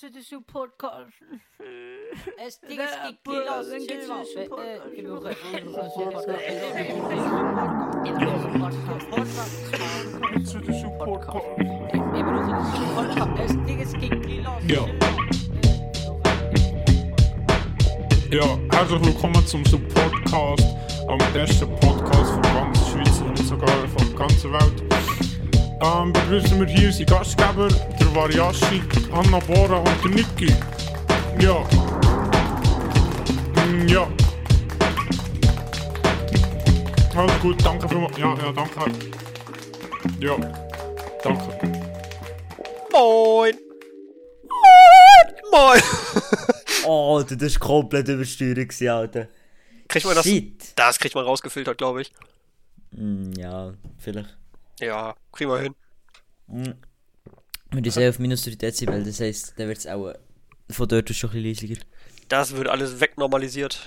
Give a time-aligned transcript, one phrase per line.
[0.00, 1.12] to the zoo podcast.
[2.36, 2.58] Es
[3.22, 4.84] både den get to the zoo podcast.
[10.66, 11.46] the Zoo podcast.
[14.66, 14.84] Ja.
[18.30, 20.66] Ja, herzlich willkommen zum Sub Podcast,
[21.06, 24.87] am besten Podcast von ganz Schweiz und sogar von der ganzen Welt.
[25.80, 28.82] Ähm, begrüßen wir hier unsere Gastgeber, der Variashi,
[29.12, 30.52] Anna Bora und der Niki.
[31.40, 31.64] Ja.
[33.64, 34.08] Mm, ja.
[37.14, 38.16] Alles gut, danke vielmals.
[38.18, 38.92] Ja, ja, danke.
[40.18, 40.36] Ja,
[41.22, 41.68] danke.
[42.92, 43.54] Moin!
[45.52, 45.82] Moin!
[46.84, 49.28] Oh, Alter, das war komplett übersteuert, Alter.
[49.86, 50.24] Kriegt man das?
[50.26, 50.72] Shit.
[50.74, 52.12] Das kriegt man rausgefiltert, glaube ich.
[52.96, 54.36] Hm, ja, vielleicht.
[54.78, 55.74] Ja, kriegen wir hin.
[56.48, 56.74] Hm.
[57.70, 60.18] Wir sind auf minus 3 Dezibel, das heisst, dann wird es auch äh,
[60.70, 61.84] von dort aus schon ein bisschen leisiger.
[62.28, 63.86] Das wird alles wegnormalisiert.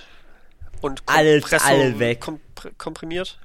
[0.80, 2.20] Und Alles- alle weg.
[2.20, 3.38] Kompr komprimiert?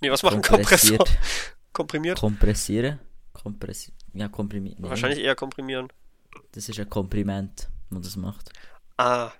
[0.00, 1.04] Nee, was macht ein Kompressor?
[1.72, 2.18] Komprimiert?
[2.18, 2.98] Kompressieren?
[3.34, 4.82] Kompressi ja, komprimieren.
[4.82, 5.88] Wahrscheinlich eher komprimieren.
[6.52, 8.50] Das ist ein Kompriment, das das macht.
[8.96, 9.30] Ah,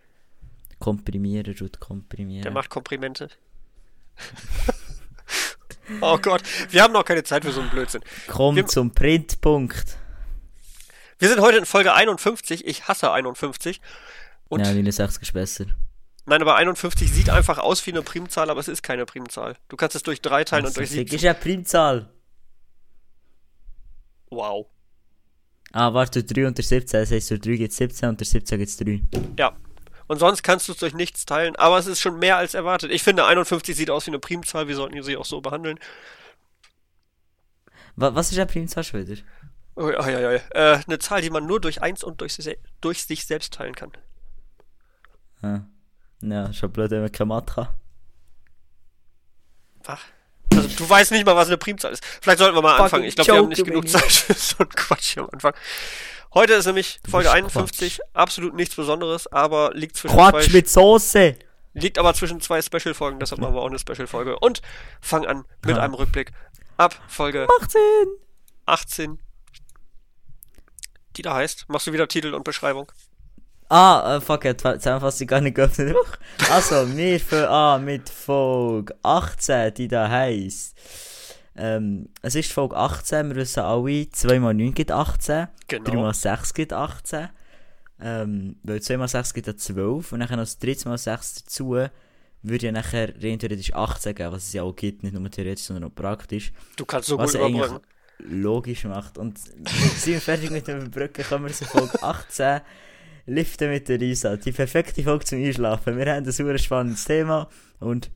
[0.79, 2.43] Komprimieren und komprimieren.
[2.43, 3.29] der macht Komprimente.
[6.01, 8.03] oh Gott, wir haben noch keine Zeit für so einen Blödsinn.
[8.29, 9.97] Komm wir- zum Printpunkt.
[11.19, 12.67] Wir sind heute in Folge 51.
[12.67, 13.81] Ich hasse 51.
[14.49, 15.67] Und ja, 69 ist besser.
[16.27, 19.57] nein, aber 51 sieht einfach aus wie eine Primzahl, aber es ist keine Primzahl.
[19.69, 21.15] Du kannst es durch drei teilen und durch Das sieben.
[21.15, 22.09] ist eine Primzahl.
[24.31, 24.67] Wow.
[25.73, 28.71] Ah, warte, 3 unter 17, das heisst, durch 3 gibt es 17, unter 17 gibt
[28.71, 29.01] es 3.
[29.39, 29.57] Ja.
[30.11, 32.91] Und sonst kannst du es durch nichts teilen, aber es ist schon mehr als erwartet.
[32.91, 35.79] Ich finde, 51 sieht aus wie eine Primzahl, wir sollten sie auch so behandeln.
[37.95, 39.23] Wa was ist eine Primzahl wieder?
[39.77, 40.41] Oh, ja, ja, ja.
[40.51, 42.37] Äh, eine Zahl, die man nur durch 1 und durch,
[42.81, 43.93] durch sich selbst teilen kann.
[45.43, 45.61] Ah.
[46.23, 47.69] Ja, schon blöd, wenn man keine Mathe kann.
[49.87, 50.03] Ach.
[50.53, 52.05] Also, du weißt nicht mal, was eine Primzahl ist.
[52.21, 53.05] Vielleicht sollten wir mal Fucking anfangen.
[53.05, 53.89] Ich glaube, wir haben nicht genug.
[53.89, 55.55] Zeit für so einen Quatsch hier am Anfang.
[56.33, 58.01] Heute ist nämlich Folge bist 51.
[58.13, 61.37] Absolut nichts Besonderes, aber liegt zwischen Quatsch zwei mit Soße!
[61.75, 64.39] Liegt aber zwischen zwei Special-Folgen, deshalb machen wir auch eine Special-Folge.
[64.39, 64.61] Und
[65.01, 65.83] fang an mit Ja.
[65.83, 66.33] einem Rückblick
[66.77, 67.81] ab Folge 18!
[68.67, 69.19] 18.
[71.17, 71.65] Die da heißt.
[71.69, 72.91] Machst du wieder Titel und Beschreibung?
[73.69, 75.97] Ah, äh, fuck, ich hab zusammenfassung gar nicht geöffnet.
[76.51, 80.77] Also, wir fangen an mit Folge 18, die da heisst.
[81.61, 85.85] Ähm, es ist Folge 18, wir wissen alle, 2 mal 9 gibt 18, Genau.
[85.85, 87.29] 3 mal 6 gibt 18.
[88.03, 91.45] Ähm, weil 2 mal 6 gibt ja 12 und dann noch das 3 mal 6
[91.45, 91.77] dazu
[92.43, 95.65] würde ja nachher rein theoretisch 18 geben, was es ja auch gibt, nicht nur theoretisch,
[95.65, 96.53] sondern auch praktisch.
[96.77, 97.71] Du kannst so was gut eigentlich
[98.19, 99.19] logisch macht.
[99.19, 102.61] Und sind wir fertig mit dem Überbrücken, kommen wir zu Folge 18.
[103.27, 104.37] Liften mit der Lisa.
[104.37, 105.97] Die perfekte Folge zum Einschlafen.
[105.97, 107.49] Wir haben ein super spannendes Thema
[107.79, 108.11] und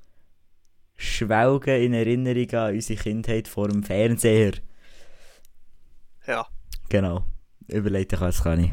[0.96, 4.52] schwelgen in Erinnerung an unsere Kindheit vor dem Fernseher.
[6.26, 6.46] Ja.
[6.88, 7.24] Genau.
[7.68, 8.70] Überlegt euch, was kann ich.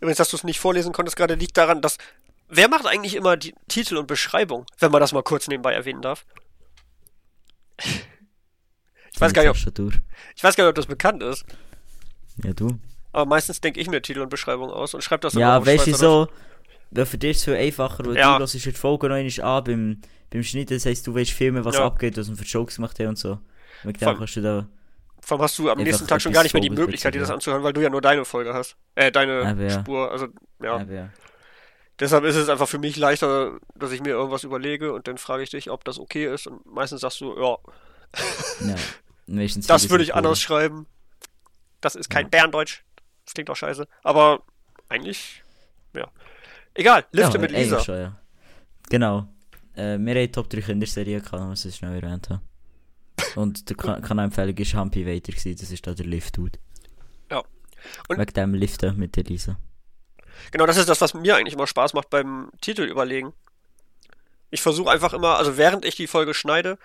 [0.00, 1.98] Übrigens, dass du es nicht vorlesen konntest, gerade liegt daran, dass.
[2.50, 6.02] Wer macht eigentlich immer die Titel und Beschreibung, wenn man das mal kurz nebenbei erwähnen
[6.02, 6.24] darf?
[9.14, 9.92] Ich weiß gar nicht, ob,
[10.36, 11.44] ich weiß gar nicht, ob das bekannt ist,
[12.44, 12.78] Ja, du.
[13.10, 15.88] aber meistens denke ich mir Titel und Beschreibung aus und schreibe das Ja, auf weißt
[15.88, 16.28] du so,
[16.92, 18.34] weil für dich ist es viel einfacher, weil Ja.
[18.34, 20.00] du hörst die Folge noch an beim,
[20.30, 21.84] beim Schneiden, das heisst, du weißt viel mehr, was Ja.
[21.86, 23.38] abgeht, was wir für Jokes gemacht haben und so.
[23.82, 23.92] Voll.
[23.92, 24.68] dem kannst du da.
[25.20, 27.30] Vor allem hast du am nächsten Tag schon gar nicht mehr die Möglichkeit, dir das
[27.30, 28.76] anzuhören, weil du ja nur deine Folge hast.
[28.94, 29.80] Äh, deine Aber ja.
[29.80, 30.10] Spur.
[30.10, 30.28] Also,
[30.62, 30.82] ja.
[30.84, 31.10] Ja.
[32.00, 35.42] Deshalb ist es einfach für mich leichter, dass ich mir irgendwas überlege und dann frage
[35.42, 36.46] ich dich, ob das okay ist.
[36.46, 37.56] Und meistens sagst du, ja,
[38.68, 38.74] ja.
[39.26, 40.16] Meistens das würde ich cool.
[40.18, 40.86] anders schreiben.
[41.80, 42.28] Das ist kein Ja.
[42.30, 42.82] Bärendeutsch.
[43.24, 43.86] Das klingt auch scheiße.
[44.02, 44.42] Aber
[44.88, 45.42] eigentlich,
[45.94, 46.08] ja.
[46.74, 47.82] Egal, Lifte ja, mit Lisa.
[48.00, 48.16] Ja.
[48.88, 49.28] Genau.
[49.78, 52.40] Äh, wir haben Top 3 Kinderserie gehabt, was ich schnell erwähnt habe.
[53.36, 56.58] Und die Kan- Kanalempfehlung war Humpy Waiter, gewesen, das ist da der Lift-Dude.
[57.30, 57.42] Ja.
[58.08, 59.56] Und- Wegen dem Liften mit der Lisa.
[60.52, 63.32] Genau, das ist das, was mir eigentlich immer Spaß macht beim Titel überlegen.
[64.50, 66.78] Ich versuche einfach immer, also während ich die Folge schneide,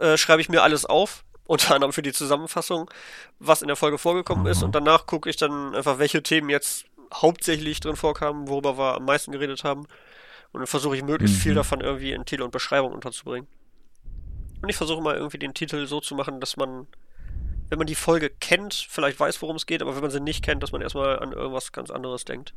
[0.00, 2.90] äh, schreibe ich mir alles auf, unter anderem für die Zusammenfassung,
[3.38, 4.66] was in der Folge vorgekommen ist Aha.
[4.66, 9.04] und danach gucke ich dann einfach, welche Themen jetzt hauptsächlich drin vorkamen, worüber wir am
[9.06, 9.86] meisten geredet haben.
[10.52, 11.56] Und dann versuche ich möglichst viel Mhm.
[11.56, 13.48] davon irgendwie in Titel und Beschreibung unterzubringen.
[14.62, 16.86] Und ich versuche mal irgendwie den Titel so zu machen, dass man,
[17.68, 20.42] wenn man die Folge kennt, vielleicht weiß, worum es geht, aber wenn man sie nicht
[20.42, 22.54] kennt, dass man erstmal an irgendwas ganz anderes denkt.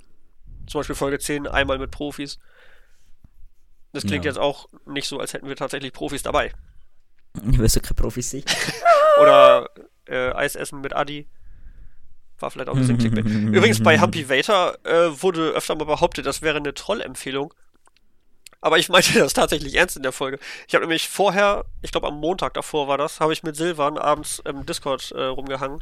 [0.67, 2.39] Zum Beispiel Folge 10, einmal mit Profis.
[3.93, 4.31] Das klingt Ja.
[4.31, 6.53] jetzt auch nicht so, als hätten wir tatsächlich Profis dabei.
[7.51, 8.43] Ich weiß ja kein Profis sein.
[9.21, 9.69] Oder
[10.07, 11.27] äh, Eis essen mit Adi.
[12.39, 13.25] War vielleicht auch ein bisschen Clickbait.
[13.25, 17.53] Übrigens, bei Humpy Vader äh, wurde öfter mal behauptet, das wäre eine Trollempfehlung.
[18.61, 20.39] Aber ich meinte das tatsächlich ernst in der Folge.
[20.67, 23.97] Ich habe nämlich vorher, ich glaube am Montag davor war das, habe ich mit Silvan
[23.97, 25.79] abends im Discord äh, rumgehangen.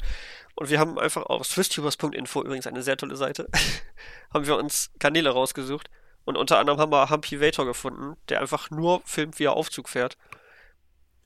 [0.56, 3.48] Und wir haben einfach auf swisstubers.info, übrigens eine sehr tolle Seite,
[4.34, 5.90] haben wir uns Kanäle rausgesucht.
[6.26, 9.90] Und unter anderem haben wir Humpy Vator gefunden, der einfach nur filmt, wie er Aufzug
[9.90, 10.18] fährt.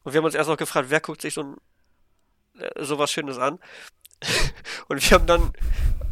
[0.03, 1.57] Und wir haben uns erst noch gefragt, wer guckt sich so ein
[2.59, 3.59] äh, sowas Schönes an.
[4.87, 5.51] und wir haben dann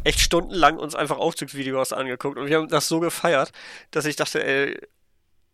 [0.04, 3.52] echt stundenlang uns einfach Aufzugsvideos angeguckt und wir haben das so gefeiert,
[3.92, 4.78] dass ich dachte, ey,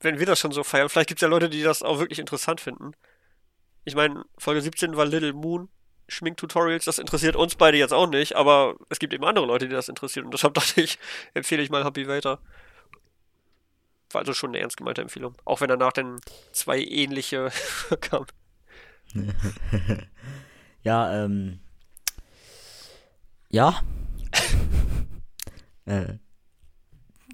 [0.01, 2.19] wenn wir das schon so feiern, vielleicht gibt es ja Leute, die das auch wirklich
[2.19, 2.93] interessant finden.
[3.85, 5.69] Ich meine, Folge 17 war Little Moon,
[6.09, 9.75] Schminktutorials, das interessiert uns beide jetzt auch nicht, aber es gibt eben andere Leute, die
[9.75, 10.99] das interessieren und deshalb dachte ich,
[11.35, 12.41] empfehle ich mal Happy Vader.
[14.11, 15.35] War also schon eine ernst gemeinte Empfehlung.
[15.45, 16.19] Auch wenn danach dann
[16.53, 17.51] zwei ähnliche
[18.01, 18.27] kamen.
[20.83, 21.61] ja, ähm.
[23.51, 23.83] Ja.
[25.85, 26.15] äh.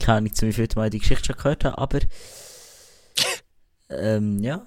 [0.01, 2.01] Keine Ahnung, zu wie viel Mal die Geschichte schon gehört habe, aber.
[3.99, 4.65] Ähm, ja.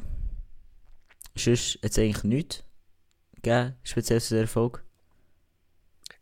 [1.35, 2.63] Sonst jetzt eigentlich nichts
[3.35, 4.83] gegeben, speziell zu der Erfolg.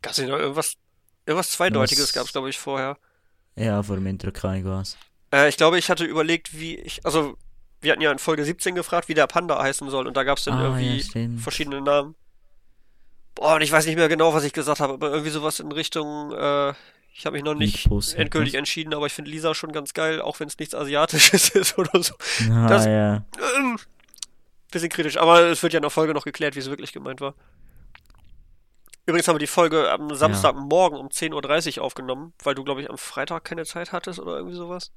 [0.02, 0.76] Gab es nicht noch irgendwas,
[1.24, 2.98] irgendwas Zweideutiges gab es, glaube ich, vorher.
[3.56, 4.96] Ja, vor dem Intro keine was.
[5.32, 7.36] Äh, ich glaube, ich hatte überlegt, wie ich, also
[7.80, 10.38] wir hatten ja in Folge 17 gefragt, wie der Panda heißen soll und da gab
[10.38, 12.14] es dann Ah, irgendwie ja, verschiedene Namen.
[13.34, 15.70] Boah, und ich weiß nicht mehr genau, was ich gesagt habe, aber irgendwie sowas in
[15.72, 16.72] Richtung, äh,
[17.18, 20.38] ich habe mich noch nicht endgültig entschieden, aber ich finde Lisa schon ganz geil, auch
[20.38, 22.14] wenn es nichts Asiatisches ist oder so.
[22.50, 23.24] Ah, Das- ja.
[23.58, 23.78] Ähm,
[24.70, 27.20] bisschen kritisch, aber es wird ja in der Folge noch geklärt, wie es wirklich gemeint
[27.22, 27.34] war.
[29.06, 32.90] Übrigens haben wir die Folge am Samstagmorgen um 10.30 Uhr aufgenommen, weil du, glaube ich,
[32.90, 34.90] am Freitag keine Zeit hattest oder irgendwie sowas.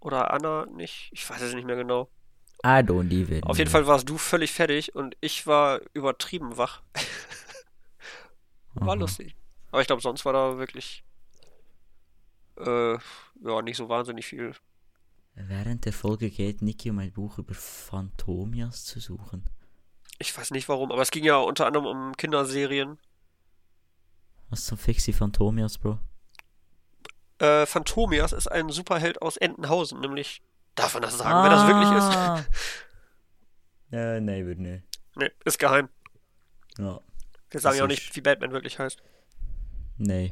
[0.00, 1.10] Oder Anna nicht.
[1.12, 2.08] Ich weiß es nicht mehr genau.
[2.64, 3.44] I don't even.
[3.44, 6.82] Auf jeden Fall warst du völlig fertig und ich war übertrieben wach.
[8.74, 8.94] War Aha.
[8.94, 9.36] lustig.
[9.74, 11.02] Aber ich glaube, sonst war da wirklich
[12.58, 14.54] äh, ja, nicht so wahnsinnig viel.
[15.34, 19.44] Während der Folge geht Niki um ein Buch über Phantomias zu suchen.
[20.20, 23.00] Ich weiß nicht warum, aber es ging ja unter anderem um Kinderserien.
[24.48, 25.98] Was zum Fixi Phantomias, Bro?
[27.40, 30.40] Äh, Phantomias ist ein Superheld aus Entenhausen, nämlich.
[30.76, 32.16] Darf man das sagen, wer das wirklich ist?
[32.16, 32.44] Ah.
[33.90, 34.84] Ja, nein, würde nicht.
[35.16, 35.88] Nee, ist geheim.
[36.78, 37.00] Ja,
[37.50, 39.02] Wir sagen ja auch nicht, wie Batman wirklich heißt.
[39.98, 40.30] Nein.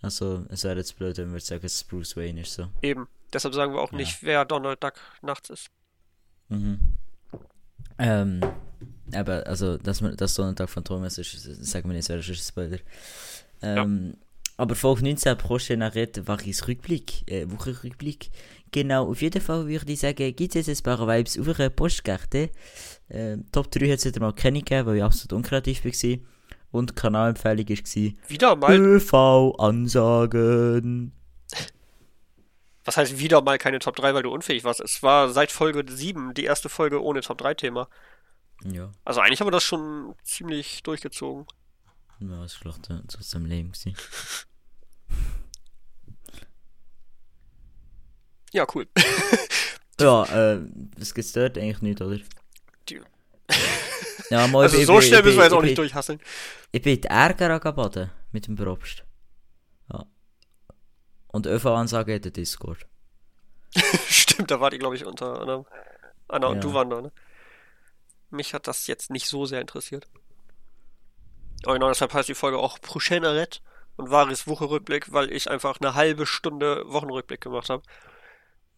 [0.00, 2.68] Also, es wäre jetzt blöd, wenn wir sagen, dass es Bruce Wayne ist, so.
[2.82, 3.06] Eben.
[3.32, 3.98] Deshalb sagen wir auch Ja.
[3.98, 5.70] nicht, wer Donald Duck nachts ist.
[6.48, 6.78] Mhm.
[7.98, 8.40] Ähm,
[9.14, 11.32] aber, also, dass, man, dass Donald Duck Phantomias ist,
[11.64, 12.78] sagen wir nicht, es wäre schon ein Spoiler.
[13.62, 14.16] Ähm,
[14.56, 18.30] aber Folge 19 bekommst du nachher Wachis Rückblick, äh, Wochenrückblick.
[18.70, 21.70] Genau, auf jeden Fall würde ich sagen, gibt es jetzt ein paar Vibes auf einer
[21.70, 22.50] Postkarte.
[23.10, 26.18] Ähm, Top 3 hat es wieder mal keine gegeben, weil ich absolut unkreativ war.
[26.72, 27.76] Und Kanalempfehlung war
[28.28, 28.74] Wieder mal.
[28.76, 29.92] ÖV-Ansagen.
[32.84, 34.80] Was heißt wieder mal keine Top 3, weil du unfähig warst?
[34.80, 37.88] Es war seit Folge 7 die erste Folge ohne Top 3 Thema.
[38.64, 41.46] Ja, Also eigentlich haben wir das schon ziemlich durchgezogen.
[42.20, 43.94] ja das war vielleicht trotzdem lame gewesen.
[48.52, 48.86] Ja, cool.
[50.00, 50.60] Ja, äh,
[50.98, 52.18] was gibt's dort eigentlich nicht, oder?
[52.88, 53.00] Die-
[54.32, 56.20] Ja, mal, Also ich so bin- schnell ich müssen wir jetzt auch ich nicht durchhasseln.
[56.72, 59.04] Ich bin in Ärger angebaden mit dem Probst.
[59.92, 60.06] Ja.
[61.28, 62.86] Und ÖV-Ansage hat der Discord.
[64.08, 65.66] Stimmt, da war die, glaube ich, unter anderem.
[66.28, 66.60] Anna und Ja.
[66.60, 67.12] du waren da, ne?
[68.30, 70.06] Mich hat das jetzt nicht so sehr interessiert.
[71.64, 73.60] Aber genau deshalb heißt die Folge auch Prochaine Arrête
[73.96, 77.82] und Varis Wochenrückblick, weil ich einfach eine halbe Stunde Wochenrückblick gemacht habe.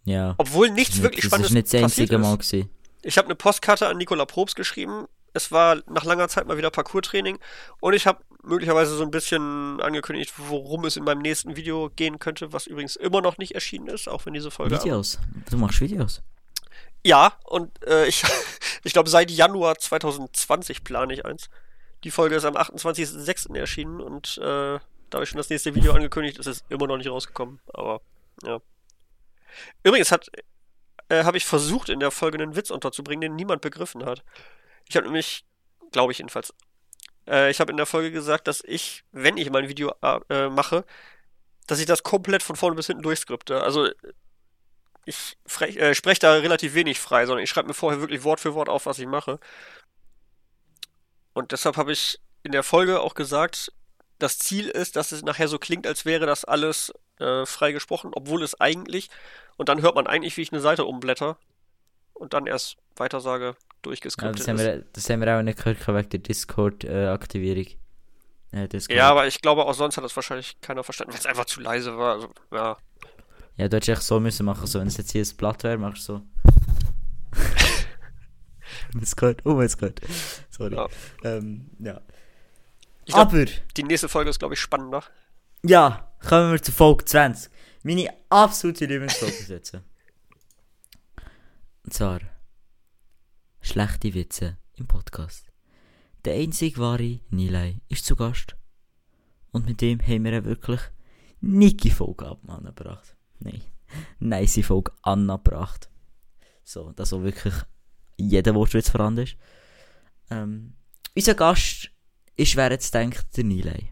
[0.05, 0.35] Ja.
[0.39, 2.51] Obwohl nichts Das wirklich ist Spannendes nicht das passiert einzige Mal ist.
[2.51, 2.71] gewesen.
[3.03, 5.07] Ich habe eine Postkarte an Nicola Probst geschrieben.
[5.35, 7.39] Es war nach langer Zeit mal wieder Parcours-Training
[7.81, 12.19] und ich habe möglicherweise so ein bisschen angekündigt, worum es in meinem nächsten Video gehen
[12.19, 14.77] könnte, was übrigens immer noch nicht erschienen ist, auch wenn diese Folge.
[14.77, 15.19] Videos.
[15.51, 16.23] Du machst Videos.
[17.05, 18.23] Ja, und äh, ich,
[18.85, 21.51] ich glaube, seit Januar 2020 plane ich eins.
[22.05, 23.57] Die Folge ist am 28.06.
[23.57, 24.79] erschienen und äh,
[25.11, 26.39] da habe ich schon das nächste Video angekündigt.
[26.39, 28.01] Es ist immer noch nicht rausgekommen, aber
[28.45, 28.61] ja.
[29.83, 30.31] Übrigens hat
[31.09, 34.25] äh, habe ich versucht, in der Folge einen Witz unterzubringen, den niemand begriffen hat.
[34.89, 35.45] Ich habe nämlich,
[35.93, 36.53] glaube ich jedenfalls,
[37.27, 40.85] äh, ich habe in der Folge gesagt, dass ich, wenn ich mein Video äh, mache,
[41.67, 43.63] dass ich das komplett von vorne bis hinten durchskripte.
[43.63, 43.89] Also
[45.07, 48.55] ich äh, spreche da relativ wenig frei, sondern ich schreibe mir vorher wirklich Wort für
[48.55, 49.39] Wort auf, was ich mache.
[51.33, 53.73] Und deshalb habe ich in der Folge auch gesagt,
[54.19, 58.13] das Ziel ist, dass es nachher so klingt, als wäre das alles äh, frei gesprochen,
[58.15, 59.11] obwohl es eigentlich,
[59.57, 61.37] und dann hört man eigentlich, wie ich eine Seite umblätter
[62.13, 65.87] und dann erst weitersage, Ja, durchgeskriptet das, haben wir, das haben wir auch nicht gehört
[65.87, 67.67] wegen der Discord-Aktivierung.
[68.53, 71.27] hätte es Ja, aber ich glaube, auch sonst hat das wahrscheinlich keiner verstanden, weil es
[71.27, 72.15] einfach zu leise war.
[72.15, 72.77] Also, ja.
[73.57, 75.79] Ja, du hättest echt so müssen machen, so, wenn es jetzt hier ein Blatt wäre,
[75.79, 76.23] machst du so.
[79.17, 80.01] Gehört, oh, hat's gehört.
[80.51, 80.75] Sorry.
[80.75, 80.89] Ja.
[81.25, 82.01] Ähm, ja.
[83.05, 83.45] Ich glaub, Aber,
[83.77, 85.03] die nächste Folge ist, glaube ich, spannender.
[85.63, 87.51] ja, kommen wir zu Folge 20.
[87.83, 89.85] Meine absolute Lieblingsfolge setzen.
[91.85, 92.21] Und zwar,
[93.65, 95.51] schlechte Witze im Podcast.
[96.25, 98.57] Der einzige wahre Nilay ist zu Gast.
[99.53, 100.81] Und mit dem haben wir eine wirklich
[101.41, 103.17] nicke Folge angebracht.
[103.41, 103.63] Nein,
[104.21, 105.89] nice Folge angebracht.
[106.63, 107.55] So, dass auch wirklich
[108.19, 109.37] jeder Wortwitz vorhanden ist.
[110.31, 110.75] Ähm,
[111.17, 111.91] unser Gast
[112.37, 113.91] ist, wer jetzt denkt, der Nilay.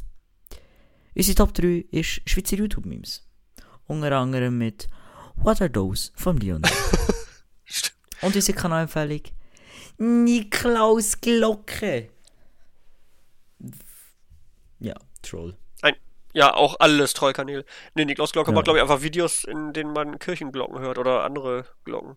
[1.15, 3.27] Unsere Top 3 ist Schweizer YouTube-Memes.
[3.87, 4.89] Unter anderem mit
[5.37, 6.63] What Are Those von Leon.
[7.65, 7.97] Stimmt.
[8.23, 9.23] Und unsere Kanalempfehlung
[9.99, 12.11] Niklaus Glocke.
[14.81, 15.57] Ja, Troll.
[16.35, 17.63] Ja, auch alles Trollkanäle.
[17.95, 18.55] Nee, Niklaus Glocke Ja.
[18.55, 22.17] macht, glaube ich, einfach Videos, in denen man Kirchenglocken hört oder andere Glocken.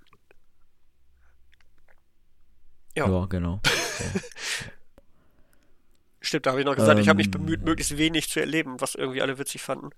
[2.96, 3.10] Ja.
[3.10, 3.60] Ja, genau.
[6.22, 7.32] Stimmt, da habe ich noch gesagt, ich habe mich Ähm.
[7.32, 9.90] bemüht, möglichst wenig zu erleben, was irgendwie alle witzig fanden.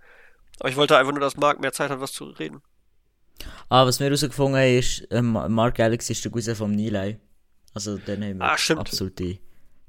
[0.59, 2.61] Aber ich wollte einfach nur, dass Marc mehr Zeit hat, was zu reden.
[3.69, 7.19] Ah, was wir herausgefunden haben, ist, ähm, Mark Alex ist der Cousin vom Nilay.
[7.77, 9.39] Also, dann haben wir Ah, absolute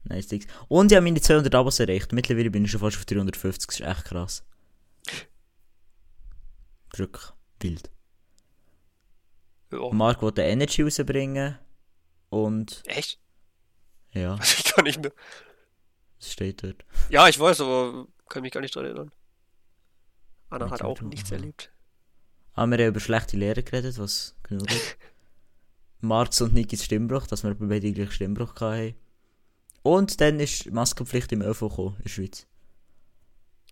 [0.05, 0.47] nice Dings.
[0.69, 2.13] Und ich habe meine 200 Abos erreicht.
[2.13, 3.67] Mittlerweile bin ich schon fast auf 350.
[3.67, 4.45] Das ist echt krass.
[6.97, 7.25] Wirklich
[7.61, 7.91] wild.
[9.73, 9.91] Ja.
[9.93, 11.59] Mark wollte Energy rausbringen.
[12.31, 13.19] Und, Echt?
[14.13, 15.13] ja, Weiß ich gar nicht mehr.
[16.21, 16.85] es steht dort.
[17.11, 19.13] Ja, ich weiß, aber kann mich gar nicht dran erinnern.
[20.51, 21.37] Anna hat auch nichts ja.
[21.37, 21.71] erlebt.
[22.55, 24.97] Haben wir haben über schlechte Lehrer geredet, was genug ist.
[26.01, 28.95] Marks und Nikis Stimmbruch, dass wir beide den gleichen Stimmbruch hatten.
[29.83, 32.47] Und dann ist Maskenpflicht im ÖV gekommen, in der Schweiz.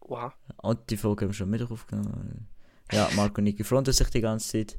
[0.00, 0.32] Wow.
[0.58, 2.48] Und die Folge haben wir schon Mittwoch aufgenommen.
[2.92, 4.78] Ja, Mark und Niki fronten sich die ganze Zeit.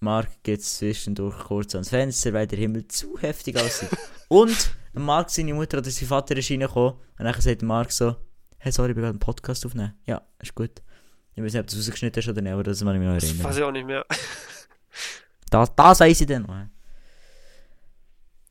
[0.00, 3.90] Mark geht zwischendurch kurz ans Fenster, weil der Himmel zu heftig aussieht.
[4.28, 6.92] und Mark, seine Mutter oder sein Vater ist reingekommen.
[7.18, 8.14] Und dann sagt Mark so,
[8.58, 9.94] hey, sorry, ich will einen Podcast aufnehmen.
[10.06, 10.82] Ja, ist gut.
[11.34, 13.08] Ich weiß nicht, ob du es rausgeschnitten hast oder nicht, aber das muss ich mich
[13.08, 13.44] noch Das erinnern.
[13.44, 14.06] weiß ich auch nicht mehr.
[15.54, 16.66] Das, das weiss ich dann noch.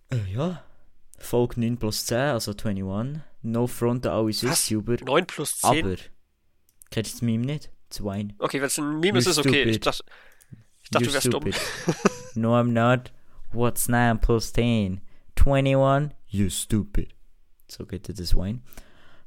[0.10, 0.64] Äh, ja.
[1.20, 3.22] Folge 9 plus 10, also 21.
[3.42, 4.70] No front an alle Was?
[4.70, 5.04] YouTuber.
[5.04, 5.86] 9 plus 10.
[5.86, 5.96] Aber.
[6.92, 7.70] Kennst du das Meme nicht?
[7.90, 8.34] Zwine.
[8.40, 9.64] Okay, wenn es ein Meme ist, ist okay.
[9.64, 10.04] Ich dachte,
[10.82, 11.44] ich dachte du wärst dumm.
[12.36, 13.12] no, I'm not.
[13.52, 15.02] What's 9 plus 10?
[15.38, 16.16] 21?
[16.28, 17.14] You stupid.
[17.68, 18.62] So geht das Wine.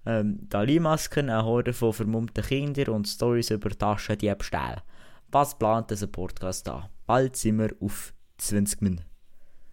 [0.06, 4.82] Ähm, Dali-Masken, eine Horde von vermummten Kindern und Stories über Taschendiebstähle.
[5.30, 6.88] Was plant dieser Podcast da?
[7.06, 9.04] Bald sind wir auf 20 Minuten.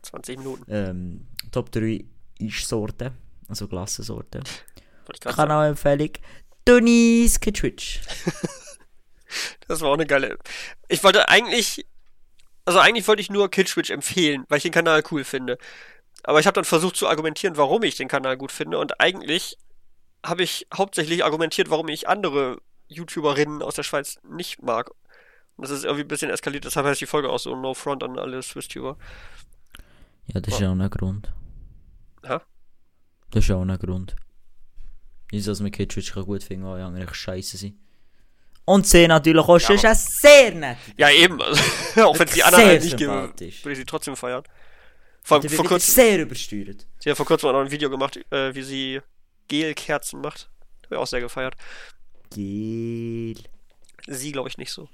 [0.04, 0.66] 20 Minuten.
[0.70, 2.06] Ähm, Top 3
[2.40, 3.12] Isch-Sorten,
[3.48, 4.44] also Glassensorten.
[5.06, 5.50] Wollte ich grad sagen.
[5.50, 6.12] Kanalempfehlung:
[6.66, 8.00] Donis Kitschwitsch.
[9.68, 10.38] Das war auch eine geile.
[10.88, 11.86] Ich wollte eigentlich.
[12.66, 15.58] Also eigentlich wollte ich nur Killswitch empfehlen, weil ich den Kanal cool finde.
[16.24, 18.80] Aber ich habe dann versucht zu argumentieren, warum ich den Kanal gut finde.
[18.80, 19.58] Und eigentlich
[20.26, 24.92] habe ich hauptsächlich argumentiert, warum ich andere YouTuberinnen aus der Schweiz nicht mag.
[25.56, 28.04] Und das ist irgendwie ein bisschen eskaliert, deshalb heißt die Folge auch so No Front
[28.04, 28.98] an alle Swiss-Tuber.
[30.28, 31.32] Ja, das ist ja auch ein Grund.
[32.24, 32.38] Hä?
[33.32, 34.16] Das ist ja auch ein Grund.
[35.32, 37.76] Nicht, dass man Kitschwitsch kann gut finden, weil die anderen scheiße sind.
[38.66, 40.78] Und sie natürlich auch, Ja, ja, ist ein sehr nett.
[40.96, 41.42] Ja, eben.
[41.98, 43.64] Auch wenn es die anderen halt nicht sympathisch.
[43.66, 44.44] würde ich sie trotzdem feiern.
[45.22, 46.86] Vor, Der vor, kurzem, sehr übersteuert.
[47.00, 49.02] sie hat vor kurzem auch noch ein Video gemacht, äh, wie sie
[49.48, 50.50] Gelkerzen macht.
[50.86, 51.56] Habe ich auch sehr gefeiert.
[52.34, 53.36] Gel.
[54.08, 54.90] Sie, glaube ich, nicht so.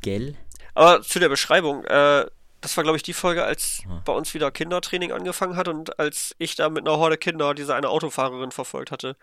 [0.00, 0.36] Gel?
[0.74, 2.26] Aber zu der Beschreibung, äh,
[2.60, 4.02] das war, glaube ich, die Folge, als Ah.
[4.04, 7.74] bei uns wieder Kindertraining angefangen hat und als ich da mit einer Horde Kinder diese
[7.74, 9.16] eine Autofahrerin verfolgt hatte,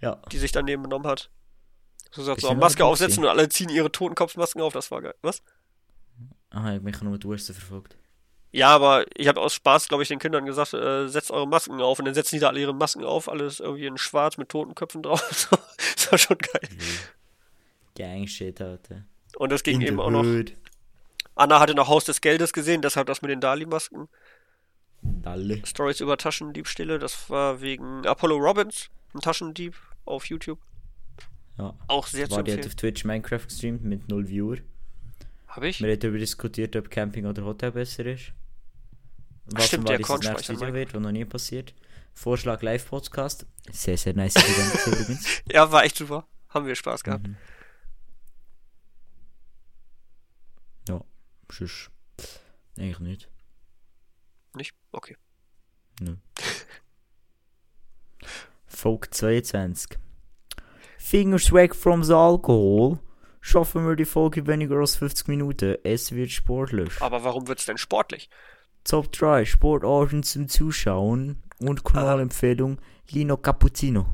[0.00, 0.20] Ja.
[0.32, 1.30] die sich daneben benommen hat.
[2.10, 5.14] So gesagt, so Maske aufsetzen und alle ziehen ihre Totenkopfmasken auf, das war geil.
[5.22, 5.42] Was?
[6.50, 7.96] Aha, ich habe mich nur die Wurst verfolgt.
[8.52, 11.80] Ja, aber ich habe aus Spaß, glaube ich, den Kindern gesagt, äh, setzt eure Masken
[11.82, 14.48] auf und dann setzen die da alle ihre Masken auf, alles irgendwie in schwarz mit
[14.48, 15.20] Totenköpfen drauf.
[15.96, 16.68] das war schon geil.
[17.96, 19.04] Gang shit, Alter.
[19.36, 20.24] Und das ging In eben auch noch.
[21.34, 24.08] Anna hatte noch Haus des Geldes gesehen, deshalb das mit den Dali-Masken.
[25.02, 25.64] Dalle.
[25.66, 29.74] Stories über Taschendiebstähle, das war wegen Apollo Robbins, ein Taschendieb
[30.06, 30.58] auf YouTube.
[31.58, 31.74] Ja.
[31.88, 32.72] Auch sehr zu War die hat empfehlen.
[32.72, 34.56] auf Twitch Minecraft gestreamt mit 0 Viewer.
[35.48, 35.80] Habe ich?
[35.80, 38.32] Wir haben darüber diskutiert, ob Camping oder Hotel besser ist.
[39.46, 41.74] Was stimmt, und der das nächste Video wird, was noch nie passiert.
[42.14, 43.46] Vorschlag Live-Podcast.
[43.70, 45.42] Sehr, sehr nice Event übrigens.
[45.50, 46.26] Ja, war echt super.
[46.48, 47.28] Haben wir Spaß gehabt.
[47.28, 47.36] Mhm.
[51.50, 51.90] Sonst
[52.76, 53.28] eigentlich nicht.
[54.54, 54.74] Nicht?
[54.92, 55.16] Okay.
[58.66, 59.98] Folge 22.
[60.98, 62.98] Fingers weg from the alcohol.
[63.40, 65.76] Schaffen wir die Folge weniger als 50 Minuten.
[65.84, 67.00] Es wird sportlich.
[67.00, 68.28] Aber warum wird's denn sportlich?
[68.82, 74.06] Top 3 Sportarten zum Zuschauen und Kanalempfehlung Lino Cappuccino.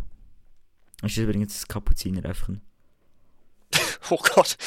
[1.00, 2.50] Das ist übrigens das Kapuziner einfach.
[4.10, 4.58] Oh Gott.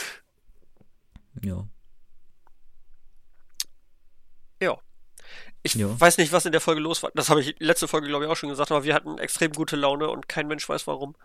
[1.44, 1.68] Ja.
[5.66, 6.00] Ich Ja.
[6.00, 7.10] weiß nicht, was in der Folge los war.
[7.16, 9.76] Das habe ich letzte Folge, glaube ich, auch schon gesagt, aber wir hatten extrem gute
[9.76, 11.16] Laune und kein Mensch weiß warum.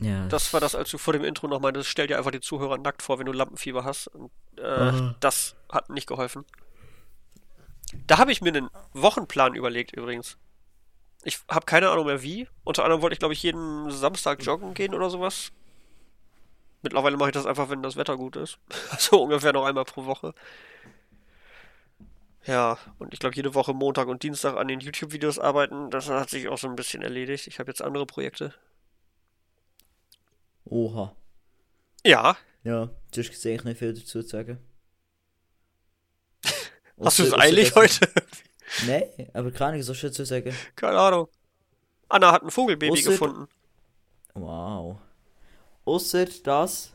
[0.00, 0.26] Ja.
[0.28, 2.78] Das war das, als du vor dem Intro noch meintest, stell dir einfach die Zuhörer
[2.78, 4.08] nackt vor, wenn du Lampenfieber hast.
[4.08, 5.14] Und, äh, Ah.
[5.20, 6.46] Das hat nicht geholfen.
[8.06, 10.38] Da habe ich mir einen Wochenplan überlegt übrigens.
[11.22, 12.48] Ich habe keine Ahnung mehr wie.
[12.64, 15.52] Unter anderem wollte ich, glaube ich, jeden Samstag joggen gehen oder sowas.
[16.80, 18.58] Mittlerweile mache ich das einfach, wenn das Wetter gut ist.
[18.90, 20.34] Also ungefähr noch einmal pro Woche.
[22.46, 26.30] Ja, und ich glaube, jede Woche Montag und Dienstag an den YouTube-Videos arbeiten, das hat
[26.30, 27.46] sich auch so ein bisschen erledigt.
[27.48, 28.54] Ich habe jetzt andere Projekte.
[30.64, 31.14] Oha.
[32.04, 34.58] Ja, Ja, du hast gesehen, ich nicht viel dazu zu sagen.
[37.00, 38.08] hast du es eilig heute?
[38.86, 40.54] Nein, aber kann ich so schon dazu sagen.
[40.74, 41.28] Keine Ahnung.
[42.08, 43.48] Anna hat ein Vogelbaby Ausser- gefunden.
[44.34, 44.98] Wow.
[45.84, 46.92] Außer dass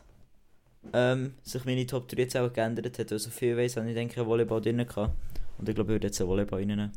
[0.92, 3.12] ähm, sich meine Top 3 jetzt auch geändert hat.
[3.12, 5.14] Also viel weiss, habe ich denke, Volleyball drin gehabt.
[5.62, 6.90] Und ich glaube, ich würde jetzt einen Volleyball reinnehmen.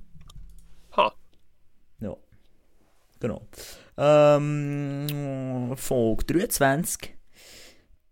[0.97, 1.13] Ha.
[1.99, 2.15] Ja.
[3.19, 3.45] Genau.
[3.95, 7.13] Ähm, Folge 23.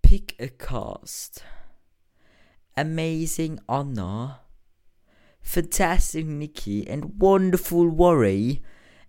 [0.03, 1.43] Pick a Cast.
[2.75, 4.45] Amazing Anna.
[5.41, 8.61] Fantastic Nikki and Wonderful Worry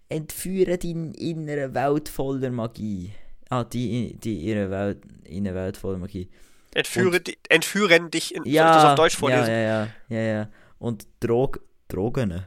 [0.09, 3.13] entführen deine innere Welt voller Magie.
[3.51, 6.31] Ah, die, die ihre Welt, in eine Welt voller Magie.
[6.73, 8.45] Entführe, di entführen dich in.
[8.45, 9.49] Soll Ja, ich das auf Deutsch ja, vorlesen?
[9.51, 10.49] ja, ja, ja, ja.
[10.79, 12.45] Und Drog, Drogen.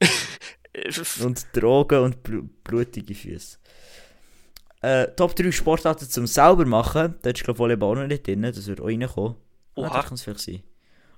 [1.22, 3.58] Und Drogen und bl blutige Füße.
[4.82, 7.16] Äh, Top 3 Sportarten zum selber machen.
[7.22, 8.42] Da ist, glaube ich, Volleyball noch nicht drin.
[8.42, 9.34] Das wird auch reinkommen.
[9.74, 9.94] Ah, Oha.
[9.94, 10.62] das kann es vielleicht sein.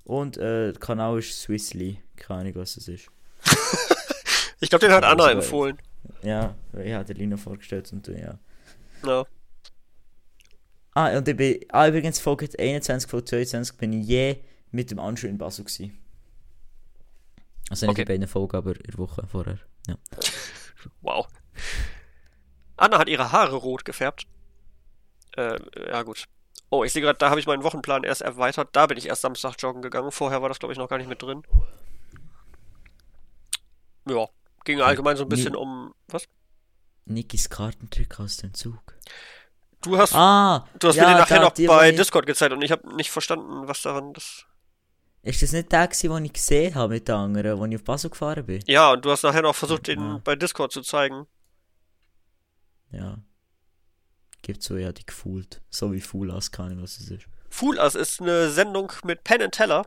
[0.05, 2.03] Und äh, der Kanal ist Swissly.
[2.17, 3.09] Keine Ahnung, was das ist.
[4.63, 5.79] Ich glaube, den hat Anna Also, empfohlen.
[6.23, 8.39] Ja, ich habe der Lina vorgestellt und du, ja.
[9.05, 9.27] Ja.
[10.95, 14.37] Ah, und ich bin, ah, übrigens, Folge 21, Folge 22 bin ich je
[14.73, 15.99] mit dem Anschu in Basel gewesen.
[17.71, 18.03] Also nicht Okay.
[18.03, 19.59] in beiden Folgen, aber in der Woche vorher.
[19.87, 19.97] Ja.
[21.01, 21.29] Wow.
[22.77, 24.25] Anna hat ihre Haare rot gefärbt.
[25.37, 25.57] Äh,
[25.89, 26.25] ja gut.
[26.71, 28.71] Oh, ich sehe gerade, da habe ich meinen Wochenplan erst erweitert.
[28.73, 30.11] Da bin ich erst Samstag joggen gegangen.
[30.11, 31.45] Vorher war das, glaube ich, noch gar nicht mit drin.
[34.09, 34.27] Ja,
[34.65, 35.59] ging allgemein so ein bisschen Nee.
[35.59, 35.95] um.
[36.09, 36.27] Was?
[37.05, 38.97] Nikis Kartentrick aus dem Zug.
[39.83, 40.67] Du hast, Ah!
[40.79, 43.69] du hast ja, mir den nachher noch bei Discord gezeigt und ich habe nicht verstanden,
[43.69, 44.47] was daran das.
[45.23, 48.11] Ist das nicht der, den ich gesehen habe mit den anderen, wo ich auf Basel
[48.11, 48.63] gefahren bin?
[48.67, 50.21] Ja, und du hast nachher noch versucht, den Ja.
[50.25, 51.27] bei Discord zu zeigen.
[52.91, 53.19] Ja.
[54.43, 55.63] Gibt so, ja, die gefühlt.
[55.71, 57.27] So wie Fulas, keine Ahnung, was es ist.
[57.49, 59.87] Fool Us ist eine Sendung mit Penn and Teller.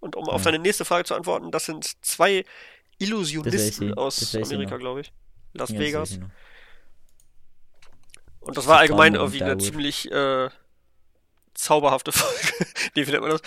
[0.00, 0.50] Und um auf Ja.
[0.50, 2.44] deine nächste Frage zu antworten, das sind zwei
[2.98, 5.12] Illusionisten aus das Amerika, glaube ich.
[5.52, 6.10] Las Ja, das Vegas.
[6.12, 6.30] ich noch.
[8.40, 10.48] Und das war allgemein irgendwie eine ziemlich äh,
[11.54, 12.66] zauberhafte Folge.
[12.94, 13.42] nee, wie nennt man das?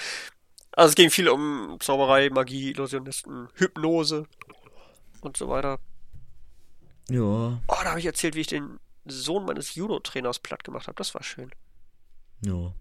[0.77, 4.27] Also es ging viel um Zauberei, Magie, Illusionisten, Hypnose
[5.21, 5.79] und so weiter.
[7.09, 7.19] Ja.
[7.21, 10.95] Oh, da habe ich erzählt, wie ich den Sohn meines Judo-Trainers platt gemacht habe.
[10.95, 11.49] Das war schön.
[12.45, 12.75] Ja.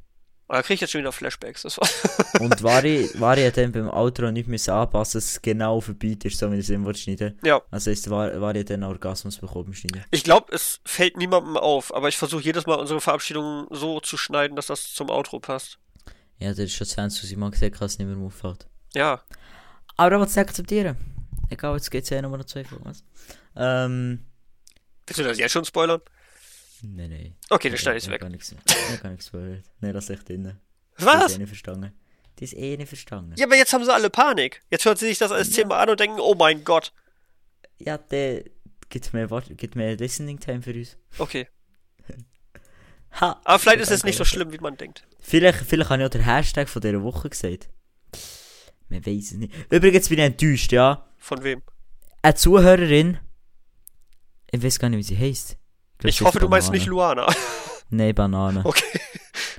[0.49, 1.63] Aber da kriege ich jetzt schon wieder Flashbacks.
[1.63, 1.89] Das war
[2.43, 6.19] Und war ich, war ich dann beim Outro nicht müssen anpassen, dass es genau vorbei
[6.23, 7.39] ist, so wie es immer schneiden.
[7.45, 7.63] ja.
[7.71, 10.05] Also ist, war, war ich dann Orgasmus bekommen Schneiden.
[10.11, 14.19] Ich glaube, es fällt niemandem auf, aber ich versuche jedes Mal unsere Verabschiedung so zu
[14.19, 15.79] schneiden, dass das zum Outro passt.
[16.39, 18.67] Ja, das ist schon 20 ich mag gesagt, dass es nicht mehr auffällt.
[18.95, 19.23] Ja,
[19.97, 20.97] Aber ich will es akzeptieren.
[21.51, 22.85] Egal, jetzt geht es ja nochmal noch zwei Folgen.
[22.85, 23.05] was?
[23.57, 24.27] Ähm.
[25.07, 26.01] willst du das jetzt schon spoilern?
[26.83, 27.37] Nein, nein.
[27.49, 28.21] Okay, dann schneide ich es Ja, weg.
[28.21, 28.51] Gar nichts.
[28.91, 29.65] Ja, gar nichts spoilert.
[29.81, 30.43] Nein, lass echt drin.
[30.99, 31.35] Die ist Was?
[31.35, 31.93] eh nicht verstanden.
[32.39, 33.35] Die ist eh nicht verstanden.
[33.39, 34.63] Ja, aber jetzt haben sie alle Panik.
[34.71, 36.93] Jetzt hört sie sich das alles zehnmal an und denken, oh mein Gott.
[37.79, 38.45] Ja, der
[38.91, 40.97] gibt mehr, gibt mehr Listening Time für uns.
[41.19, 41.49] Okay.
[43.21, 43.41] Ha!
[43.45, 45.07] Aber vielleicht ist es nicht so schlimm, wie man denkt.
[45.21, 47.69] Vielleicht, vielleicht habe ich auch den Hashtag von dieser Woche gesagt.
[48.89, 49.53] Man weiß es nicht.
[49.71, 51.07] Übrigens bin ich enttäuscht, ja.
[51.17, 51.63] Von wem?
[52.23, 53.19] Eine Zuhörerin.
[54.51, 55.57] Ich weiß gar nicht, wie sie heißt.
[55.99, 56.79] glaub, Ich hoffe, du meinst Banane.
[56.79, 57.27] nicht Luana.
[57.91, 58.63] Nein, Banane.
[58.65, 59.01] Okay.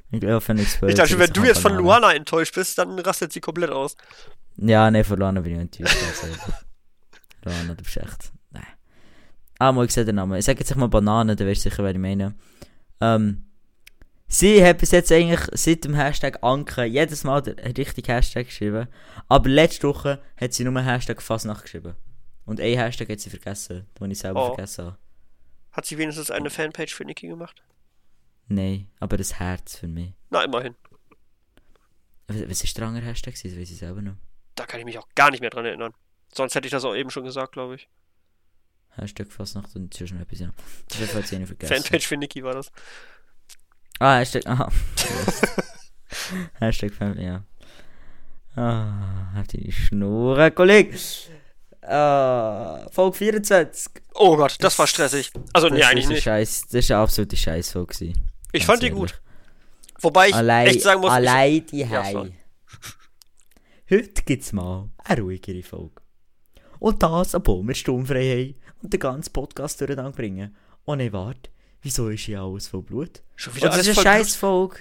[0.09, 3.41] Ich hoffe nicht Ich dachte, wenn du jetzt von Luana enttäuscht bist, dann rastet sie
[3.41, 3.97] komplett aus.
[4.55, 5.97] Ja, nein, von Luana bin ich enttäuscht.
[6.21, 6.33] Also,
[7.43, 8.31] Luana, du bist echt.
[8.51, 8.63] Nein.
[9.59, 10.39] Ah, mal, ich sehe den Namen.
[10.39, 12.35] Ich sage jetzt mal Banane, dann weißt du sicher, wer ich meine.
[13.01, 13.46] Ähm.
[14.29, 18.87] Sie hat bis jetzt eigentlich seit dem Hashtag Anke jedes Mal den richtigen Hashtag geschrieben.
[19.29, 21.95] Aber letzte Woche hat sie nur Hashtag Fasnacht geschrieben.
[22.45, 24.47] Und ein Hashtag hat sie vergessen, den ich selber Oh.
[24.55, 24.97] vergessen habe.
[25.71, 27.61] Hat sie wenigstens eine Fanpage für Niki gemacht?
[28.47, 30.13] Nein, aber das Herz für mich.
[30.29, 30.75] Na, immerhin.
[32.27, 33.33] Was, was ist der andere Hashtag?
[33.41, 34.15] Das weiß ich selber noch.
[34.55, 35.93] Da kann ich mich auch gar nicht mehr dran erinnern.
[36.33, 37.87] Sonst hätte ich das auch eben schon gesagt, glaube ich.
[38.89, 40.51] Hashtag Fastnacht und noch etwas, ja.
[40.89, 41.75] Das hat jetzt eine vergessen.
[41.75, 42.71] Fanpage für Niki war das.
[43.99, 44.71] Ah, Hashtag, aha.
[46.59, 47.43] Hashtag Family, ja.
[48.55, 50.97] Ah, halt die Schnur, Kollege.
[51.81, 53.91] Ah, Folge 24.
[54.15, 55.31] Oh Gott, das war stressig.
[55.53, 56.23] Also, nee, Das eigentlich nicht.
[56.23, 57.93] Scheiß, das ist eine absolute Scheißfolge.
[58.03, 58.15] Ich
[58.53, 59.21] Ganz fand die gut.
[59.99, 62.11] Wobei ich Allein, echt sagen muss, ich, allein die Ja, Hei.
[62.11, 62.33] sorry.
[63.89, 66.01] Heute gibt's mal eine ruhigere Folge.
[66.79, 70.55] Und das, obwohl wir sturmfrei haben und den ganzen Podcast durcheinander bringen.
[70.85, 71.49] Oh ne, warte.
[71.87, 73.23] Wieso ist hier alles voll Blut?
[73.37, 74.25] schon Und wieder das alles ist eine Blut.
[74.27, 74.77] Scheißfolge.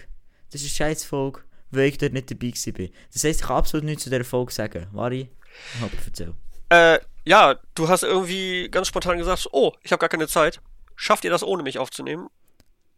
[0.50, 1.40] Das ist eine Scheißfolge,
[1.70, 2.88] weil ich dort nicht dabei war.
[3.12, 4.86] Das heisst, ich kann absolut nichts zu dieser Folge sagen.
[4.92, 6.34] Ich hab erzähl.
[6.68, 10.60] Äh, ja, du hast irgendwie ganz spontan gesagt, oh, ich habe gar keine Zeit.
[10.96, 12.26] Schafft ihr das ohne mich aufzunehmen?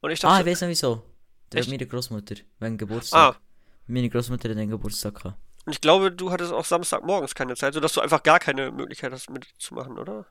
[0.00, 1.02] Und ich Ah, dachte, ich weiß noch wieso.
[1.50, 3.36] Das meine Großmutter, wegen Geburtstag.
[3.36, 3.40] ah,
[3.86, 5.36] Meine Großmutter hat einen Geburtstag gehabt.
[5.66, 9.12] und ich glaube, du hattest auch Samstagmorgens keine Zeit, sodass du einfach gar keine Möglichkeit
[9.12, 10.24] hast mitzumachen, oder?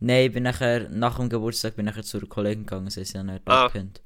[0.00, 3.00] Nein, ich bin nachher, nach dem Geburtstag bin ich nachher zu einer Kollegin gegangen, sie
[3.02, 3.64] ist ja nicht Ah.
[3.66, 3.68] ah.
[3.70, 4.02] kennt.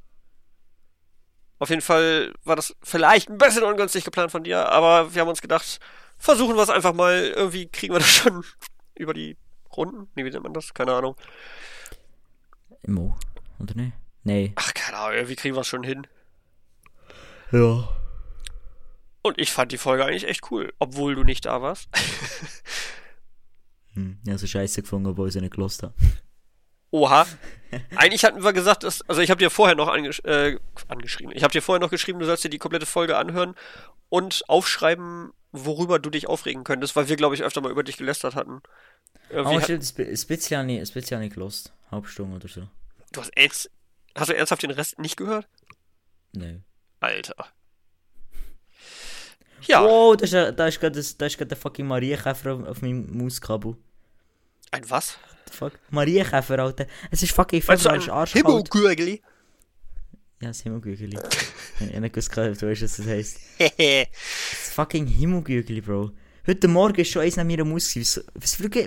[1.58, 5.28] Auf jeden Fall war das vielleicht ein bisschen ungünstig geplant von dir, aber wir haben
[5.28, 5.80] uns gedacht,
[6.16, 7.32] versuchen wir es einfach mal.
[7.34, 8.44] Irgendwie kriegen wir das schon
[8.94, 9.36] über die
[9.76, 10.08] Runden.
[10.14, 10.72] Nee, wie nennt man das?
[10.72, 11.16] Keine Ahnung.
[12.86, 13.16] Mo,
[13.58, 13.92] oder nicht?
[14.22, 14.52] Nein.
[14.54, 16.06] Ach, keine Ahnung, irgendwie kriegen wir es schon hin.
[17.50, 17.88] Ja.
[19.22, 21.88] Und ich fand die Folge eigentlich echt cool, obwohl du nicht da warst.
[23.98, 25.94] Hm, habe so scheiße gefunden, obwohl ich sie nicht gelost habe.
[26.90, 27.26] Oha.
[27.96, 30.56] Eigentlich hatten wir gesagt, dass, also ich habe dir vorher noch angesch äh,
[30.88, 31.34] angeschrieben.
[31.36, 33.54] Ich habe dir vorher noch geschrieben, du sollst dir die komplette Folge anhören
[34.08, 37.96] und aufschreiben, worüber du dich aufregen könntest, weil wir, glaube ich, öfter mal über dich
[37.98, 38.60] gelästert hatten.
[39.30, 39.82] Irgendwie Oh, stimmt,
[41.12, 41.72] habe ich gelost.
[41.90, 42.68] Halbe Stunde oder so.
[43.12, 43.70] du hast, ernst,
[44.14, 45.46] hast du ernsthaft den Rest nicht gehört?
[46.32, 46.64] Nein.
[47.00, 47.34] Alter.
[49.66, 52.54] Ja, Oh, da ist, ja- da ist gerade das- da ist gerade der fucking Marienkäfer
[52.54, 53.76] auf, auf meinem Mauskabel.
[54.70, 55.18] Ein was?
[55.50, 55.72] Fuck?
[55.90, 56.86] Marienkäfer, Alter.
[57.10, 58.28] Es ist fucking ein arschkalt.
[58.30, 59.22] Himmelgürgeli?
[60.40, 61.18] Ja, das Himmelgügeli.
[61.80, 63.40] ich habe nicht gewusst, du weißt, was das heisst.
[63.58, 64.06] Hehe.
[64.50, 66.12] Das fucking Himmelgügeli, Bro.
[66.46, 68.24] Heute Morgen ist schon eins neben mir am was fliegt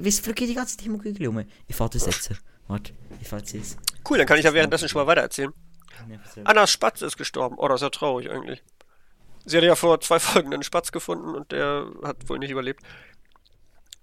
[0.05, 1.43] was fliegt die ganze Zeit Himmelgügeli um?
[1.67, 2.31] Ich fahr das jetzt.
[2.67, 3.77] Warte, ich fahr das jetzt.
[4.09, 5.53] cool, dann kann ich ja währenddessen schon mal weitererzählen.
[6.43, 7.57] Annas Spatz ist gestorben.
[7.57, 8.63] Oh, das ist ja traurig eigentlich.
[9.45, 12.81] Sie hatte ja vor zwei Folgen einen Spatz gefunden und der hat wohl nicht überlebt.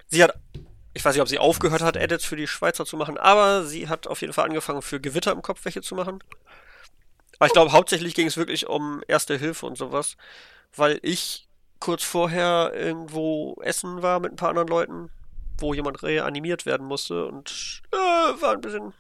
[0.09, 0.39] Sie hat,
[0.95, 3.89] ich weiß nicht, ob sie aufgehört hat, Edits für die Schweizer zu machen, aber sie
[3.89, 6.23] hat auf jeden Fall angefangen, für Gewitter im Kopf welche zu machen.
[7.39, 10.17] Aber ich glaube, hauptsächlich ging es wirklich um Erste Hilfe und sowas,
[10.75, 11.49] weil ich
[11.79, 15.11] kurz vorher irgendwo essen war mit ein paar anderen Leuten,
[15.59, 18.93] wo jemand reanimiert werden musste und äh, war ein bisschen.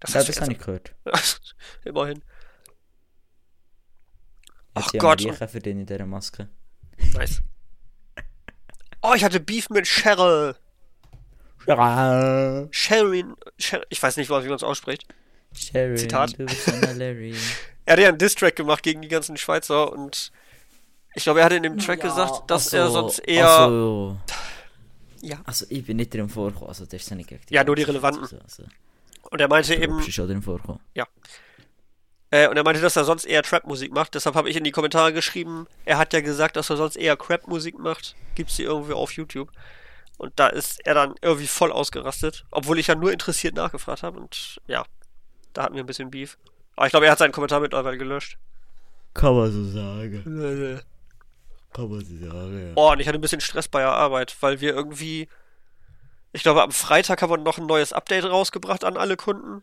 [0.00, 0.94] Das Ja, das habe ich gehört.
[1.84, 2.22] immerhin.
[4.74, 5.20] Ach Gott.
[5.20, 6.48] Marienkäfer drin in dieser Maske.
[7.14, 7.42] Nice.
[9.02, 10.56] Oh, ich hatte Beef mit Cheryl.
[11.66, 12.66] Ja.
[12.70, 13.34] Sherin.
[13.58, 15.06] Sher ich weiß nicht, wie man es ausspricht.
[15.54, 16.34] Sharon, Zitat.
[17.84, 20.30] Er hat ja einen Diss-Track gemacht gegen die ganzen Schweizer und
[21.14, 23.48] ich glaube, er hatte in dem Track gesagt, dass er sonst eher.
[23.50, 24.16] Also,
[25.20, 25.40] Ja.
[25.44, 28.22] also ich bin nicht drin vorgekommen, also das ist ja nicht Ja, nur die relevanten.
[28.22, 28.62] Also,
[29.30, 30.80] Und er meinte eben, ist schon drin vorgekommen.
[32.30, 34.14] äh, und er meinte, dass er sonst eher Trap-Musik macht.
[34.14, 37.16] Deshalb habe ich in die Kommentare geschrieben, er hat ja gesagt, dass er sonst eher
[37.16, 38.14] Crap-Musik macht.
[38.36, 39.50] Gibt's die irgendwie auf YouTube.
[40.18, 44.18] Und da ist er dann irgendwie voll ausgerastet, obwohl ich ja nur interessiert nachgefragt habe.
[44.18, 44.84] Und ja,
[45.52, 46.38] da hatten wir ein bisschen Beef.
[46.76, 48.38] Aber ich glaube, er hat seinen Kommentar mittlerweile gelöscht.
[49.14, 50.22] Kann man so sagen.
[51.72, 52.72] Kann man so sagen, ja.
[52.76, 55.28] Oh, und ich hatte ein bisschen Stress bei der Arbeit, weil wir irgendwie.
[56.32, 59.62] Ich glaube, am Freitag haben wir noch ein neues Update rausgebracht an alle Kunden.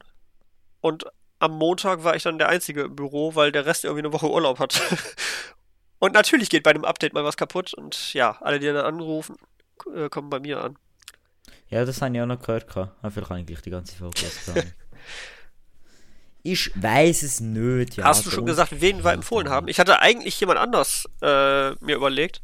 [0.82, 1.06] Und
[1.40, 4.30] am Montag war ich dann der Einzige im Büro, weil der Rest irgendwie eine Woche
[4.30, 4.80] Urlaub hat.
[6.00, 7.74] und natürlich geht bei einem Update mal was kaputt.
[7.74, 9.36] Und ja, alle, die dann anrufen,
[9.96, 10.78] äh, kommen bei mir an.
[11.70, 12.68] Ja, das habe ich auch noch gehört.
[12.68, 12.96] gehabt.
[13.02, 14.74] Aber vielleicht kann ich gleich die ganze Folge.
[16.42, 18.06] Ich weiß es nicht, ja.
[18.06, 19.68] Hast du schon gesagt, wen wir empfohlen haben?
[19.68, 22.42] Ich hatte eigentlich jemand anders äh, mir überlegt.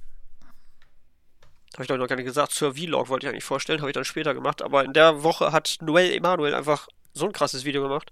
[1.74, 2.52] Habe ich doch noch gar nicht gesagt.
[2.52, 4.62] Zur Vlog wollte ich eigentlich vorstellen, habe ich dann später gemacht.
[4.62, 8.12] Aber in der Woche hat Noel Emanuel einfach so ein krasses Video gemacht.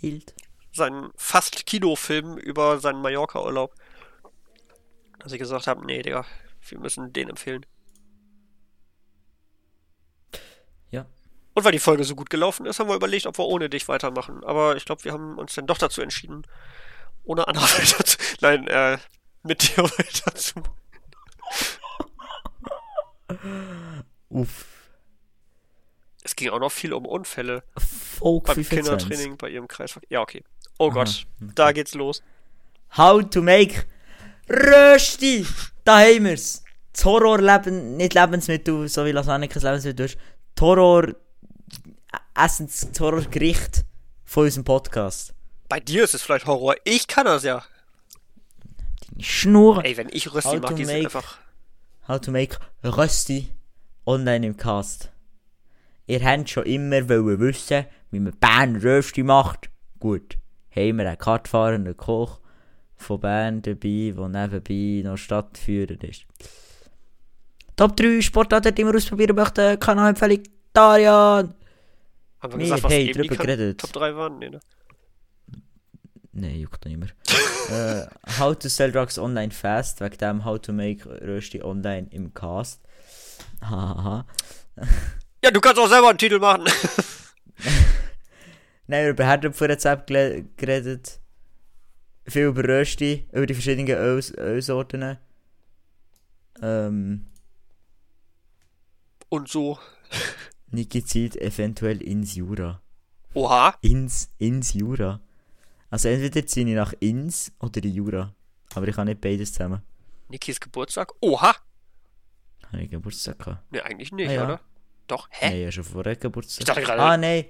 [0.00, 0.34] Bild.
[0.72, 3.74] Seinen fast Kinofilm über seinen Mallorca-Urlaub.
[5.18, 6.24] Dass ich gesagt habe, nee, Digga,
[6.70, 7.66] wir müssen den empfehlen.
[10.90, 11.06] Ja.
[11.54, 13.88] Und weil die Folge so gut gelaufen ist, haben wir überlegt, ob wir ohne dich
[13.88, 14.44] weitermachen.
[14.44, 16.46] Aber ich glaube, wir haben uns dann doch dazu entschieden,
[17.24, 18.18] ohne Anna weiter zu.
[18.40, 18.98] Nein, äh,
[19.42, 20.62] mit dir weiter zu.
[24.28, 24.66] Uff.
[26.22, 28.68] Es ging auch noch viel um Unfälle Folge beim 25.
[28.68, 30.08] Kindertraining bei ihrem Kreisverkehr.
[30.10, 30.44] Ja, okay.
[30.78, 32.22] Oh Aha, Gott, da geht's los.
[32.96, 33.86] How to make
[34.50, 35.46] Rösti!
[35.84, 36.64] Da haben wir's!
[36.92, 40.18] Das Horrorleben, nicht Lebensmittel, so wie Lasagne kein Lebensmittel ist.
[40.56, 41.14] Das Horror...
[42.34, 43.84] Essens, das Horrorgericht
[44.24, 45.34] von unserem Podcast.
[45.68, 46.74] Bei dir ist es vielleicht Horror.
[46.84, 47.62] Ich kann das ja.
[49.12, 49.84] Die Schnur!
[49.84, 51.38] Ey, wenn ich Rösti mache, die sind make- einfach.
[52.08, 53.52] How to make Rösti
[54.04, 55.10] online im Cast.
[56.06, 59.70] Ihr habt schon immer wollen wissen, wie man Bern Rösti macht.
[60.00, 60.38] Gut,
[60.74, 62.40] haben wir einen kartfahrenden Koch
[63.00, 66.26] von Bern dabei, der nebenbei noch stadtführend ist.
[67.76, 71.54] Top 3 Sportarten, die wir ausprobieren möchten, Kanalempfehlung Darian!
[72.40, 73.80] Haben wir Wir gesagt, was haben die drüber geredet.
[73.80, 74.38] Top 3 waren?
[74.38, 74.60] Nee, ne?
[76.32, 77.08] Nein, juckt nicht mehr.
[77.70, 78.06] äh,
[78.38, 82.80] how to sell drugs online fast, wegen dem How to make Rösti online im Cast.
[83.62, 84.26] Hahaha.
[85.44, 86.64] Ja, du kannst auch selber einen Titel machen.
[88.86, 90.08] Nein, über Herdöpfelrezept
[90.56, 91.20] geredet.
[92.30, 95.18] Viel über Rösti, über die verschiedenen Öl Ölsorten.
[96.62, 97.26] Ähm,
[99.28, 99.78] Und so.
[100.70, 102.80] Niki zieht eventuell ins Jura.
[103.34, 103.74] Oha.
[103.80, 105.20] Ins, ins Jura.
[105.90, 108.34] Also entweder ziehe ich nach Ins oder in Jura.
[108.74, 109.82] Aber ich kann nicht beides zusammen.
[110.28, 111.12] Nikis Geburtstag.
[111.20, 111.54] Oha.
[112.68, 113.64] Habe ich Geburtstag gehabt?
[113.72, 114.44] Nee, eigentlich nicht, Ah, ja.
[114.44, 114.60] oder?
[115.08, 115.46] Doch, hä?
[115.48, 116.60] Nein, ich habe schon vorher Geburtstag.
[116.60, 117.46] Ich dachte gerade- Ah, nein.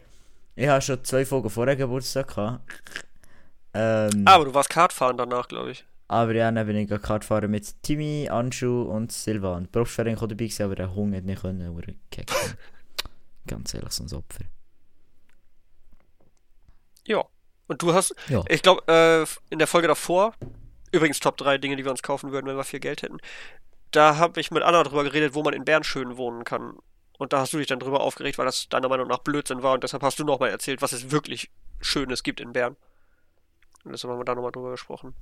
[0.57, 2.71] Ich habe schon zwei Folgen vorher Geburtstag gehabt.
[3.75, 5.85] Ähm, Ah, aber du warst Kartfahren danach, glaube ich.
[6.09, 9.65] Aber ja, dann bin ich Kart fahren mit Timmy, Anschu und Silvan.
[9.65, 12.57] Der Prof war dabei, aber der Hunger hat nicht können, er hat.
[13.47, 14.45] Ganz ehrlich, so ein Opfer.
[17.07, 17.25] Ja.
[17.69, 18.43] Und du hast, Ja.
[18.49, 20.35] ich glaube, äh, in der Folge davor,
[20.91, 23.19] übrigens Top 3 Dinge, die wir uns kaufen würden, wenn wir viel Geld hätten,
[23.93, 26.75] da habe ich mit Anna drüber geredet, wo man in Bern schön wohnen kann.
[27.19, 29.75] Und da hast du dich dann drüber aufgeregt, weil das deiner Meinung nach Blödsinn war
[29.75, 32.77] und deshalb hast du nochmal erzählt, was es wirklich Schönes gibt in Bern.
[33.85, 35.15] Und deshalb haben wir da nochmal drüber gesprochen.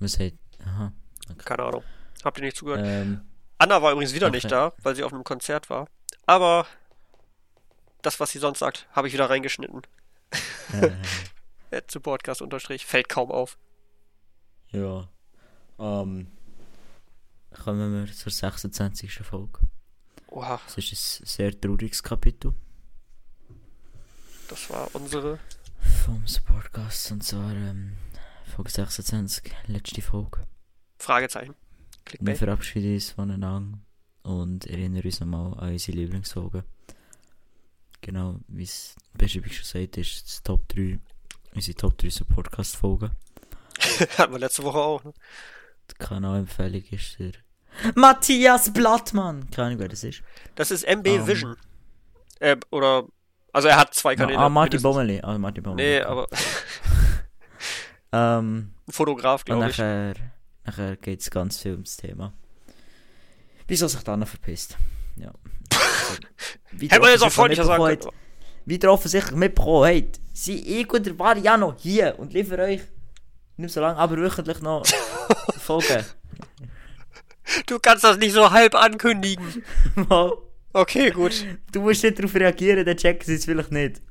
[0.00, 0.34] Was heißt.
[0.64, 0.92] Aha.
[1.38, 1.84] Keine Ahnung.
[2.24, 2.82] Habt ihr nicht zugehört?
[2.84, 3.20] Ähm,
[3.58, 4.36] Anna war übrigens wieder Okay.
[4.36, 5.88] nicht da, weil sie auf einem Konzert war.
[6.26, 6.66] Aber
[8.02, 9.82] das, was sie sonst sagt, habe ich wieder reingeschnitten.
[11.70, 12.86] Äh, zu Podcast unterstrich.
[12.86, 13.58] Fällt kaum auf.
[14.70, 15.08] ja.
[15.78, 16.28] Ähm.
[17.64, 19.14] Kommen wir zur 26.
[19.22, 19.60] Folge.
[20.28, 22.52] Oha, Das ist ein sehr trauriges Kapitel
[24.48, 25.38] das war unsere.
[25.78, 27.12] Vom Podcast.
[27.12, 27.92] Und zwar ähm,
[28.44, 30.46] Folge 26, letzte Folge.
[30.98, 31.54] Fragezeichen.
[31.54, 32.38] Wir Clickbait.
[32.38, 33.78] verabschieden uns voneinander
[34.22, 36.64] und erinnern uns nochmal an unsere Lieblingsfolgen.
[38.00, 40.98] Genau, wie es Beschreibung schon sagt, ist das Top 3,
[41.54, 43.10] unsere Top 3 Podcast-Folgen.
[44.18, 45.04] Hatten wir letzte Woche auch.
[45.04, 45.12] Ne?
[45.90, 47.32] Die Kanalempfehlung ist der
[47.94, 49.48] Matthias Blattmann.
[49.50, 50.22] Keine Ahnung, wer das ist.
[50.54, 51.26] Das ist MB Ähm.
[51.26, 51.56] Vision.
[52.40, 53.04] Äh, oder.
[53.52, 54.38] Also er hat zwei Kanäle.
[54.38, 54.82] ah, Martin mindestens.
[54.82, 55.20] Bommeli.
[55.22, 55.82] Ah, Martin Bommeli.
[55.82, 56.26] Nee, aber
[58.12, 59.76] Ähm, ein Fotograf, glaube ich.
[59.78, 60.14] nachher,
[60.64, 62.32] nachher geht es ganz viel ums Thema.
[63.66, 64.78] Wieso sich dann noch verpisst?
[65.16, 65.30] Ja.
[65.72, 66.18] Also,
[66.72, 68.00] wie Hätte man jetzt auch freundlicher sagen können.
[68.02, 68.14] habt,
[68.64, 72.80] Wie ihr offensichtlich mitbekommen habt, sind ich und der Mariano hier und liefern euch
[73.58, 74.86] nicht so lange, aber wöchentlich noch
[75.58, 76.04] Folgen.
[77.66, 79.62] Du kannst das nicht so halb ankündigen.
[80.72, 81.44] Okay, gut.
[81.72, 84.02] du musst nicht darauf reagieren, dann checken sie es vielleicht nicht.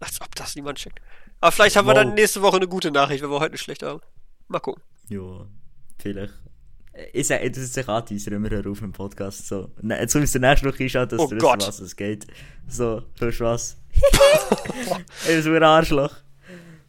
[0.00, 1.00] Als ob das niemand checkt.
[1.40, 2.02] Aber vielleicht haben wir Wow.
[2.04, 4.00] dann nächste Woche eine gute Nachricht, wenn wir heute eine schlechte haben.
[4.48, 4.82] Mal gucken.
[5.08, 5.46] Ja,
[5.98, 6.34] vielleicht.
[7.12, 9.48] Ich sage, das ist sich anteasern, wir hören auf dem Podcast.
[9.48, 9.70] So.
[9.82, 12.26] Ne, Jetzt müsst ihr nächste Woche einschauen, dass Oh ihr wisst, was es geht.
[12.68, 13.76] So, hörst du was?
[15.26, 16.14] Ey, so ein Arschloch.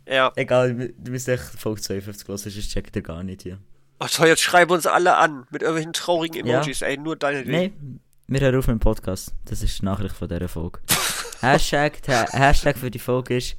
[0.07, 0.31] Ja.
[0.35, 3.57] Egal, du müsst echt Folge 52 hören, sonst checkt ihr gar nicht hier.
[3.97, 5.47] Ach toll, jetzt schreiben uns alle an.
[5.49, 6.81] Mit irgendwelchen traurigen Emojis.
[6.83, 9.33] Ey, nur deine Nein, wir hören auf mit dem Podcast.
[9.45, 10.79] Das ist die Nachricht von dieser Folge.
[11.41, 13.55] Hashtag, der Hashtag für die Folge ist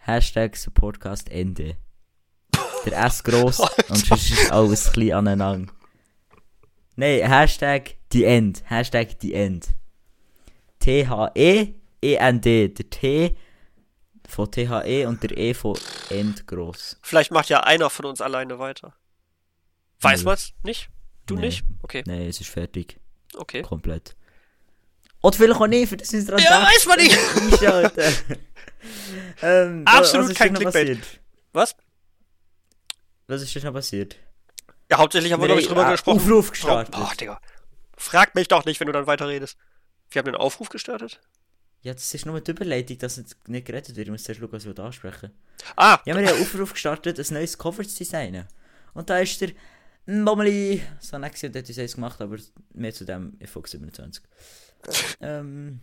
[0.00, 1.76] Hashtag Supportcast Ende.
[2.84, 5.72] Der S gross und sonst ist alles klein aneinander.
[6.96, 8.62] Nein, Hashtag die End.
[8.66, 9.68] Hashtag die End.
[10.80, 12.68] T-H-E-E-N-D.
[12.68, 13.36] Der T
[14.28, 15.76] von T-H-E und der E von
[16.10, 16.98] End gross.
[17.02, 18.94] Vielleicht macht ja einer von uns alleine weiter.
[20.00, 20.26] Weiß Nö.
[20.26, 20.90] man's nicht?
[21.26, 21.46] Du Nee.
[21.46, 21.64] nicht?
[21.82, 23.00] Okay, Nein, es ist fertig.
[23.36, 23.62] Okay.
[23.62, 24.16] Komplett.
[25.22, 27.18] Oder vielleicht auch nicht, für das ist dran Ja, weiß man nicht.
[29.42, 30.98] Ähm, Absolut kein Clickbait.
[31.52, 31.74] Was?
[33.26, 34.16] Was ist denn noch passiert?
[34.90, 36.18] Ja, hauptsächlich haben wir, glaube ich, drüber äh, gesprochen.
[36.18, 36.94] Aufruf gestartet.
[36.98, 37.40] Oh, Digga.
[37.96, 39.56] Frag mich doch nicht, wenn du dann weiterredest.
[40.10, 41.20] Wir haben einen Aufruf gestartet?
[41.82, 44.06] Ja, das ist nur die Überleitung, dass es nicht gerettet wird.
[44.06, 45.30] Ich muss zuerst wir da ansprechen.
[45.76, 48.48] Ah, Ja, wir haben einen Aufruf gestartet, ein neues Cover zu designen.
[48.94, 49.50] Und da ist der
[50.08, 52.36] Bommeli, so gewesen und hat uns eins gemacht, aber
[52.72, 54.24] mehr zu dem in Fox 27.
[55.20, 55.80] ähm,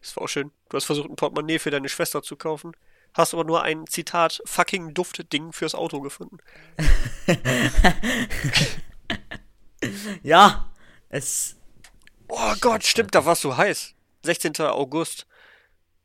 [0.00, 0.50] Das war auch schön.
[0.68, 2.72] Du hast versucht, ein Portemonnaie für deine Schwester zu kaufen.
[3.14, 6.38] Hast aber nur ein Zitat fucking Duftding fürs Auto gefunden.
[10.22, 10.70] Ja,
[11.08, 11.56] es.
[12.28, 13.94] Oh Gott, stimmt, da warst du heiß.
[14.24, 14.56] 16.
[14.60, 15.26] August.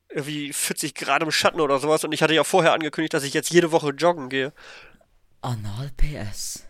[0.09, 2.03] Irgendwie 40 Grad im Schatten oder sowas.
[2.03, 4.53] Und ich hatte ja vorher angekündigt, dass ich jetzt jede Woche joggen gehe.
[5.43, 6.63] Anal-PS.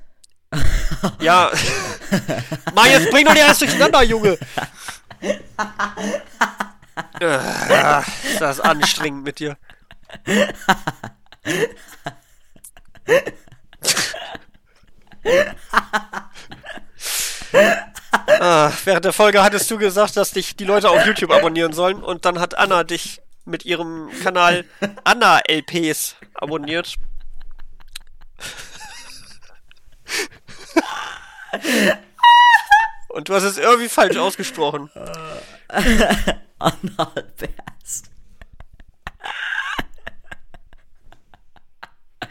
[1.20, 1.52] Ja.
[2.76, 4.38] Mann, jetzt bring doch nicht alles durcheinander, Junge.
[7.20, 8.00] Äh,
[8.32, 9.58] ist das anstrengend mit dir.
[18.28, 22.04] Ah, während der Folge hattest du gesagt, dass dich die Leute auf YouTube abonnieren sollen
[22.04, 24.66] und dann hat Anna dich mit ihrem Kanal
[25.04, 26.96] Anna LPs abonniert.
[33.10, 34.90] Und du hast es irgendwie falsch ausgesprochen.
[36.60, 38.04] Anal-PS.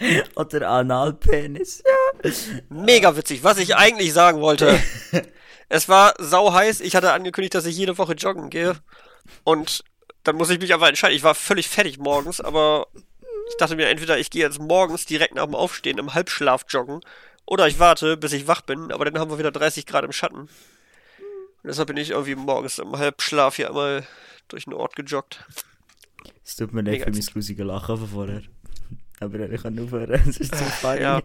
[0.35, 1.83] Oder Analpenis.
[1.87, 2.31] Ja.
[2.69, 3.45] Mega witzig.
[3.45, 4.81] Was ich eigentlich sagen wollte.
[5.69, 6.81] es war sau heiß.
[6.81, 8.77] Ich hatte angekündigt, dass ich jede Woche joggen gehe.
[9.45, 9.85] Und
[10.25, 11.17] dann muss ich mich aber entscheiden.
[11.17, 12.88] Ich war völlig fertig morgens, aber
[13.53, 17.01] ich dachte mir entweder ich gehe jetzt morgens direkt nach dem Aufstehen im Halbschlaf joggen
[17.45, 20.12] oder ich warte, bis ich wach bin, aber dann haben wir wieder 30 Grad im
[20.12, 20.38] Schatten.
[20.38, 20.49] Und
[21.62, 24.07] deshalb bin ich irgendwie morgens im Halbschlaf hier einmal
[24.49, 25.45] durch den Ort gejoggt.
[26.45, 28.43] Es tut mir leid Mega für mein grusige Lachen vorher.
[29.21, 31.03] Aber ich kann aufhören, es ist zu funny.
[31.03, 31.23] Ja.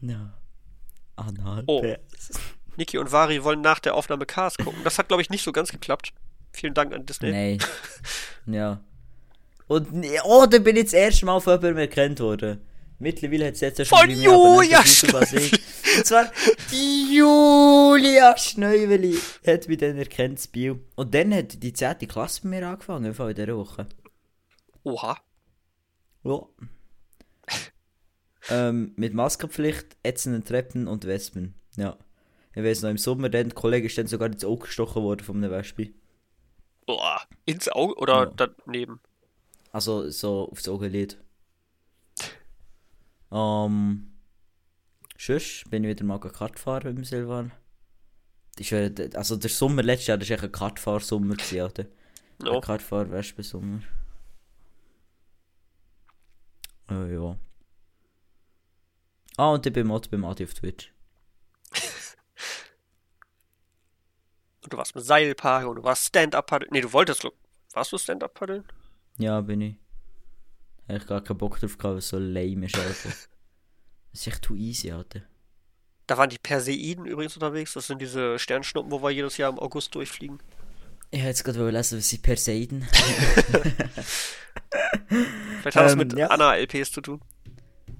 [0.00, 0.32] ja.
[1.16, 1.66] Anal-PS.
[1.66, 2.38] Oh.
[2.76, 4.82] Niki und Vari wollen nach der Aufnahme Cars gucken.
[4.84, 6.12] Das hat, glaube ich, nicht so ganz geklappt.
[6.52, 7.30] Vielen Dank an Disney.
[7.30, 7.58] Nein.
[8.46, 8.80] ja.
[9.68, 9.88] Und,
[10.24, 12.60] oh, da bin ich das erste Mal von jemandem erkannt worden.
[12.98, 15.52] Mittlerweile hat es jetzt ja schon Von Julia ich.
[15.98, 16.32] Und zwar
[16.72, 20.80] die Julia Schneuveli hat mich dann erkannt, das Bio.
[20.96, 21.98] Und dann hat die 10.
[22.08, 23.86] Klasse bei mir angefangen, in dieser Woche.
[24.82, 25.16] Oha.
[26.24, 26.40] Ja.
[28.50, 31.54] ähm, mit Maskenpflicht, ätzenden Treppen und Wespen.
[31.76, 31.96] Ja.
[32.54, 35.22] Ich weiß noch, im Sommer dann, der Kollege ist dann sogar ins Auge gestochen worden
[35.22, 35.90] von einem Wespe.
[36.86, 37.20] Boah.
[37.44, 38.48] Ins Auge oder Ja.
[38.66, 39.00] daneben?
[39.72, 41.18] Also so aufs Augenlid.
[43.30, 44.12] Ähm.
[45.18, 47.52] Sonst bin ich wieder mal Kart fahren mit Silvan.
[48.56, 51.86] Ist, ja also der Sommer letztes Jahr, das war echt ein Kartfahrsommer, Alter.
[52.40, 52.54] No.
[52.54, 53.80] Ein Kartfahr-Wespen-Sommer.
[56.90, 57.36] Äh, ja.
[59.36, 60.92] Ah, und ich bin auch beim Adi auf Twitch.
[64.68, 66.70] Du warst mit Seilpark und du warst Stand-Up-Paddeln.
[66.70, 67.26] Nee, du wolltest,
[67.72, 68.64] warst du Stand-Up-Paddeln?
[69.18, 69.76] Ja, bin ich.
[70.88, 73.10] Hab ich gar keinen Bock drauf gehabt, weil es so lame ist, Alter.
[74.10, 75.20] Das ist echt too easy, Alter.
[76.06, 77.74] Da waren die Perseiden übrigens unterwegs.
[77.74, 80.38] Das sind diese Sternschnuppen, wo wir jedes Jahr im August durchfliegen.
[81.10, 82.82] Ich hätte jetzt gerade lesen, was sie Perseiden.
[85.60, 86.28] Vielleicht hat das Ähm, mit ja.
[86.28, 87.20] Anna-LPs zu tun.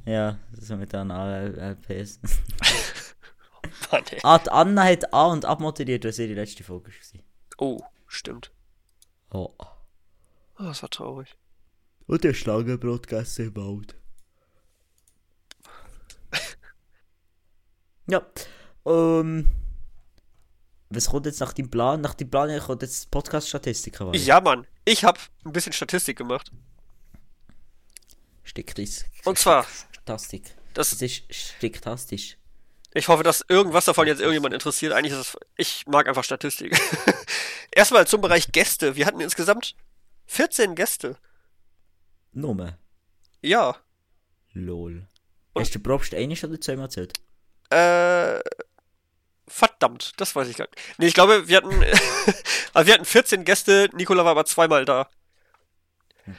[0.06, 2.20] Ja, so mit den LPS.
[3.92, 4.20] Mann, ey.
[4.22, 7.20] ah, Anna hat an- und abmoderiert, was ihre letzte Folge war.
[7.58, 8.50] Oh, stimmt.
[9.30, 9.54] Oh.
[10.58, 11.36] Oh, das war traurig.
[12.06, 13.96] Und der Schlangenbrot gegessen im Wald.
[18.08, 18.26] ja.
[18.86, 19.48] Ähm.
[20.90, 22.00] Was kommt jetzt nach dem Plan?
[22.00, 24.06] Nach dem Plan kommt jetzt Podcast-Statistiken.
[24.06, 24.18] weiter.
[24.18, 24.66] Ja, Mann.
[24.86, 26.50] Ich habe ein bisschen Statistik gemacht.
[28.42, 29.04] Sticktis.
[29.26, 30.44] Und zwar, Stastik.
[30.72, 32.38] das, Das ist sticktastisch.
[32.94, 34.94] ich hoffe, dass irgendwas davon jetzt irgendjemand interessiert.
[34.94, 36.74] Eigentlich ist es, ich mag einfach Statistik.
[37.70, 38.96] Erstmal zum Bereich Gäste.
[38.96, 39.76] Wir hatten insgesamt
[40.28, 41.16] 14 Gäste.
[42.32, 42.78] Nummer.
[43.42, 43.76] Ja.
[44.52, 45.06] Lol.
[45.54, 47.14] Und- Hast du Probst einiges oder zweimal erzählt?
[47.70, 48.38] Äh,
[49.46, 50.78] verdammt, das weiß ich gar nicht.
[50.98, 51.70] Nee, ich glaube, wir hatten,
[52.74, 55.08] also wir hatten 14 Gäste, Nikola war aber zweimal da.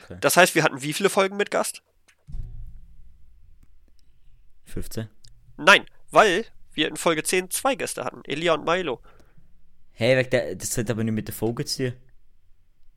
[0.05, 0.17] Okay.
[0.21, 1.81] Das heißt, wir hatten wie viele Folgen mit Gast?
[4.65, 5.09] 15.
[5.57, 9.01] Nein, weil wir in Folge 10 zwei Gäste hatten, Elia und Milo.
[9.91, 10.23] Hey,
[10.55, 11.99] das hat aber nicht mit der Folge zu tun.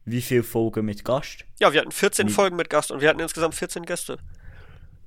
[0.05, 1.45] Wie viele Folgen mit Gast?
[1.61, 4.19] Ja, wir hatten 14 Wie- Folgen mit Gast und wir hatten insgesamt 14 Gäste.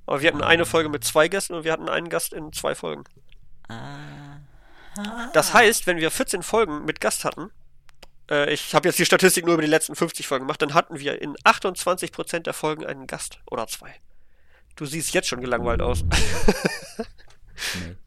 [0.05, 2.75] Aber wir hatten eine Folge mit zwei Gästen und wir hatten einen Gast in zwei
[2.75, 3.03] Folgen.
[3.67, 4.37] Ah.
[5.33, 7.49] Das heißt, wenn wir 14 Folgen mit Gast hatten,
[8.29, 10.99] äh, ich habe jetzt die Statistik nur über die letzten 50 Folgen gemacht, dann hatten
[10.99, 13.93] wir in 28% der Folgen einen Gast oder zwei.
[14.77, 16.03] Du siehst jetzt schon gelangweilt aus.
[17.79, 17.97] Nein.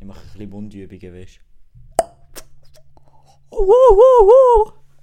[0.00, 1.40] Ich mache ein bisschen Mundübungen, weißt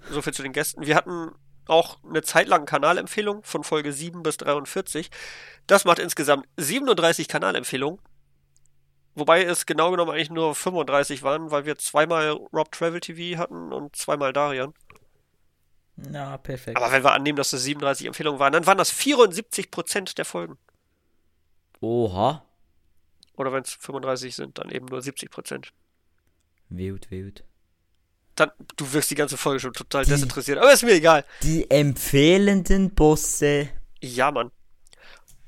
[0.09, 0.85] So viel zu den Gästen.
[0.85, 1.31] Wir hatten
[1.67, 5.09] auch eine Zeit lang Kanalempfehlung von Folge 7 bis 43.
[5.67, 7.99] Das macht insgesamt 37 Kanalempfehlungen.
[9.15, 13.71] Wobei es genau genommen eigentlich nur 35 waren, weil wir zweimal Rob Travel TV hatten
[13.71, 14.73] und zweimal Darian.
[15.95, 16.77] Na, perfekt.
[16.77, 20.57] Aber wenn wir annehmen, dass es 37 Empfehlungen waren, dann waren das 74% der Folgen.
[21.81, 22.43] Oha.
[23.35, 25.67] Oder wenn es 35 sind, dann eben nur 70%.
[26.69, 27.43] Wild, wild.
[28.35, 30.57] Dann, du wirkst die ganze Folge schon total Die- desinteressiert.
[30.57, 31.23] Aber ist mir egal.
[31.43, 33.69] Die empfehlenden Bosse.
[34.01, 34.51] Ja, Mann.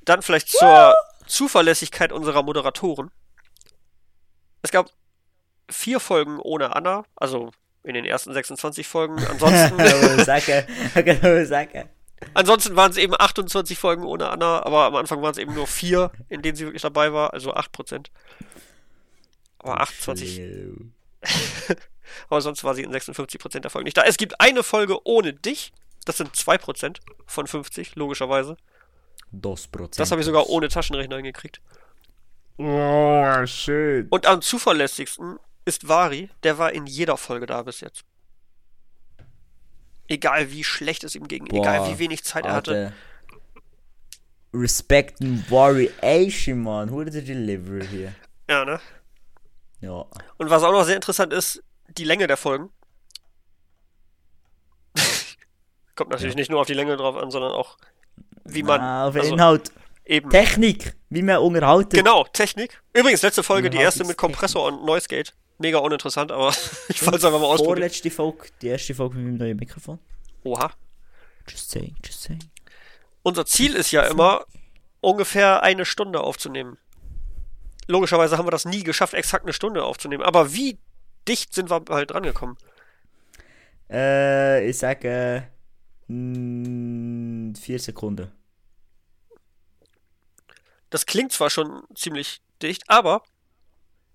[0.04, 0.94] Dann vielleicht zur
[1.26, 3.10] Zuverlässigkeit unserer Moderatoren.
[4.62, 4.92] Es gab
[5.70, 7.52] vier Folgen ohne Anna, also
[7.84, 9.18] in den ersten 26 Folgen.
[9.26, 9.80] Ansonsten,
[12.34, 15.68] ansonsten waren es eben 28 Folgen ohne Anna, aber am Anfang waren es eben nur
[15.68, 18.08] vier, in denen sie wirklich dabei war, also 8%.
[19.60, 20.94] Aber 28, Schlimm.
[22.30, 24.04] aber sonst war sie in 56% der Folgen nicht da.
[24.04, 25.72] Es gibt eine Folge ohne dich,
[26.06, 28.58] das sind 2% von 50, logischerweise.
[29.32, 30.00] Dos Prozent.
[30.00, 31.62] Das habe ich sogar ohne Taschenrechner hingekriegt.
[32.58, 34.08] Oh, shit.
[34.10, 38.06] Und am zuverlässigsten ist Vari, der war in jeder Folge da bis jetzt.
[40.08, 42.72] Egal wie schlecht es ihm ging, Boah, egal wie wenig Zeit er hatte.
[42.72, 42.94] Alter.
[44.54, 46.90] Respect and Variation, man.
[46.92, 48.14] Who the deliver hier?
[48.48, 48.80] Ja, ne?
[49.82, 50.06] Ja.
[50.38, 51.62] Und was auch noch sehr interessant ist,
[51.98, 52.70] die Länge der Folgen.
[55.96, 57.78] Kommt natürlich nicht nur auf die Länge drauf an, sondern auch,
[58.44, 59.72] wie man Ah, auf den also Inhalt.
[60.06, 60.96] eben Technik.
[61.10, 61.96] Wie man unterhalten.
[61.96, 62.82] genau Technik.
[62.94, 64.18] Übrigens letzte Folge, die erste mit.
[64.18, 65.34] Kompressor und Noise Gate.
[65.58, 66.50] Mega uninteressant, aber
[66.90, 67.78] ich wollte es einfach mal ausprobieren.
[67.78, 68.50] Vorletzte Folge.
[68.62, 70.00] Die erste Folge mit meinem neuen Mikrofon.
[70.44, 70.72] Oha.
[71.48, 72.44] Just saying, just saying.
[73.24, 74.46] Unser Ziel ist ja immer,
[75.00, 76.78] ungefähr eine Stunde aufzunehmen.
[77.88, 80.24] Logischerweise haben wir das nie geschafft, exakt eine Stunde aufzunehmen.
[80.24, 80.78] Aber wie
[81.28, 82.58] dicht sind wir halt drangekommen?
[83.90, 85.48] Äh, ich sage.
[86.08, 88.32] Mh, vier Sekunden.
[90.90, 93.24] Das klingt zwar schon ziemlich dicht, aber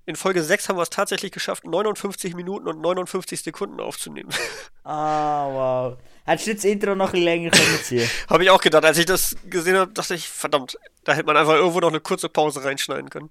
[0.07, 4.31] in Folge 6 haben wir es tatsächlich geschafft, 59 Minuten und 59 Sekunden aufzunehmen.
[4.83, 5.99] Ah, wow.
[6.25, 8.83] Hättest du das Intro noch ein länger können ziehen habe ich auch gedacht.
[8.83, 12.01] Als ich das gesehen habe, dachte ich, verdammt, da hätte man einfach irgendwo noch eine
[12.01, 13.31] kurze Pause reinschneiden können.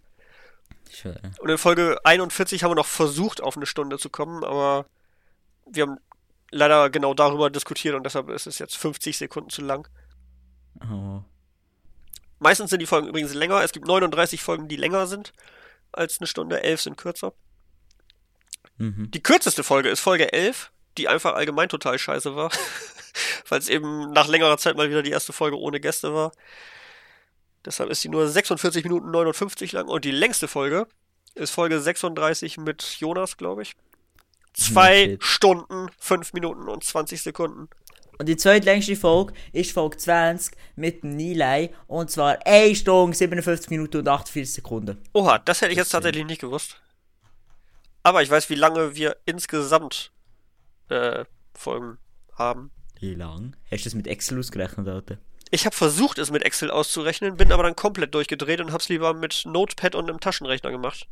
[0.91, 1.17] Schön.
[1.39, 4.85] Und in Folge 41 haben wir noch versucht, auf eine Stunde zu kommen, aber
[5.65, 5.97] wir haben
[6.51, 9.87] leider genau darüber diskutiert und deshalb ist es jetzt 50 Sekunden zu lang.
[10.81, 11.21] Oh.
[12.39, 13.61] Meistens sind die Folgen übrigens länger.
[13.63, 15.33] Es gibt 39 Folgen, die länger sind
[15.91, 16.63] als eine Stunde.
[16.63, 17.33] 11 sind kürzer.
[18.77, 19.11] Mhm.
[19.11, 22.51] Die kürzeste Folge ist Folge 11, die einfach allgemein total scheiße war.
[23.49, 26.31] Weil es eben nach längerer Zeit mal wieder die erste Folge ohne Gäste war.
[27.65, 29.87] Deshalb ist sie nur 46 Minuten 59 lang.
[29.87, 30.87] Und die längste Folge
[31.35, 33.75] ist Folge 36 mit Jonas, glaube ich.
[34.53, 35.23] Zwei shit.
[35.23, 37.69] Stunden, 5 Minuten und 20 Sekunden.
[38.17, 41.69] Und die zweitlängste Folge ist Folge 20 mit dem Nilay.
[41.87, 44.97] Und zwar 1 Stunde, 57 Minuten und 48 Sekunden.
[45.13, 46.81] Oha, das hätte ich jetzt tatsächlich nicht gewusst.
[48.03, 50.11] Aber ich weiß, wie lange wir insgesamt
[50.89, 51.97] äh, Folgen
[52.33, 52.71] haben.
[52.99, 53.55] Wie lang?
[53.71, 55.17] Hast du das mit Excel ausgerechnet, Alter?
[55.51, 59.13] Ich habe versucht, es mit Excel auszurechnen, bin aber dann komplett durchgedreht und hab's lieber
[59.13, 61.07] mit Notepad und einem Taschenrechner gemacht.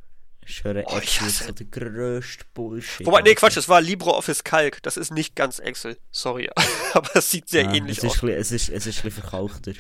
[0.45, 3.05] Ich höre, Oh, Excel ist der grösste Bullshit.
[3.05, 3.35] Wobei, nee.
[3.35, 4.81] Quatsch, es war LibreOffice Calc.
[4.83, 5.97] Das ist nicht ganz Excel.
[6.11, 6.49] Sorry.
[6.93, 8.13] aber es sieht sehr Ah, ähnlich es aus.
[8.13, 9.73] bisschen- Es ist, es ist ein bisschen verkauchter.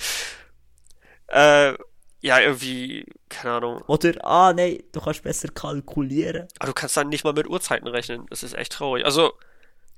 [1.27, 1.73] Äh,
[2.21, 3.81] ja, irgendwie, keine Ahnung.
[3.87, 6.47] Oder, ah, nein, du kannst besser kalkulieren.
[6.59, 8.25] Aber du kannst dann nicht mal mit Uhrzeiten rechnen.
[8.29, 9.05] Das ist echt traurig.
[9.05, 9.33] Also,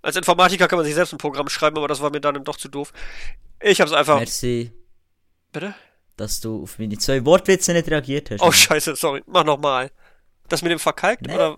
[0.01, 2.57] als Informatiker kann man sich selbst ein Programm schreiben, aber das war mir dann doch
[2.57, 2.93] zu doof.
[3.61, 4.17] Ich hab's einfach.
[4.19, 4.71] Merci,
[5.51, 5.73] Bitte?
[6.17, 8.41] dass du auf meine zwei Wortwitze nicht reagiert hast.
[8.41, 9.23] Oh, scheiße, sorry.
[9.25, 9.89] Mach nochmal.
[10.49, 11.33] Das mit dem verkalkt, Nee.
[11.35, 11.57] oder?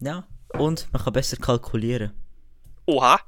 [0.00, 2.12] Ja, und man kann besser kalkulieren.
[2.86, 3.20] Oha.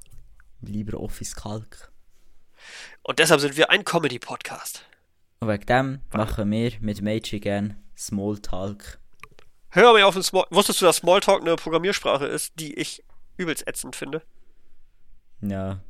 [0.61, 1.93] Lieber Office Kalk.
[3.03, 4.85] Und deshalb sind wir ein Comedy-Podcast.
[5.41, 8.99] Und wegen dem machen wir mit Meiji gern Smalltalk.
[9.69, 10.47] Hör mir auf den Small.
[10.51, 13.05] Wusstest du, dass Smalltalk eine Programmiersprache ist, die ich
[13.37, 14.23] übelst ätzend finde?
[15.41, 15.81] Ja,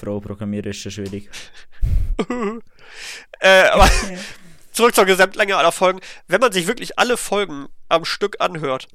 [0.00, 1.30] Frau programmieren ist schon schwierig.
[3.40, 3.88] Äh, aber
[4.70, 6.00] zurück zur Gesamtlänge aller Folgen.
[6.28, 8.86] Wenn man sich wirklich alle Folgen am Stück anhört,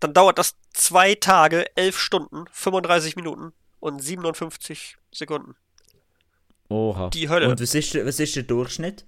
[0.00, 5.56] dann dauert das zwei Tage, elf Stunden, 35 Minuten und 57 Sekunden.
[6.68, 7.10] Oha.
[7.10, 7.48] Die Hölle.
[7.48, 9.04] Und was ist, was ist der Durchschnitt?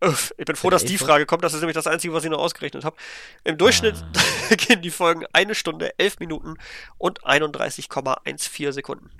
[0.00, 0.98] Uff, ich bin froh, dass die?
[0.98, 1.42] Frage kommt.
[1.42, 2.96] Das ist nämlich das Einzige, was ich noch ausgerechnet habe.
[3.44, 4.54] Im Durchschnitt Ah.
[4.56, 6.56] gehen die Folgen eine Stunde, elf Minuten
[6.98, 9.10] und 31,14 Sekunden.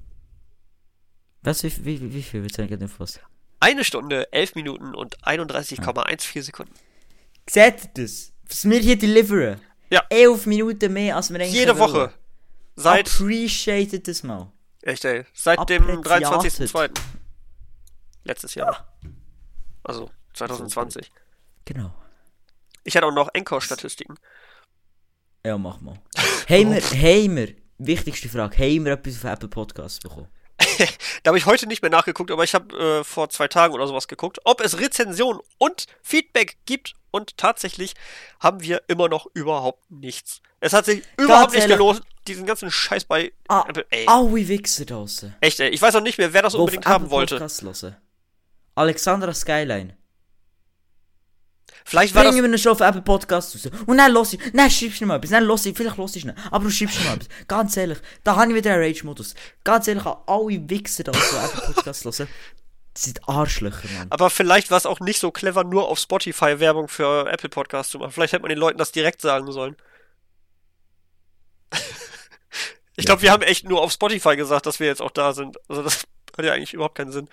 [1.43, 3.21] Was, wie, wie, wie, viel willst du eigentlich was?
[3.61, 6.75] Eine Stunde, elf Minuten und 31,14 Sekunden.
[7.49, 8.33] Seht das?
[8.49, 9.61] Was wir hier deliveren?
[9.89, 10.03] Ja.
[10.11, 11.93] Elf Minuten mehr, als wir eigentlich Jede wollen.
[11.93, 12.13] Woche.
[12.75, 14.53] Seit, Appreciate das mal.
[14.83, 16.69] echt ey, seit dem Appreciated.
[16.71, 16.91] 23.02.
[18.25, 18.99] Letztes Jahr.
[19.85, 21.11] Also 2020.
[21.65, 21.93] Genau.
[22.85, 24.17] Ich hatte auch noch Encore-Statistiken.
[25.45, 25.99] Ja, mach mal.
[26.49, 30.29] Haben wir, haben wir wichtigste Frage, haben wir etwas auf Apple Podcasts bekommen?
[31.23, 33.87] Da habe ich heute nicht mehr nachgeguckt, aber ich habe äh, vor zwei Tagen oder
[33.89, 36.93] sowas geguckt, ob es Rezensionen und Feedback gibt.
[37.11, 37.95] Und tatsächlich
[38.39, 40.41] haben wir immer noch überhaupt nichts.
[40.61, 43.87] Es hat sich überhaupt nicht gelohnt, diesen ganzen Scheiß bei Ah, Apple.
[43.91, 45.35] Ey, alle Wichser draussen.
[45.41, 45.71] echt, ey.
[45.71, 47.37] Ich weiß auch nicht mehr, wer das auf unbedingt Apple haben wollte.
[47.37, 47.97] Podcasts hören.
[48.75, 49.97] Alexandra Skyline.
[51.89, 52.35] Vielleicht war das.
[52.35, 53.73] Bringen wir auf Apple Podcasts raus.
[53.87, 56.17] Und dann los ich, dann schreibst du noch mal etwas, dann los ich, vielleicht los
[56.17, 57.29] ich nicht, aber du schreibst noch mal etwas.
[57.47, 59.37] Ganz ehrlich, da habe ich wieder einen Rage-Modus.
[59.63, 62.29] Ganz ehrlich, an alle Wichser da, die Apple Podcasts hören,
[62.93, 64.09] das sind Arschlöcher, Mann.
[64.11, 67.93] Aber vielleicht war es auch nicht so clever, nur auf Spotify Werbung für Apple Podcasts
[67.93, 68.11] zu machen.
[68.11, 69.77] Vielleicht hätte man den Leuten das direkt sagen sollen.
[72.97, 75.57] ich glaube, wir haben echt nur auf Spotify gesagt, dass wir jetzt auch da sind.
[75.69, 76.05] Also das
[76.37, 77.29] hat ja eigentlich überhaupt keinen Sinn.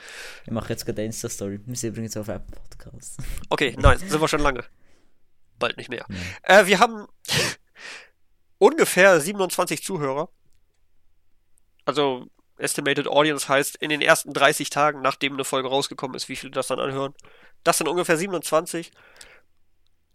[0.46, 1.60] Ich mache jetzt gerade eine Insta-Story.
[1.66, 3.18] Wir sind übrigens auf Apple Podcasts.
[3.50, 4.64] Okay, nice, sind wir schon lange.
[5.60, 6.06] Bald nicht mehr.
[6.44, 7.08] Äh, wir haben
[8.58, 10.30] ungefähr 27 Zuhörer.
[11.86, 12.28] Also,
[12.58, 16.52] Estimated Audience heißt, in den ersten 30 Tagen, nachdem eine Folge rausgekommen ist, wie viele
[16.52, 17.14] das dann anhören.
[17.64, 18.92] Das sind ungefähr 27.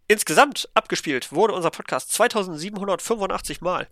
[0.06, 3.88] Insgesamt abgespielt wurde unser Podcast 2785 Mal.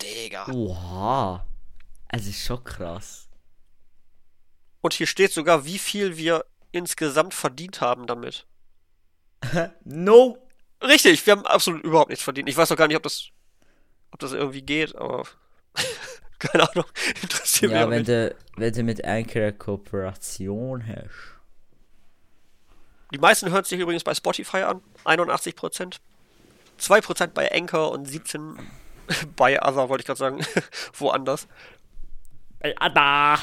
[0.00, 0.46] Digga.
[0.50, 1.46] Oha.
[2.08, 3.28] Es ist schon krass.
[4.82, 8.46] Und hier steht sogar, wie viel wir insgesamt verdient haben damit.
[9.84, 10.38] No!
[10.82, 12.48] Richtig, wir haben absolut überhaupt nichts verdient.
[12.48, 13.28] Ich weiß auch gar nicht, ob das,
[14.10, 15.22] ob das irgendwie geht, aber
[16.40, 16.84] keine Ahnung.
[17.22, 18.08] Interessiert mich Ja, auch wenn nicht.
[18.08, 21.10] du, wenn du mit Anchor Kooperation hast.
[23.12, 25.98] Die meisten hören sich übrigens bei Spotify an, 81%.
[26.80, 28.56] 2% bei Anchor und 17%
[29.36, 30.44] bei Other, wollte ich gerade sagen,
[30.94, 31.46] woanders.
[32.58, 33.38] Bei Ada!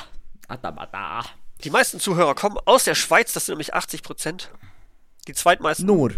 [0.50, 1.26] Ada.
[1.64, 4.50] Die meisten Zuhörer kommen aus der Schweiz, das sind nämlich 80%.
[5.28, 6.14] Die zweitmeisten, Nur.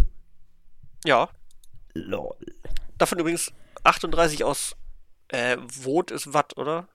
[1.06, 1.30] ja.
[1.94, 2.36] Lol.
[2.98, 3.52] Davon übrigens
[3.84, 4.76] 38 aus,
[5.30, 6.88] äh, Wot ist Watt, oder?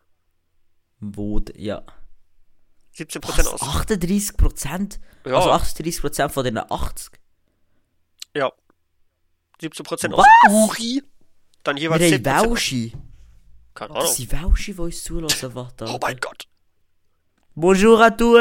[1.00, 1.82] Wo, d- ja.
[2.96, 5.00] 17% Was, aus, 38 Prozent?
[5.26, 5.36] Ja.
[5.36, 7.18] Also 38 Prozent von den 80.
[8.34, 8.50] ja.
[9.60, 10.52] 17% aus Was?
[10.52, 11.02] Uri.
[11.62, 12.36] Dann jeweils Wir haben 10%.
[12.36, 12.92] aus- Welsche.
[13.74, 14.14] Keine Das Ahnung.
[14.14, 15.86] sind Welsche, die uns zulassen, warte.
[15.86, 16.46] Oh mein Gott.
[17.58, 18.38] Bonjour à tous!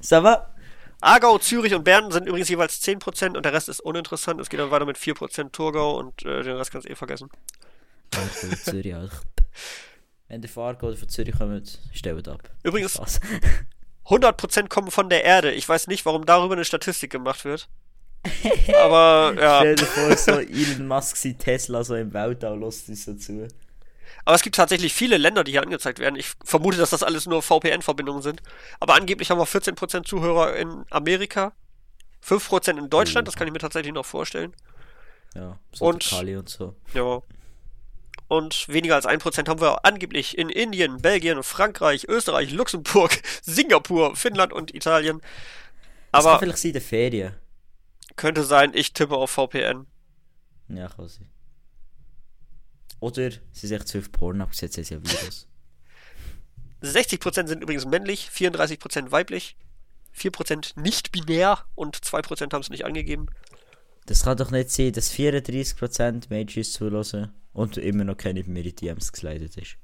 [0.00, 0.52] Ça va?
[1.00, 4.40] Aargau, Zürich und Bern sind übrigens jeweils 10% und der Rest ist uninteressant.
[4.40, 7.30] Es geht dann weiter mit 4% Thurgau und äh, den Rest kannst du eh vergessen.
[8.16, 8.94] Aargau, Zürich.
[10.28, 12.42] Wenn der von Aargau oder von Zürich kommt, stellt ab.
[12.64, 13.20] Übrigens, Spaß.
[14.06, 15.52] 100% kommen von der Erde.
[15.52, 17.68] Ich weiß nicht, warum darüber eine Statistik gemacht wird.
[18.82, 23.04] Aber ja, Stell dir vor, so Elon Musk sein Tesla so im Weltall lässt uns
[23.04, 23.46] so zu.
[24.24, 26.16] Aber es gibt tatsächlich viele Länder, die hier angezeigt werden.
[26.16, 28.42] Ich vermute, dass das alles nur VPN-Verbindungen sind.
[28.80, 31.52] Aber angeblich haben wir 14% Zuhörer in Amerika,
[32.26, 34.54] 5% in Deutschland, das kann ich mir tatsächlich noch vorstellen.
[35.34, 36.74] Ja, so Und- Kali und so.
[36.94, 37.20] Ja.
[38.28, 44.52] Und weniger als 1% haben wir angeblich in Indien, Belgien, Frankreich, Österreich, Luxemburg, Singapur, Finnland
[44.52, 45.20] und Italien.
[46.12, 47.34] Das kann Aber vielleicht sein in den Ferien.
[48.16, 49.86] könnte sein, ich tippe auf VPN.
[50.68, 51.28] Ja, kann sein.
[53.04, 55.46] Oder sie sind echt viel Porn abgesetzt, ist ja Virus.
[56.82, 59.58] 60% sind übrigens männlich, 34% weiblich,
[60.16, 63.26] 4% nicht binär und 2% haben es nicht angegeben.
[64.06, 68.64] Das kann doch nicht sein, dass 34% Mädchen zulassen und immer noch keine mir in
[68.64, 69.76] die DMs geslidet ist.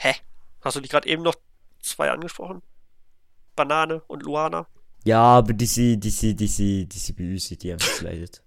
[0.00, 0.14] Hä?
[0.62, 1.36] Hast du nicht gerade eben noch
[1.80, 2.60] zwei angesprochen?
[3.54, 4.66] Banane und Luana?
[5.04, 7.86] Ja, aber die sind, die sind, die sind, die sind bei uns in die DMs
[7.86, 8.42] geslidet.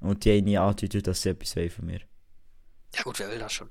[0.00, 2.00] Und die haben nie angedeutet, dass sie etwas wollen von mir.
[2.96, 3.68] Ja gut, wer will das schon?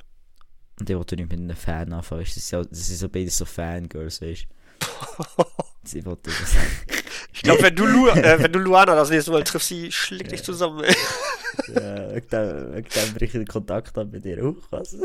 [0.79, 3.29] Und ich wollte nicht mit einem Fan anfangen, das sind ja- das sind so beide
[3.29, 5.45] so Fangirls, weißt du.
[5.83, 6.55] Sie wollten das.
[7.33, 10.31] Ich glaube, wenn, du Lu äh, wenn du Luana das nächste Mal triffst, sie schlägt
[10.31, 10.83] dich zusammen.
[10.83, 10.95] ey.
[11.73, 14.43] Ja, wegen dem, wegen dem bricht ich den Kontakt ab mit dir.
[14.43, 14.95] Uh, was?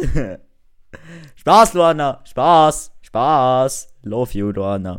[1.37, 2.23] Spaß, Luana!
[2.27, 2.93] Spaß!
[3.03, 3.89] Spaß!
[4.03, 4.99] Love you, Luana.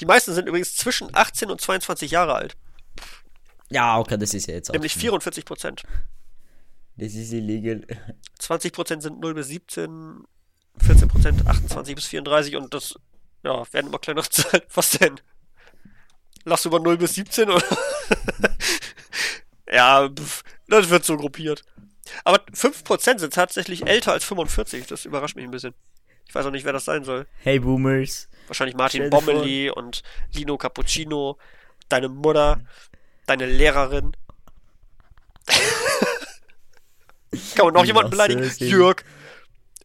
[0.00, 2.56] Die meisten sind übrigens zwischen 18 und 22 Jahre alt.
[3.70, 5.82] Ja, okay, das ist ja jetzt Nämlich auch- 44 Prozent.
[7.00, 7.86] Das ist illegal.
[8.38, 10.22] 20 Prozent sind 0 bis 17,
[10.84, 12.94] 14 Prozent 28 bis 34 und das,
[13.42, 14.62] ja, werden immer kleinere Zahlen.
[14.74, 15.18] Was denn?
[16.44, 17.64] Lachst du über 0 bis 17 oder?
[19.72, 21.64] ja, pf, das wird so gruppiert.
[22.24, 24.86] Aber 5 Prozent sind tatsächlich älter als 45.
[24.86, 25.72] Das überrascht mich ein bisschen.
[26.28, 27.26] Ich weiß auch nicht, wer das sein soll.
[27.38, 28.28] Hey, Boomers.
[28.46, 30.02] Wahrscheinlich Martin vor- Bommeli und
[30.34, 31.38] Lino Cappuccino,
[31.88, 32.60] deine Mutter,
[33.26, 34.12] deine Lehrerin.
[37.54, 38.42] Kann man noch jemanden beleidigen?
[38.42, 38.58] Es.
[38.58, 39.04] Jörg.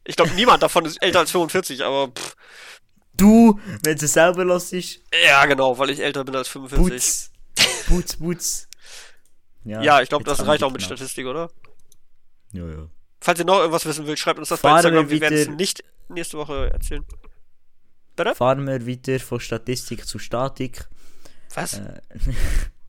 [0.03, 2.35] Ich glaube, niemand davon ist älter als 45, aber pff,
[3.17, 6.83] Du, wenn du selber los ist, ja, genau, weil ich älter bin als 45.
[6.83, 7.31] putz.
[7.87, 8.67] Putz, putz.
[9.63, 10.97] Ja, ich glaube, das reicht auch mit knapp.
[10.97, 11.49] Statistik, oder?
[12.51, 12.89] Ja, ja.
[13.21, 15.09] Falls ihr noch irgendwas wissen wollt, schreibt uns das bei Fahren Instagram.
[15.09, 17.05] wir Wir werden es nicht nächste Woche erzählen.
[18.35, 20.85] Fahren wir weiter von Statistik zu Statik.
[21.53, 21.79] Was?
[21.79, 22.01] Äh,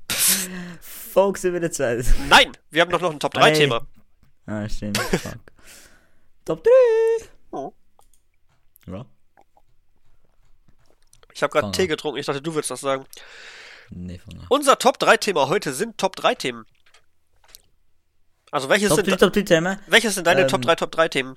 [0.81, 2.15] Folge 27.
[2.29, 3.87] Nein, wir haben doch noch ein Top 3 Thema.
[4.47, 4.99] Ah, stimmt.
[4.99, 5.39] Fuck.
[6.45, 6.71] Top 3!
[7.51, 7.73] Oh.
[8.87, 9.05] Ja.
[11.33, 12.19] Ich habe gerade Tee getrunken.
[12.19, 13.05] Ich dachte, du würdest das sagen.
[13.91, 14.47] Nee, fang an.
[14.49, 16.65] Unser Top 3 Thema heute sind Top 3 Themen.
[18.53, 19.79] Also welches Top sind 3, Top 3 Themen.
[19.87, 21.37] welches sind deine Ähm, Top 3 Top 3 Themen?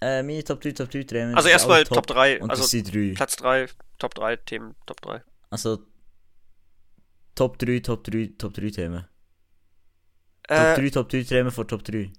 [0.00, 1.34] Äh, meine Top 3, Top 3 Themen.
[1.34, 3.14] Also erstmal alle Top 3, Und also das sind 3.
[3.14, 3.66] Platz 3,
[3.98, 5.22] Top 3 Themen, Top 3.
[5.50, 5.78] Also
[7.34, 9.06] Top 3, Top 3, Top 3 Themen.
[10.48, 12.10] Top Äh, 3, Top 3 Themen von Top 3.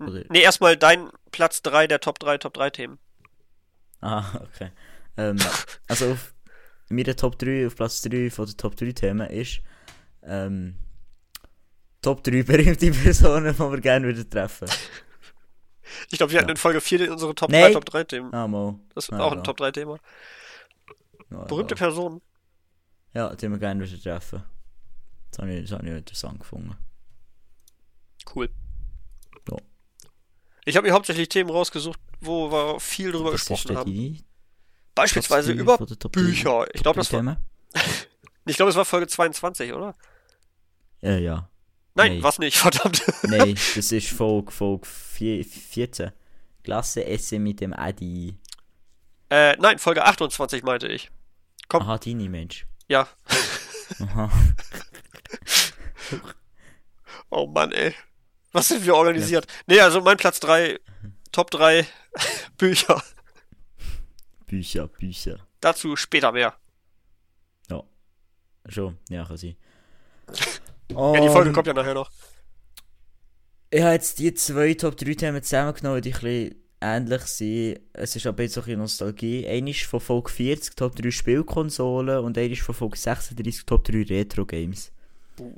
[0.00, 0.24] Oder?
[0.30, 2.98] nee, erstmal dein Platz 3 der Top 3 Top 3 Themen.
[4.00, 4.70] Ah, okay.
[5.16, 5.36] Ähm,
[5.88, 6.34] also auf
[6.88, 9.60] meine Top 3, auf Platz 3 von den Top 3 Themen ist
[10.24, 10.76] ähm,
[12.02, 14.68] Top 3 berühmte Personen, die wir gerne würden treffen.
[16.10, 16.52] Ich glaube, wir hatten Ja.
[16.52, 17.62] in Folge 4 unsere Top Nee.
[17.62, 18.32] 3 Top 3 Themen.
[18.34, 18.78] Ah, mal.
[18.94, 19.42] Das ist Ah, auch ein ja.
[19.44, 19.98] Top 3 Thema.
[21.30, 21.74] Ja, Berühmte.
[21.74, 22.20] Personen.
[23.14, 24.42] Ja, die wir gerne würden treffen.
[25.30, 26.76] Das habe ich, das habe ich interessant gefunden.
[28.34, 28.50] Cool.
[29.50, 29.56] Ja.
[30.64, 34.24] Ich habe mir hauptsächlich Themen rausgesucht, wo wir viel drüber gesprochen haben.
[34.94, 36.66] Beispielsweise Top 3 über von den Top 3 Bücher.
[36.74, 37.36] Ich glaube, das war, 3 Themen?
[38.46, 39.94] ich glaube, es war Folge 22, oder?
[41.00, 41.48] Ja, ja.
[41.94, 42.22] Nein, Nee.
[42.22, 43.02] was nicht, verdammt.
[43.22, 46.12] Nein, das ist Folge, Folge 4, 14.
[46.62, 48.38] Klasse Essen mit dem Adi.
[49.30, 51.10] äh, nein, Folge 28 meinte ich.
[51.68, 51.82] Komm.
[51.82, 52.66] Aha, deine Mensch.
[52.88, 53.08] Ja.
[54.00, 54.30] Aha.
[57.30, 57.94] Oh Mann, ey.
[58.52, 59.46] Was sind wir organisiert?
[59.66, 60.78] Nee, also mein Platz 3,
[61.32, 61.86] Top 3
[62.58, 63.02] Bücher.
[64.46, 65.46] Bücher, Bücher.
[65.60, 66.54] Dazu später mehr.
[67.70, 67.82] Ja.
[68.68, 69.56] Schon, ja, kann sein.
[70.90, 72.10] Ja, die Folge Ähm, kommt ja nachher noch.
[73.70, 77.80] Ich habe jetzt die zwei Top 3 Themen zusammengenommen, die ein bisschen ähnlich sind.
[77.94, 79.48] Es ist aber jetzt auch ein bisschen Nostalgie.
[79.48, 83.84] Eine ist von Folge 40 Top 3 Spielkonsolen und eine ist von Folge 36 Top
[83.84, 84.92] 3 Retro Games.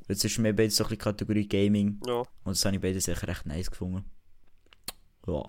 [0.09, 2.19] Jetzt ist mir beides so ein bisschen Kategorie Gaming Ja.
[2.19, 4.05] und das habe ich beides echt recht nice gefunden.
[5.27, 5.43] Ja.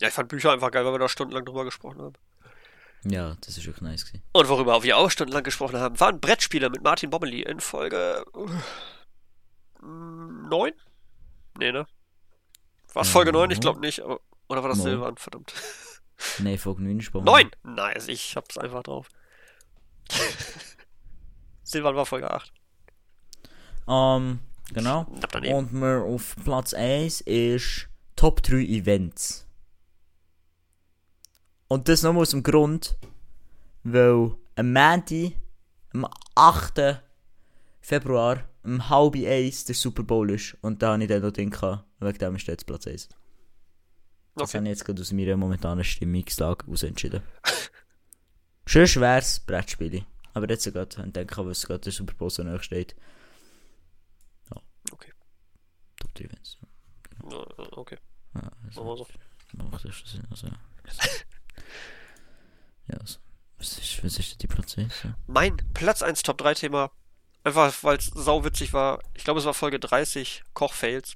[0.00, 2.14] ja, ich fand Bücher einfach geil, weil wir da stundenlang drüber gesprochen haben.
[3.04, 4.22] Ja, das ist wirklich nice gewesen.
[4.32, 9.82] Und worüber wir auch stundenlang gesprochen haben, waren Brettspiele mit Martin Bommeli in Folge äh,
[9.82, 10.72] 9?
[11.58, 11.86] Nee, ne?
[12.92, 13.50] War es Folge 9?
[13.50, 14.00] Ich glaube nicht.
[14.00, 14.82] Aber, oder war das.
[14.82, 15.16] Silvan?
[15.16, 15.54] Verdammt.
[16.38, 17.24] Nein, Folge 9 ist bei mir.
[17.24, 17.50] 9!
[17.64, 19.08] Nice, ich hab's einfach drauf.
[21.62, 22.52] Silvan war Folge 8.
[23.90, 24.38] Ähm,
[24.72, 25.06] genau.
[25.52, 29.46] Und wir auf Platz 1 ist Top 3 Events.
[31.68, 32.96] Und das nur aus dem Grund,
[33.84, 35.32] weil am Montag,
[35.92, 37.02] am 8.
[37.80, 40.56] Februar, um halb eins der Super Bowl ist.
[40.60, 43.08] Und da habe ich dann noch gehabt, wegen dem ist jetzt Platz 1.
[43.08, 44.58] Das Okay.
[44.58, 47.22] habe ich jetzt gerade aus meiner momentanen Stimmungslage aus entschieden.
[48.66, 50.04] Schön schweres Brettspiel.
[50.34, 52.94] Aber jetzt gerade, ich denke, was gerade der Super Bowl so nahe steht.
[54.54, 54.60] Ja.
[54.92, 55.12] Okay.
[56.20, 56.58] Top 3 Events.
[57.30, 57.44] Ja,
[57.76, 57.98] Okay,
[58.34, 59.06] Ja, machen also,
[59.52, 59.64] wir so.
[59.70, 60.26] macht das schon Sinn.
[60.30, 60.46] Also.
[60.46, 60.52] ja,
[62.98, 63.18] also.
[63.58, 65.02] Was ist, was ist die Platz 1?
[65.04, 65.14] Ja.
[65.26, 66.90] Mein Platz 1 Top 3 Thema,
[67.44, 69.00] einfach weil es sauwitzig war.
[69.14, 71.14] Ich glaube, es war Folge 30, Kochfails.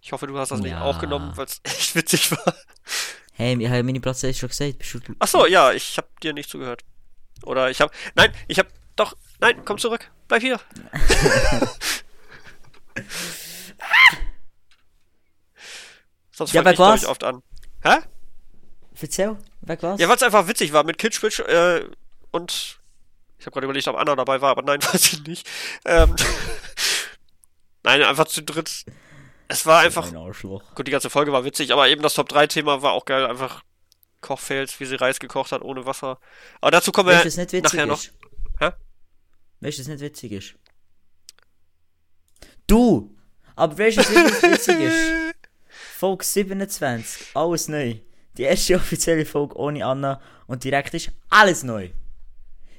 [0.00, 0.82] Ich hoffe, du hast das nicht Ja.
[0.82, 2.54] auch genommen, weil es echt witzig war.
[3.32, 4.78] Hey, ich habe meine Platz 1 schon gesagt.
[4.78, 5.00] Bist du.
[5.18, 6.82] Ach so, ja, ich habe dir nicht zugehört.
[7.44, 10.60] Oder ich habe, nein, ich habe, doch, nein, komm zurück, bleib hier.
[16.32, 17.02] Sonst Ja, fang ich, aber glaub was?
[17.02, 17.42] ich oft an.
[17.82, 17.98] Hä?
[19.00, 20.00] Erzähl, weg was?
[20.00, 21.84] Ja, weil es einfach witzig war mit Kitschwitch äh,
[22.30, 22.78] und
[23.38, 25.48] ich habe gerade überlegt, ob Anna dabei war, aber nein, weiß ich nicht.
[25.84, 26.14] Ähm,
[27.82, 28.84] nein, einfach zu dritt.
[29.48, 30.32] Es war einfach, Ein
[30.74, 33.26] gut, die ganze Folge war witzig, aber eben das Top 3 Thema war auch geil,
[33.26, 33.62] einfach
[34.20, 36.18] Kochfails, wie sie Reis gekocht hat ohne Wasser.
[36.60, 37.98] Aber dazu kommen du, wir nicht nachher noch.
[37.98, 38.14] ist?
[38.60, 38.70] Hä?
[39.60, 40.54] Weißt du, was nicht witzig ist?
[42.66, 43.14] Du!
[43.56, 45.21] Aber was wirklich witzig ist?
[46.02, 47.94] Folge 27, alles neu.
[48.36, 51.90] Die erste offizielle Folge ohne Anna und direkt ist alles neu.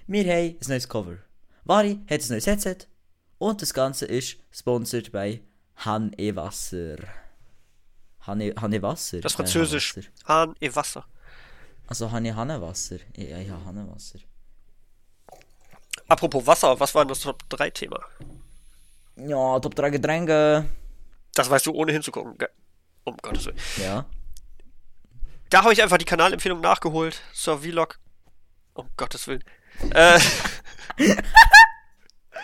[0.07, 1.15] Wir haben ein neues Cover.
[1.63, 2.79] Vari hat ein neues Headset
[3.37, 5.39] und das Ganze ist sponsored bei
[5.85, 6.97] Han E Wasser.
[8.27, 9.21] Han E, Han e Wasser?
[9.21, 9.95] Das Äh, Französisch.
[9.95, 10.09] Wasser.
[10.25, 11.05] Hahn e Wasser.
[11.87, 12.97] Also Han E Hanne Wasser.
[13.15, 14.19] Ja, habe Hanne Wasser.
[16.09, 17.99] Apropos Wasser, was war denn das Top 3 Thema?
[19.15, 20.65] Ja, Top 3 Getränke.
[21.33, 22.37] Das weißt du ohne hinzugucken.
[22.37, 22.49] Ge-
[23.03, 23.57] Um Gottes Willen.
[23.81, 24.05] Ja.
[25.49, 27.21] Da habe ich einfach die Kanalempfehlung nachgeholt.
[27.33, 27.99] Zur Vlog.
[28.73, 29.43] Um Gottes Willen.
[29.91, 30.19] Äh,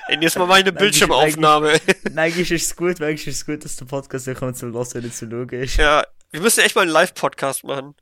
[0.07, 1.79] Ey, nächstes Mal mache ich eine Nein, Bildschirmaufnahme.
[2.13, 4.87] Manchmal ist es gut, manchmal ist es gut, dass der Podcast nicht kommt zum Hören,
[4.93, 5.77] wenn er zu schauen ist.
[5.77, 7.95] ja, wir müssen echt mal einen Live-Podcast machen.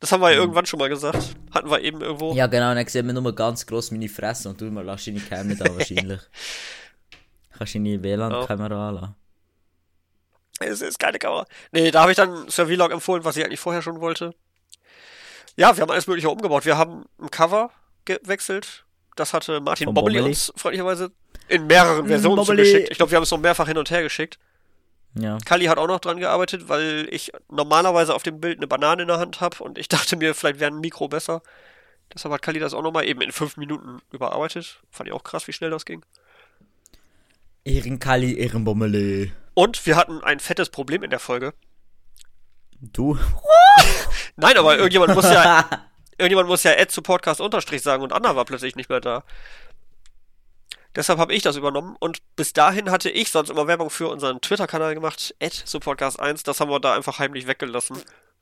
[0.00, 1.34] Das haben wir ja irgendwann schon mal gesagt.
[1.52, 2.32] Hatten wir eben irgendwo.
[2.32, 2.36] Mhm.
[2.36, 5.06] Ja, genau, und dann sieht man nur ganz gross meine Fresse und du mal lass
[5.06, 6.20] deine Cam nicht an, wahrscheinlich.
[7.56, 9.14] Kannst du deine WLAN-Kamera anlassen.
[10.60, 11.46] Es ist keine Kamera.
[11.72, 14.34] Nee, da habe ich dann Sir Vlog empfohlen, was ich eigentlich vorher schon wollte.
[15.56, 16.64] Ja, wir haben alles mögliche umgebaut.
[16.64, 17.70] Wir haben ein Cover
[18.04, 18.84] gewechselt.
[19.16, 21.12] Das hatte Martin Von uns freundlicherweise
[21.48, 22.64] in mehreren Mm, Versionen Bobbeli.
[22.64, 22.90] zugeschickt.
[22.90, 24.38] Ich glaube, wir haben es noch mehrfach hin und her geschickt.
[25.16, 25.38] Ja.
[25.44, 29.08] Kali hat auch noch dran gearbeitet, weil ich normalerweise auf dem Bild eine Banane in
[29.08, 31.42] der Hand habe und ich dachte mir, vielleicht wäre ein Mikro besser.
[32.12, 34.80] Deshalb hat Kali das auch nochmal eben in fünf Minuten überarbeitet.
[34.90, 36.04] Fand ich auch krass, wie schnell das ging.
[37.64, 39.32] Ehrenkali, Ehrenbommeli.
[39.54, 41.54] Und wir hatten ein fettes Problem in der Folge.
[42.80, 43.18] Du?
[44.36, 45.68] Nein, aber irgendjemand muss ja,
[46.18, 49.24] irgendjemand muss ja Add zu Podcast Unterstrich sagen und Anna war plötzlich nicht mehr da.
[50.96, 54.40] Deshalb habe ich das übernommen und bis dahin hatte ich sonst immer Werbung für unseren
[54.40, 55.34] Twitter-Kanal gemacht,
[55.80, 56.44] Podcast 1.
[56.44, 57.96] Das haben wir da einfach heimlich weggelassen,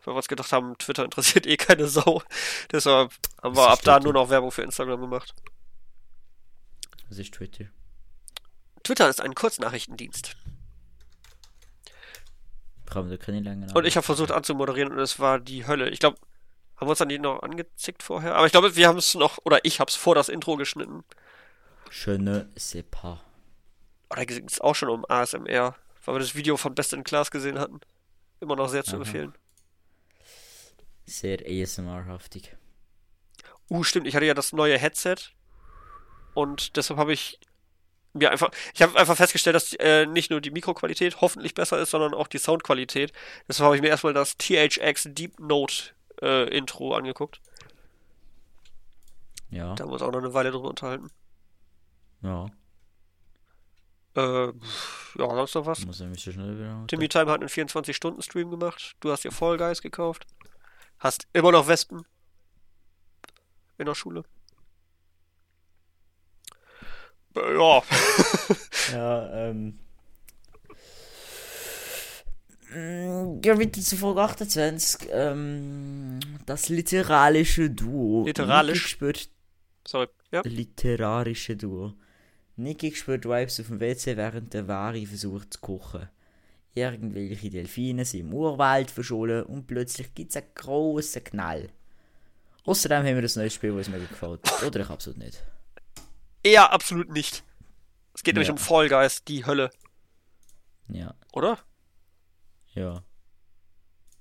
[0.04, 2.22] weil wir uns gedacht haben, Twitter interessiert eh keine Sau.
[2.70, 5.34] Deshalb haben wir ab da nur noch Werbung für Instagram gemacht.
[7.08, 7.66] Was ist Twitter?
[8.82, 10.36] Twitter ist ein Kurznachrichtendienst.
[12.92, 15.88] Kann man da keine länger Und ich habe versucht anzumoderieren und es war die Hölle.
[15.88, 16.18] Ich glaube,
[16.76, 18.34] haben wir uns dann die noch angezickt vorher?
[18.34, 21.02] Aber ich glaube, wir haben es noch, oder ich habe es vor das Intro geschnitten.
[21.88, 23.20] Schöne Sepa.
[24.10, 25.74] Oder ging es auch schon um ASMR,
[26.04, 27.80] weil wir das Video von Best in Class gesehen hatten.
[28.40, 29.02] Immer noch sehr zu Aha.
[29.02, 29.34] empfehlen.
[31.06, 32.56] Sehr ASMR-haftig.
[33.70, 35.16] Uh, stimmt, ich hatte ja das neue Headset
[36.34, 37.40] und deshalb habe ich
[38.12, 41.90] mir einfach, ich habe einfach festgestellt, dass äh, nicht nur die Mikroqualität hoffentlich besser ist,
[41.90, 43.12] sondern auch die Soundqualität.
[43.48, 47.40] Deshalb habe ich mir erstmal das THX Deep Note äh, Intro angeguckt.
[49.50, 49.74] Ja.
[49.74, 51.10] Da haben wir uns auch noch eine Weile drüber unterhalten.
[52.22, 52.46] Ja.
[54.14, 54.52] Äh, ja,
[55.16, 55.84] sonst noch was?
[55.86, 56.84] Muss so schnell wieder.
[56.86, 58.94] Timmy Time hat einen 24-Stunden-Stream gemacht.
[59.00, 60.26] Du hast dir Fall Guys gekauft.
[60.98, 62.04] Hast immer noch Wespen.
[63.78, 64.24] In der Schule.
[67.36, 67.82] Ja.
[68.92, 69.78] Ja, ähm.
[72.70, 75.08] Mm, Ja, wieder zu Folge 28.
[75.12, 78.24] Ähm, das literarische Duo.
[78.26, 78.86] Literarisch?
[78.86, 79.28] Spürt
[79.86, 80.08] Sorry.
[80.30, 80.42] Ja.
[80.44, 81.94] literarische Duo.
[82.56, 86.08] Niki spürt Vibes auf dem WC, während der Vari versucht zu kochen.
[86.74, 91.68] Irgendwelche Delfine sind im Urwald verschollen und plötzlich gibt es einen grossen Knall.
[92.64, 94.40] Außerdem haben wir ein neues Spiel, das mega gefällt.
[94.64, 95.42] Oder ich absolut nicht.
[96.42, 97.44] Eher absolut nicht.
[98.14, 98.52] Es geht nämlich Ja.
[98.54, 99.70] um Fall Guys, die Hölle.
[100.88, 101.58] Ja, Oder?
[102.74, 103.02] ja.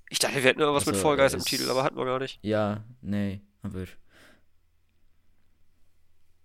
[0.08, 2.18] Ich dachte, wir hätten irgendwas mit Also, Fall Guys im Titel, aber hatten wir gar
[2.18, 2.38] nicht.
[2.42, 3.84] Ja, nee, aber.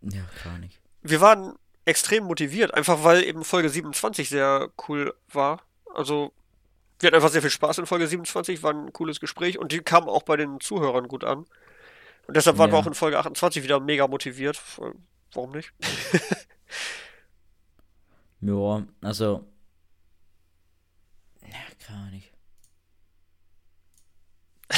[0.02, 0.80] Ja, gar nicht.
[1.02, 5.62] Wir waren extrem motiviert, einfach weil eben Folge 27 sehr cool war.
[5.94, 6.34] Also,
[7.00, 9.80] wir hatten einfach sehr viel Spaß in Folge 27, war ein cooles Gespräch und die
[9.80, 11.46] kam auch bei den Zuhörern gut an.
[12.28, 12.84] Und deshalb waren wir Ja.
[12.84, 14.62] auch in Folge 28 wieder mega motiviert.
[15.34, 15.74] Warum nicht?
[18.40, 19.52] Ja, also.
[21.42, 22.24] Ja, keine Ahnung.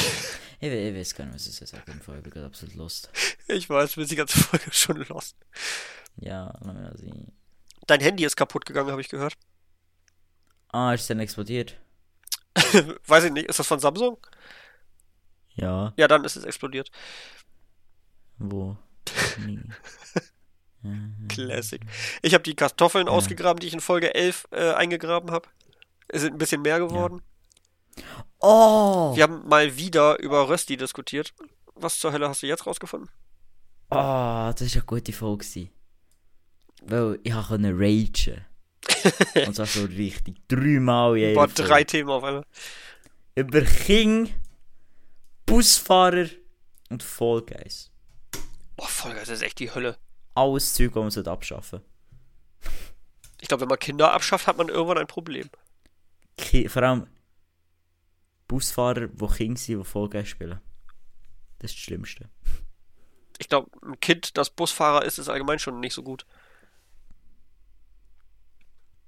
[0.61, 2.17] ich, ich weiß gar nicht, was so sagen im Fall.
[2.17, 3.09] Ich bin gerade absolut lost.
[3.47, 5.35] Ich weiß, wir sind die ganze Folge schon lost.
[6.15, 6.53] Ja,
[6.95, 7.31] sehen.
[7.87, 9.37] Dein Handy ist kaputt gegangen, habe ich gehört.
[10.69, 11.77] Ah, ist dann explodiert?
[13.07, 14.17] Weiß ich nicht, ist das von Samsung?
[15.55, 16.91] Ja, Ja, dann ist es explodiert.
[18.37, 18.77] wo?
[19.45, 19.59] Nie.
[21.27, 21.81] Classic.
[22.21, 25.47] Ich habe die Kartoffeln ausgegraben, die ich in Folge 11 äh, eingegraben habe.
[26.07, 27.21] Es sind ein bisschen mehr geworden.
[28.39, 29.13] Oh!
[29.15, 31.33] Wir haben mal wieder über Rösti diskutiert.
[31.75, 33.09] Was zur Hölle hast du jetzt rausgefunden?
[33.89, 35.45] Oh, das war eine gute Folge.
[35.45, 35.69] gewesen.
[36.81, 38.45] Weil ich konnte ragen.
[39.47, 40.37] Und zwar so richtig.
[40.47, 42.45] Dreimal in Boah, drei Themen auf einmal.
[43.35, 44.29] über King,
[45.45, 46.27] Busfahrer
[46.89, 47.91] und Guys.
[48.75, 49.97] Boah, Vollgas ist echt die Hölle.
[50.35, 51.81] Alles Zeug, das man abschaffen
[53.41, 55.49] Ich glaube, wenn man Kinder abschafft, hat man irgendwann ein Problem.
[56.37, 57.07] Ki Vor allem
[58.47, 60.59] Busfahrer, die Kinder sind, die Fall Guys spielen.
[61.59, 62.29] Das ist das Schlimmste.
[63.37, 66.25] Ich glaube, ein Kind, das Busfahrer ist, ist allgemein schon nicht so gut.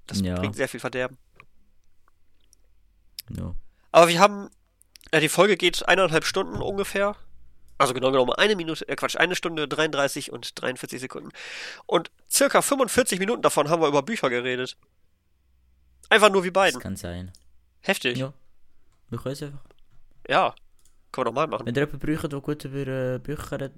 [0.06, 0.34] Das Ja.
[0.36, 1.18] bringt sehr viel Verderben.
[3.30, 3.54] Ja.
[3.92, 4.50] Aber wir haben,
[5.12, 7.16] ja, die Folge geht eineinhalb Stunden ungefähr.
[7.82, 11.30] Also genau genommen eine Minute, äh Quatsch, eine Stunde 33 und 43 Sekunden.
[11.86, 14.76] Und circa 45 Minuten davon haben wir über Bücher geredet.
[16.08, 16.80] Einfach nur wie Das beiden.
[16.80, 17.32] kann sein.
[17.80, 18.18] Heftig.
[18.18, 18.26] Ja.
[18.26, 18.32] Ja.
[19.10, 19.64] Wir können es einfach.
[20.28, 20.54] Können
[21.12, 21.66] wir nochmal machen.
[21.66, 23.72] Wenn ihr jemanden braucht, der gut über äh, Bücher redet.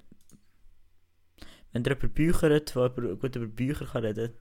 [1.71, 4.33] Wenn ihr jemanden Bücher hat, der gut über Bücher kann reden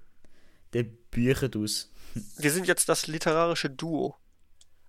[0.74, 1.90] den Büchern aus.
[2.36, 4.16] Wir sind jetzt das literarische Duo.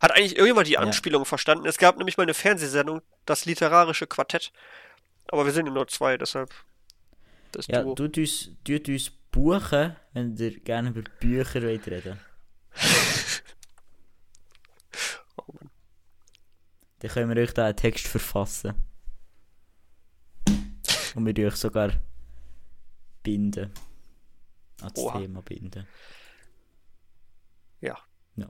[0.05, 0.81] Hat eigentlich irgendjemand die Ja.
[0.81, 1.65] Anspielung verstanden?
[1.65, 4.53] Es gab nämlich mal eine Fernsehsendung, das literarische Quartett.
[5.29, 6.53] Aber wir sind ja nur zwei, deshalb
[7.51, 7.95] das Ja, Duo.
[7.95, 12.19] tut uns, tut uns buchen, wenn ihr gerne über Bücher wollt reden
[15.37, 15.71] Oh Mann.
[16.99, 18.75] Dann können wir euch da einen Text verfassen.
[21.15, 21.91] Und wir euch sogar
[23.23, 23.73] binden.
[24.97, 25.17] Oha.
[25.19, 25.87] Thema binden.
[27.81, 27.97] Ja.
[28.35, 28.49] Ja.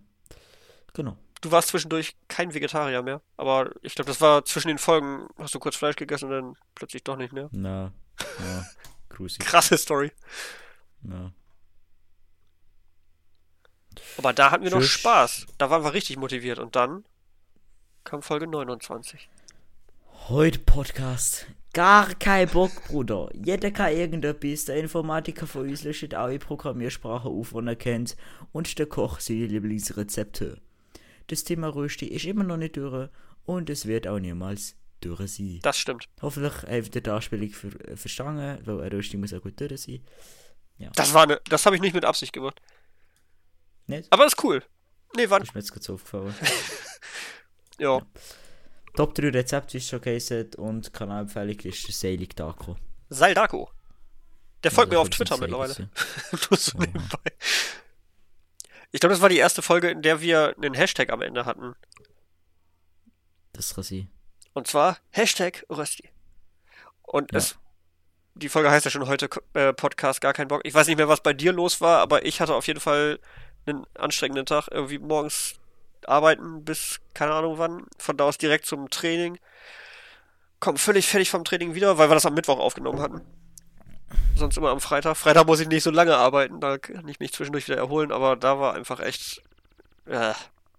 [0.93, 1.17] Genau.
[1.41, 5.53] Du warst zwischendurch kein Vegetarier mehr, aber ich glaube, das war zwischen den Folgen, hast
[5.53, 7.49] du kurz Fleisch gegessen und dann plötzlich doch nicht mehr.
[7.51, 7.91] Na,
[8.39, 8.65] ja,
[9.09, 9.39] grusig.
[9.39, 10.11] Krasse Story.
[11.03, 11.31] Ja.
[14.17, 14.91] Aber da hatten wir noch Tschüss.
[14.91, 15.45] Spaß.
[15.57, 17.05] Da waren wir richtig motiviert und dann
[18.03, 19.29] kam Folge 29.
[20.27, 21.45] Heute Podcast.
[21.73, 23.29] Gar kein Bock, Bruder.
[23.33, 24.65] Jeder kann irgendetwas.
[24.65, 28.15] Der Informatiker von uns listet alle Programmiersprachen auf, die er kennt.
[28.53, 30.61] Und der Koch seine Lieblingsrezepte.
[31.27, 33.09] Das Thema Rösti ist immer noch nicht durch
[33.45, 35.59] und es wird auch niemals durch sein.
[35.61, 36.07] Das stimmt.
[36.21, 39.81] Hoffentlich habt ihr die Anspielung ver äh, verstanden, weil eine Rösti muss auch gut durch
[39.81, 40.03] sein.
[40.95, 42.61] Das war eine, das habe ich nicht mit Absicht gemacht.
[43.87, 44.11] Nicht?
[44.11, 44.63] Aber ist cool.
[45.15, 46.33] Nee, Das ist mir jetzt so aufgefallen.
[47.79, 48.01] ja.
[48.95, 52.77] Top 3 Rezepte ist schon geheißen und Kanalempfehlung ist der Seilig Taco.
[53.09, 53.69] Saldako.
[54.63, 55.73] Der folgt mir Also auf Twitter mittlerweile.
[55.77, 55.87] ja.
[56.49, 56.81] Nur so Oh.
[56.81, 57.31] nebenbei.
[58.91, 61.75] Ich glaube, das war die erste Folge, in der wir einen Hashtag am Ende hatten.
[63.53, 64.09] Das kann sein.
[64.53, 66.09] Und zwar Hashtag Rösti.
[67.01, 67.37] Und Ja.
[67.39, 67.57] es,
[68.35, 70.61] die Folge heißt ja schon heute äh, Podcast, gar kein Bock.
[70.63, 73.19] Ich weiß nicht mehr, was bei dir los war, aber ich hatte auf jeden Fall
[73.65, 74.67] einen anstrengenden Tag.
[74.71, 75.55] Irgendwie morgens
[76.05, 77.85] arbeiten bis keine Ahnung wann.
[77.97, 79.39] Von da aus direkt zum Training.
[80.59, 83.21] Komm völlig fertig vom Training wieder, weil wir das am Mittwoch aufgenommen hatten.
[84.35, 85.17] Sonst immer am Freitag.
[85.17, 88.35] Freitag muss ich nicht so lange arbeiten, da kann ich mich zwischendurch wieder erholen, aber
[88.35, 89.41] da war einfach echt
[90.05, 90.33] äh,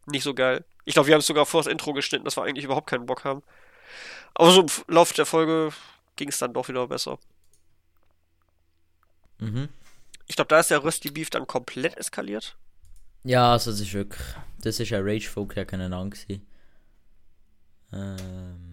[0.07, 0.64] nicht so geil.
[0.84, 3.07] Ich glaube, wir haben es sogar vor das Intro geschnitten, dass wir eigentlich überhaupt keinen
[3.07, 3.43] Bock haben.
[4.34, 5.72] Aber so im Lauf der Folge
[6.16, 7.18] ging es dann doch wieder besser.
[9.39, 9.68] Mhm.
[10.26, 12.57] Ich glaube, da ist der Rösti Beef dann komplett eskaliert.
[13.24, 14.22] Ja, also das ist wirklich.
[14.62, 16.47] Das ist ein Rage-Folk gegeneinander gewesen.
[17.93, 18.65] Ähm.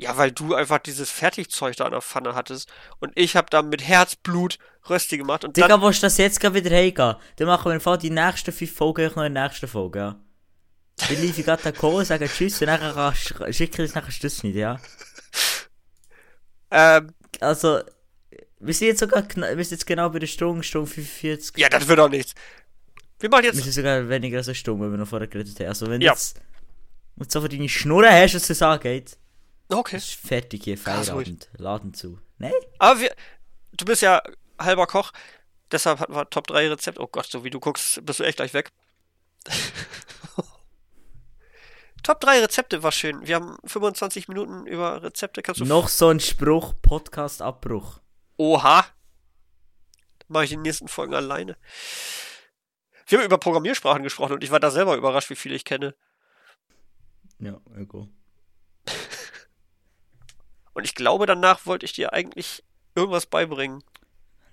[0.00, 2.70] Ja, weil du einfach dieses Fertigzeug da an der Pfanne hattest
[3.00, 6.38] und ich habe da mit Herzblut Rösti gemacht und Digga, dann willst du das jetzt
[6.40, 7.16] gerade wieder heimgehen?
[7.36, 10.20] Dann machen wir Fall die nächsten fünf Folgen noch in der nächsten Folge, ja?
[11.08, 13.14] Dann lief ich gerade den Call, sage Tschüss und dann
[13.52, 14.78] schicke ich es nachher Stütz nicht, ja?
[16.70, 17.80] ähm, Also,
[18.60, 21.56] wir sind jetzt sogar, wir sind jetzt genau bei der Stunde, Stunde 45.
[21.56, 22.34] ja, das wird doch nichts.
[23.20, 25.58] Wir machen Wir jetzt sind sogar weniger als eine Stunde, wenn wir noch vorher geredet
[25.60, 25.66] haben.
[25.68, 26.12] Also, wenn Ja.
[26.12, 26.40] du jetzt
[27.16, 29.18] und so für deine Schnurren hast, was zu sagen geht,
[29.68, 29.96] okay.
[29.96, 30.78] ist fertig hier.
[30.78, 32.18] Feierabend, Laden zu.
[32.38, 32.52] Nein?
[32.78, 33.14] Aber wir,
[33.72, 34.22] du bist ja
[34.58, 35.12] halber Koch,
[35.70, 36.98] deshalb hatten wir Top 3 Rezept.
[36.98, 38.70] Oh Gott, so wie du guckst, bist du echt gleich weg.
[42.02, 43.26] Top 3 Rezepte war schön.
[43.26, 45.42] Wir haben 25 Minuten über Rezepte.
[45.42, 48.00] Kannst du Noch so ein Spruch, Podcast-Abbruch.
[48.36, 48.86] Oha.
[50.28, 51.56] Mache ich in den nächsten Folgen alleine.
[53.06, 55.94] Wir haben über Programmiersprachen gesprochen und ich war da selber überrascht, wie viele ich kenne.
[57.38, 58.08] Ja, egal.
[60.78, 62.62] Und ich glaube, danach wollte ich dir eigentlich
[62.94, 63.82] irgendwas beibringen.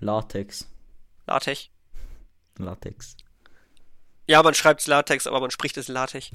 [0.00, 0.68] Latex.
[1.28, 1.68] LaTeX.
[2.58, 3.16] Latex.
[4.26, 6.32] Ja, man schreibt Latex, aber man spricht es LaTeX.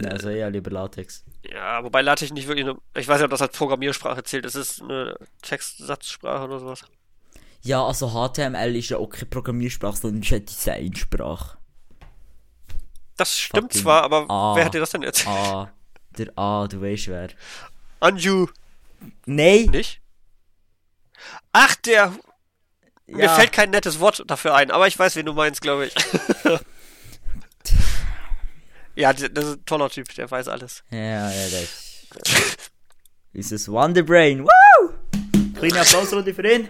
[0.00, 1.24] Ja, also eher lieber Latex.
[1.42, 2.78] Ja, wobei LaTeX nicht wirklich eine.
[2.94, 4.44] Ich weiß nicht, ob das als Programmiersprache zählt.
[4.44, 6.84] Es ist eine Textsatzsprache oder sowas.
[7.62, 11.58] Ja, also HTML ist ja auch keine Programmiersprache, sondern ist eine Designsprache.
[13.16, 14.54] Das stimmt Fucking zwar, aber A.
[14.54, 15.26] wer hat dir das denn erzählt?
[15.26, 15.72] Ah,
[16.16, 17.30] der A, du weißt wer.
[17.98, 18.46] Anju
[19.26, 19.66] Nein!
[19.66, 20.00] nicht?
[21.52, 22.12] Ach, der.
[23.06, 23.34] Mir Ja.
[23.34, 25.94] fällt kein nettes Wort dafür ein, aber ich weiß, wen du meinst, glaube ich.
[28.94, 30.82] ja, das ist ein toller Typ, der weiß alles.
[30.90, 32.06] Ja, ja, das
[33.32, 34.44] ist es Wonderbrain.
[34.44, 34.90] Woo!
[35.58, 36.68] Kleine Applausrunde für ihn.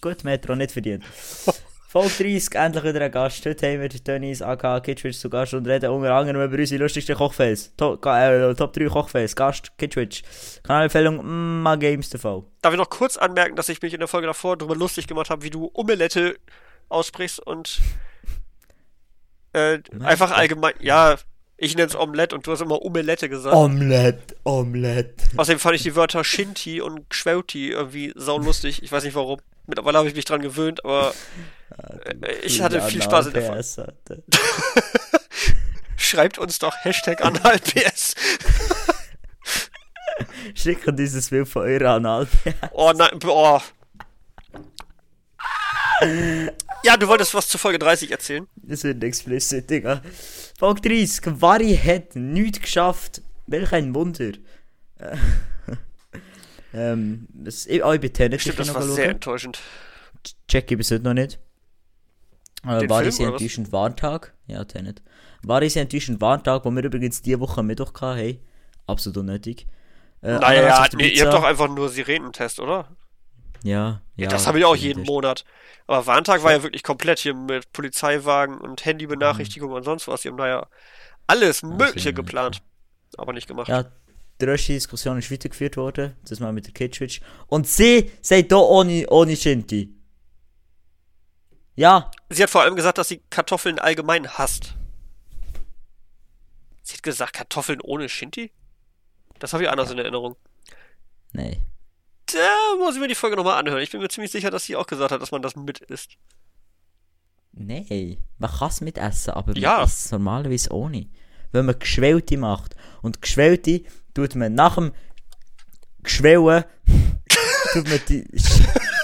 [0.00, 1.04] Gut, Metro, nicht verdient.
[1.88, 3.46] Folge 30, endlich wieder ein Gast.
[3.46, 7.14] Heute haben wir Dennis aka Kitschwitz zu Gast und reden unter anderem über unsere lustigsten
[7.14, 7.76] Kochfails.
[7.76, 9.36] Top, äh, Top 3 Kochfails.
[9.36, 10.60] Gast Kitschwitz.
[10.64, 12.44] Kanalempfehlung Ma Games TV.
[12.60, 15.30] Darf ich noch kurz anmerken, dass ich mich in der Folge davor darüber lustig gemacht
[15.30, 16.36] habe, wie du Omelette
[16.88, 17.80] aussprichst und
[19.52, 20.74] äh, einfach allgemein.
[20.80, 21.16] Ja,
[21.56, 23.54] ich nenne es Omelette und du hast immer Omelette gesagt.
[23.54, 25.24] Omelette, Omelette.
[25.36, 28.82] Außerdem fand ich die Wörter Shinti und Schweuti irgendwie saulustig.
[28.82, 29.40] Ich weiß nicht warum.
[29.66, 31.14] Mittlerweile habe ich mich dran gewöhnt, aber
[32.42, 33.64] ich hatte viel Spaß in der Folge.
[35.96, 38.14] Schreibt uns doch Hashtag AnalPS.
[40.54, 42.26] Schickt dieses Bild von eurer Anal.
[42.72, 43.62] Oh nein, boah.
[46.84, 48.46] Ja, du wolltest was zu Folge 30 erzählen.
[48.56, 50.02] Das wird explicit, Digga.
[50.58, 51.40] Folge 30.
[51.40, 53.22] Vari hat nichts geschafft.
[53.46, 54.32] Welch ein Wunder.
[54.98, 55.16] Äh,
[56.74, 59.58] ähm, das, ich, oh, ich bin Tenet Stimmt, das war sehr enttäuschend.
[60.48, 61.38] Check ich bis heute noch nicht.
[62.64, 63.40] Äh, Den war Film, oder was?
[63.40, 64.34] enttäuschend Warntag?
[64.46, 65.02] Ja, Tenet.
[65.42, 68.16] War ich sehr enttäuschend Warntag, wo wir übrigens diese Woche Mittwoch hatten.
[68.18, 68.40] Hey,
[68.86, 69.66] absolut unnötig.
[70.22, 72.88] Äh, Naja, nee, ihr habt doch einfach nur Sirenentest, oder?
[73.62, 74.28] Ja, ja.
[74.28, 75.44] das habe ich auch jeden das- Monat.
[75.86, 80.22] Aber Warntag war ja wirklich komplett hier mit Polizeiwagen und Handybenachrichtigung und sonst was.
[80.22, 80.66] Die haben da ja
[81.28, 82.60] alles Mögliche sehr geplant.
[83.16, 83.68] Aber nicht gemacht.
[83.68, 83.84] Ja,
[84.40, 87.20] die erste Diskussion ist weitergeführt worden, das mal mit der Kid-Switch.
[87.46, 89.94] Und sie sagt hier ohne, ohne Shinti.
[91.76, 94.74] Ja, Sie hat vor allem gesagt, dass sie Kartoffeln allgemein hasst.
[96.82, 98.50] Sie hat gesagt, Kartoffeln ohne Shinti?
[99.38, 100.36] Das habe ich anders in Erinnerung.
[101.32, 101.60] nee.
[102.32, 103.80] Da muss ich mir die Folge nochmal anhören.
[103.82, 106.16] Ich bin mir ziemlich sicher, dass sie auch gesagt hat, dass man das mit isst.
[107.52, 109.76] Nee, man kann es mit essen, aber Ja.
[109.76, 111.06] man isst es normalerweise ohne.
[111.52, 112.74] Wenn man Geschwellte macht.
[113.00, 114.92] Und Geschwellte tut man nach dem
[116.02, 116.64] Geschwellen
[117.72, 118.24] tut man die,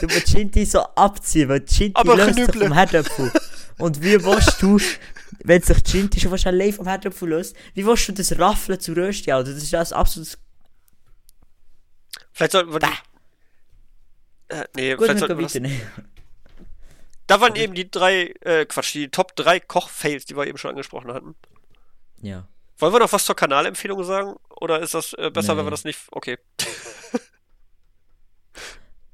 [0.01, 2.63] tut man Shinti so abziehen, weil die Shinti Aber löst sich Knüppel.
[2.63, 3.33] vom Herdöpfel.
[3.79, 4.79] Und wie willst du,
[5.45, 8.93] wenn sich Shinti schon fast allein vom Herdöpfel löst, wie willst du das Raffeln zu
[8.93, 9.53] Rösti, Alter?
[9.55, 10.39] Das ist das absolutes
[12.33, 12.81] Vielleicht sollten wir.
[14.49, 15.59] Äh, nee, Gut, vielleicht sollten wir das.
[17.27, 20.71] Da waren eben die drei, äh, Quatsch, die Top 3 Koch-Fails, die wir eben schon
[20.71, 21.35] angesprochen hatten.
[22.21, 22.47] Ja.
[22.79, 24.35] Wollen wir noch was zur Kanalempfehlung sagen?
[24.61, 25.69] Oder ist das äh, besser, wenn Nee.
[25.69, 26.01] wir das nicht.
[26.11, 26.39] Okay.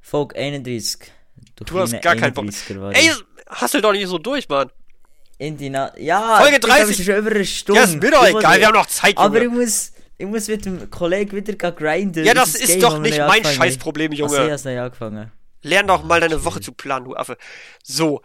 [0.08, 1.12] Folge 31.
[1.56, 2.46] Du hast gar keinen Bock.
[2.94, 3.12] Ey,
[3.50, 4.70] hassel doch nicht so durch, Mann.
[5.36, 6.96] Indina ja, Folge Digga, wir 30.
[6.96, 7.80] sind schon über eine Stunde.
[7.80, 10.48] Ja, ist mir doch Ich egal, wir haben noch Zeit, Aber ich muss, ich muss
[10.48, 12.24] mit dem Kollegen wieder grinden.
[12.24, 13.44] Ja, das Das ist Game, doch nicht mein.
[13.44, 14.46] Scheißproblem, Ach so, Junge.
[14.46, 15.30] ich hab's neu angefangen.
[15.62, 17.36] Lern doch mal deine Woche zu planen, du Affe.
[17.82, 18.22] So.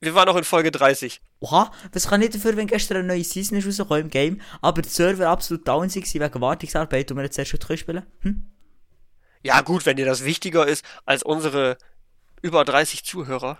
[0.00, 1.20] Wir waren noch in Folge 30.
[1.40, 4.82] Oha, was kann ich dafür, wenn gestern eine neue Season ist rausgekommen im Game, aber
[4.82, 8.02] der Server absolut down war wegen Wartungsarbeit und wir jetzt erst schon spielen?
[8.22, 8.51] Hm?
[9.42, 11.76] Ja, gut, wenn dir das wichtiger ist als unsere
[12.42, 13.58] über 30 Zuhörer,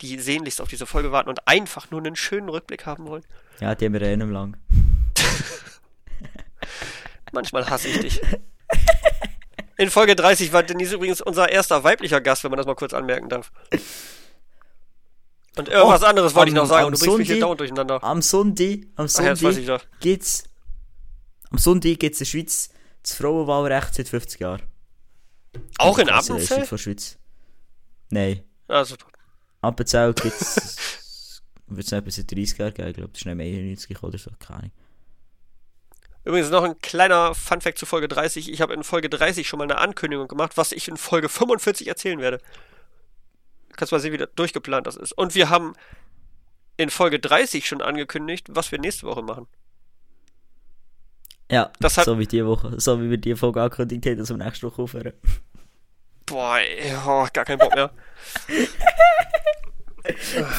[0.00, 3.24] die sehnlichst auf diese Folge warten und einfach nur einen schönen Rückblick haben wollen.
[3.60, 4.56] Ja, die haben wir eh nicht mehr lang.
[7.32, 8.20] Manchmal hasse ich dich.
[9.76, 12.94] In Folge 30 war Denise übrigens unser erster weiblicher Gast, wenn man das mal kurz
[12.94, 13.50] anmerken darf.
[15.56, 18.04] Und irgendwas Oh, anderes wollte ich noch sagen, du bringst mich hier Sonntag- dauernd durcheinander.
[18.04, 20.44] Am Sonntag, am Sonntag gibt's,
[21.50, 22.70] am Sonntag in der Schweiz
[23.02, 24.62] das Frauenwahlrecht seit 50 Jahren.
[25.78, 26.66] Auch in Appenzell?
[26.66, 27.18] von Schweiz.
[28.10, 28.42] Nein.
[28.68, 29.06] Ah, super.
[29.60, 33.46] Appenzell gibt's, wird's noch etwa seit 30 Jahren geben, ich glaube, das ist nicht mehr
[33.46, 34.72] 91 oder so, keine Ahnung.
[36.24, 38.50] Übrigens noch ein kleiner Funfact zu Folge 30.
[38.50, 41.86] Ich habe in Folge 30 schon mal eine Ankündigung gemacht, was ich in Folge 45
[41.86, 42.40] erzählen werde.
[43.76, 45.12] Kannst mal sehen, wie das durchgeplant das ist.
[45.12, 45.74] Und wir haben
[46.78, 49.46] in Folge 30 schon angekündigt, was wir nächste Woche machen.
[51.50, 54.30] Ja, Das hat- so wie die Woche, so wie wir die Folge angekündigt haben, dass
[54.30, 55.12] wir nächste Woche aufhören.
[56.26, 57.90] Boah, ey, oh, gar keinen Bock mehr.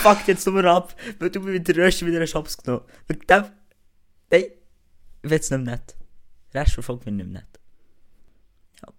[0.02, 3.22] Fuck jetzt nur ab, weil du mir mit der Rest wieder einen Shops genommen Wegen
[3.28, 3.46] dem,
[4.32, 4.44] nein,
[5.22, 5.96] ich will es nicht mehr nett.
[6.54, 7.44] Der Rest der Folge wird nicht mehr.
[8.82, 8.94] Ja.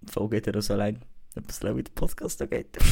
[0.00, 1.00] Die Folge geht ja noch so lang,
[1.34, 2.76] etwas lang wie der Podcast da geht.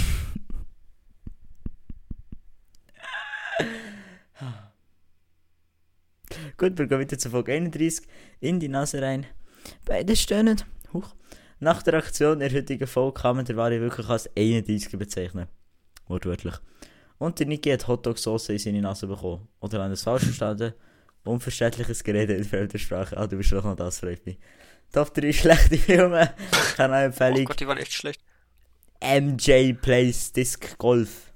[6.61, 8.07] Gut, wir gehen wieder zu Folge 31.
[8.41, 9.25] In die Nase rein.
[9.87, 10.61] Beide stöhnen.
[10.93, 11.15] Huch.
[11.59, 15.47] Nach der Aktion der heutigen Folge kann man der Ware wirklich als 31 bezeichnen.
[16.07, 16.53] Wortwörtlich.
[17.17, 19.49] Und der Niki hat Hotdog-Sauce in seine Nase bekommen.
[19.61, 20.75] Oder haben es falsch verstanden?
[21.25, 23.17] Unverständliches Gerede in fremder Sprache.
[23.17, 24.39] Ah, du bist doch noch das, freut mich.
[24.93, 26.35] Top 3 schlechte Filme.
[26.53, 27.47] Oh Kanalempfehlung.
[27.47, 28.21] Gott, die waren echt schlecht.
[29.03, 31.30] MJ Plays Disc Golf.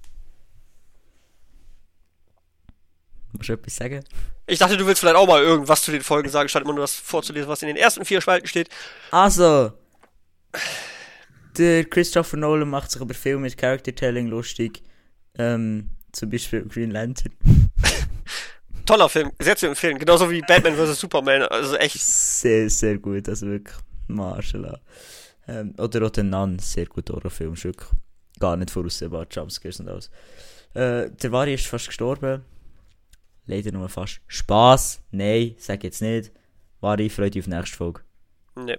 [3.37, 4.05] Musst du etwas sagen?
[4.47, 6.83] Ich dachte, du willst vielleicht auch mal irgendwas zu den Folgen sagen, statt immer nur
[6.83, 8.69] das vorzulesen, was in den ersten vier Spalten steht.
[9.11, 9.73] Also,
[11.57, 14.83] der Christopher Nolan macht sich über Filme mit Character-Telling lustig.
[15.37, 17.33] Ähm, zum Beispiel Green Lantern.
[18.87, 19.99] Toller Film, sehr zu empfehlen.
[19.99, 21.01] Genauso wie Batman vs.
[21.01, 21.43] Superman.
[21.43, 22.01] Also echt.
[22.01, 23.77] Sehr, sehr gut, also wirklich,
[24.09, 24.79] Marshall.
[25.49, 27.89] Ähm, oder auch der Nun, sehr guter Horrorfilm, ist wirklich
[28.39, 30.11] gar nicht voraussehbar, Jumpscares und alles.
[30.75, 32.43] Äh, der Vari ist fast gestorben.
[33.47, 34.21] Leider nur fast.
[34.27, 35.01] Spaß?
[35.11, 36.33] Nein, sag jetzt nicht.
[36.81, 38.03] Freut dich auf nächste Folge.
[38.57, 38.79] Nee.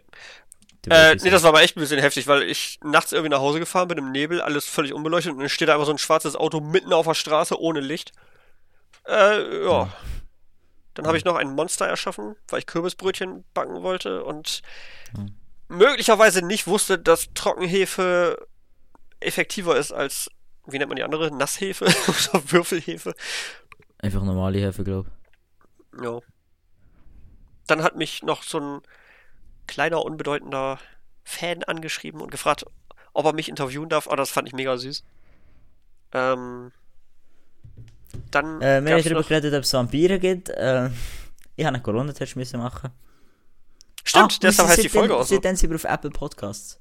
[0.81, 3.39] Du Äh, nee, das war aber echt ein bisschen heftig, weil ich nachts irgendwie nach
[3.39, 5.97] Hause gefahren bin im Nebel, alles völlig unbeleuchtet und dann steht da einfach so ein
[5.97, 8.11] schwarzes Auto mitten auf der Straße ohne Licht.
[9.07, 9.91] Äh, ja.
[10.93, 14.61] Dann habe ich noch ein Monster erschaffen, weil ich Kürbisbrötchen backen wollte und
[15.67, 18.47] möglicherweise nicht wusste, dass Trockenhefe
[19.19, 20.29] effektiver ist als
[20.67, 21.35] wie nennt man die andere?
[21.35, 21.85] Nasshefe
[22.31, 23.13] oder Würfelhefe?
[23.99, 25.09] Einfach normale Hefe, glaube
[26.01, 26.19] Ja.
[27.67, 28.81] Dann hat mich noch so ein
[29.67, 30.79] kleiner, unbedeutender
[31.23, 32.65] Fan angeschrieben und gefragt,
[33.13, 34.07] ob er mich interviewen darf.
[34.07, 35.03] Oh, das fand ich mega süß.
[36.13, 36.71] Ähm,
[38.31, 38.61] dann.
[38.61, 40.49] Äh, wir haben darüber noch, geredet, ob es Vampire gibt.
[40.49, 40.89] Äh,
[41.55, 42.91] ich habe einen Corona-Test müssen machen.
[44.03, 45.35] stimmt, Ah, deshalb heißt die Folge auch so.
[45.35, 46.79] Seitdem sind wir auf Apple Podcasts.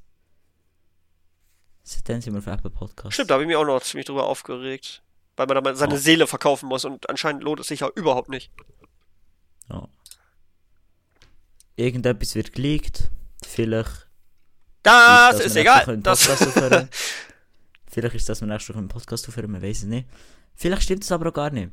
[1.85, 3.15] Seitdem sind wir auf Apple Podcasts.
[3.15, 5.03] Stimmt, da habe ich mich auch noch ziemlich drüber aufgeregt.
[5.37, 5.99] Weil man da mal seine Oh.
[5.99, 8.53] Seele verkaufen muss und anscheinend lohnt es sich ja überhaupt nicht.
[9.69, 9.89] Ja.
[11.77, 13.11] Irgendetwas wird geleakt.
[13.45, 14.09] Vielleicht.
[14.83, 15.99] Das ist wir egal.
[15.99, 16.27] Das,
[17.89, 20.09] vielleicht ist das, wir nächste Woche einen Podcast aufhören, man weiß es nicht.
[20.55, 21.73] Vielleicht stimmt es aber auch gar nicht.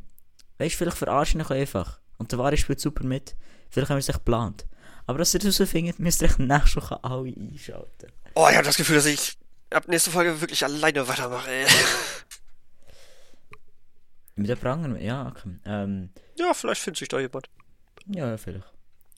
[0.57, 1.99] Weißt du, vielleicht verarschen ich euch einfach.
[2.17, 3.35] Und der Ware spielt super mit.
[3.69, 4.65] Vielleicht haben wir es echt geplant.
[5.05, 8.11] Aber dass ihr das herausfindet, müsst ihr echt nächste Woche alle einschalten.
[8.35, 9.37] oh, ich habe das Gefühl, dass ich
[9.71, 11.49] ab nächste Folge wirklich alleine weitermache.
[11.49, 11.65] Ey.
[14.41, 15.55] Mit der Pranger, ja, okay.
[15.65, 17.49] Ähm, Ja, vielleicht findet sich da jemand.
[18.07, 18.65] ja, vielleicht.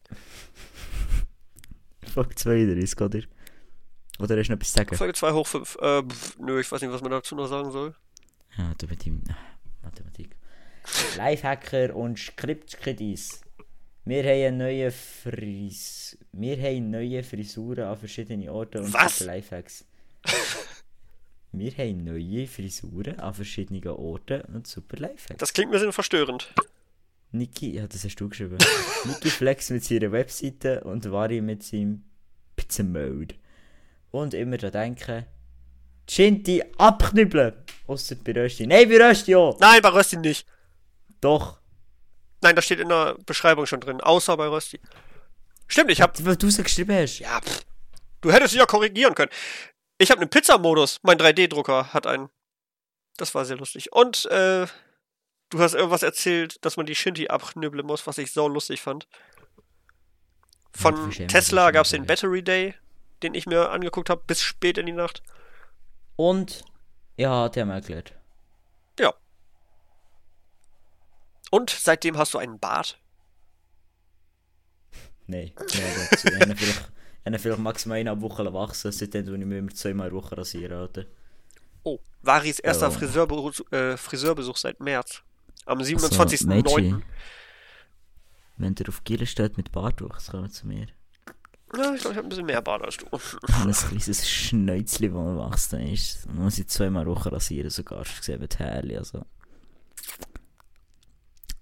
[2.13, 3.19] Folge 32, oder?
[4.19, 4.95] Oder hast du noch etwas zu sagen?
[4.95, 5.77] Folge 2 hoch 5.
[5.81, 6.03] Äh,
[6.39, 7.95] nö, ich weiß nicht, was man dazu noch sagen soll.
[8.57, 9.23] Ja, du mit dem.
[9.29, 9.35] ah,
[9.83, 10.35] Mathematik.
[11.17, 13.41] Lifehacker und Skriptkredis.
[14.05, 16.17] Wir haben neue Fris.
[16.33, 19.21] Wir haben neue Frisuren an verschiedenen Orten und Was?
[19.21, 19.85] Lifehacks.
[21.55, 25.37] Wir haben neue Frisuren an verschiedenen Orten und super Lifehacks.
[25.37, 26.51] Das klingt ein bisschen verstörend.
[27.31, 28.57] Niki, ja, das hast du geschrieben.
[29.05, 32.05] Niki Flex mit seiner Webseite und Vari mit seinem
[32.55, 33.35] Pizza Mode.
[34.09, 35.27] Und immer daran denken,
[36.09, 37.53] Shinti abknüppeln.
[37.85, 38.65] Ausser bei Rösti.
[38.65, 39.55] Nein, bei Rösti ja.
[39.59, 40.47] Nein, bei Rösti nicht.
[41.21, 41.59] Doch.
[42.41, 44.01] Nein, das steht in der Beschreibung schon drin.
[44.01, 44.79] Außer bei Rösti.
[45.67, 46.23] Stimmt, ich hab.
[46.25, 47.19] Was du so geschrieben hast.
[47.19, 47.63] Ja, pff.
[48.21, 49.31] Du hättest dich ja korrigieren können.
[49.97, 50.99] Ich habe einen Pizzamodus.
[51.03, 52.29] Mein 3D-Drucker hat einen.
[53.17, 53.91] Das war sehr lustig.
[53.91, 54.67] Und, äh,
[55.49, 59.07] du hast irgendwas erzählt, dass man die Shinty abknüppeln muss, was ich so lustig fand.
[60.75, 62.05] Von Ja, Tesla gab es den.
[62.07, 62.73] Battery Day,
[63.21, 65.21] den ich mir angeguckt habe, bis spät in die Nacht.
[66.15, 66.63] Und,
[67.17, 68.13] ja, haben wir erklärt.
[68.99, 69.13] Ja.
[71.51, 72.99] Und seitdem hast du einen Bart.
[75.27, 75.77] Nein, dazu.
[75.77, 76.92] Ich habe vielleicht,
[77.25, 80.77] habe vielleicht maximal eine Woche wachsen, seitdem tue ich mich immer zweimal in Woche rasieren,
[80.77, 81.05] Alter.
[81.83, 82.91] Oh, Varis erster Ja.
[82.91, 85.21] Friseurbesuch, äh, Friseurbesuch seit März.
[85.65, 86.47] Am Also, 27.09.
[86.47, 87.03] Mädchen,
[88.57, 90.87] wenn der auf Giele steht mit Bartwuchs, kommen zu mir.
[91.75, 93.05] ja, ich glaube, ich habe ein bisschen mehr Bart als du.
[93.11, 96.25] Ein kleines Schnäuzchen, das man wachsen ist.
[96.27, 98.01] Und muss ich zweimal Woche rasieren, sogar.
[98.01, 99.25] Ich sehe mit Härli, also.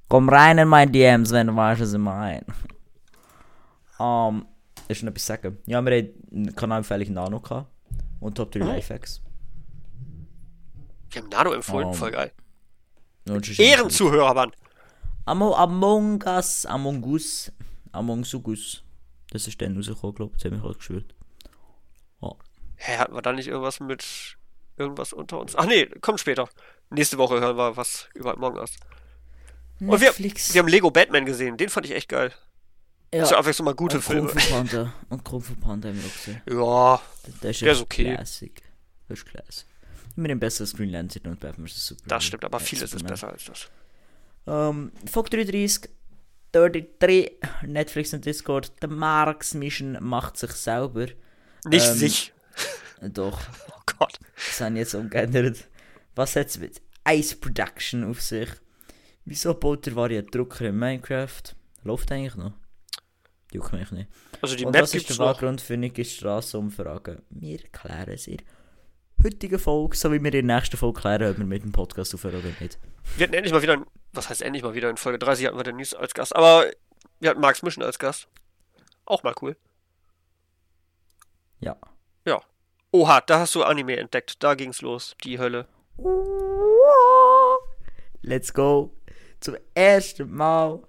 [0.07, 2.45] Komm rein in meine DMs, wenn du weißt, was ich meine.
[3.99, 4.45] Ähm,
[4.88, 5.58] willst du noch etwas sagen?
[5.66, 7.72] Ja, wir hatten eine Kanalempfehlung Nano gehabt.
[8.20, 8.66] Und Top 3 Oh.
[8.68, 9.22] Lifehacks.
[11.10, 11.94] Ich habe Nano empfohlen, Oh.
[11.94, 12.32] voll geil.
[13.58, 14.52] Ehrenzuhörer, Mann.
[15.26, 17.52] Amo, Among Us, Among Us,
[17.92, 18.84] Among Us.
[19.32, 20.44] Das ist dann rausgekommen, glaube ich.
[20.44, 21.16] Das hat mich auch geschwört.
[22.84, 24.38] Hä, hatten wir da nicht irgendwas mit
[24.76, 25.56] irgendwas unter uns?
[25.56, 26.50] Ach nee, kommt später.
[26.90, 28.72] Nächste Woche hören wir was über Among Us.
[29.80, 32.32] Und wir, wir haben Lego Batman gesehen, den fand ich echt geil.
[33.14, 33.38] Ja.
[33.38, 34.28] Einfach so mal gute und Filme.
[34.30, 34.93] Kung Fu Panda.
[35.09, 36.41] Und Kung Fu Panda auch gesehen.
[36.49, 37.01] Ja,
[37.41, 38.14] Das ist, Der ist okay.
[38.16, 38.62] Classic.
[39.07, 39.66] Das ist classic.
[40.16, 41.88] Mit dem besseren Green Lantern und Batman vs.
[41.88, 42.09] Superman.
[42.09, 43.70] das stimmt, aber vieles ist besser als das.
[44.47, 45.89] Ähm, Fog 33,
[46.51, 47.32] 33,
[47.63, 48.71] Netflix und Discord.
[48.82, 51.08] Der Marx Mission macht sich selber.
[51.66, 52.33] Nicht Ähm, sich.
[53.01, 54.20] Doch, Oh Gott.
[54.36, 55.67] das haben jetzt umgeändert.
[56.16, 58.50] Was hat es mit Ice Production auf sich?
[59.25, 61.42] Wieso baut der Vari einen Drucker in Minecraft?
[61.83, 62.54] Läuft eigentlich noch?
[63.52, 64.10] Juckt mich nicht.
[64.42, 65.18] Also die Und Map das ist der.
[65.18, 67.22] Wahlgrund für Nikis Strassenumfrage.
[67.30, 68.46] Wir klären es in der
[69.26, 72.16] heutigen Folge, so wie wir in der nächsten Folge klären, ob wir mit dem Podcast
[72.16, 72.80] aufhören oder nicht.
[73.18, 73.84] Wir hatten endlich mal wieder,
[74.14, 76.66] was heißt endlich mal wieder, in Folge 30 hatten wir den News als Gast, aber
[77.20, 78.28] wir hatten Marx Mission als Gast.
[79.06, 79.58] Auch mal cool.
[81.60, 81.76] Ja.
[82.26, 82.42] Ja.
[82.92, 84.42] Oha, da hast du Anime entdeckt.
[84.44, 85.16] Da ging's los.
[85.24, 85.68] Die Hölle.
[88.22, 88.94] Let's go.
[89.40, 90.82] Zum ersten Mal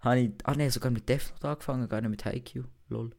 [0.00, 0.30] habe ich.
[0.44, 2.64] Ah ne, sogar mit Death Note angefangen, gar nicht mit Haikyuu.
[2.88, 3.10] Lol.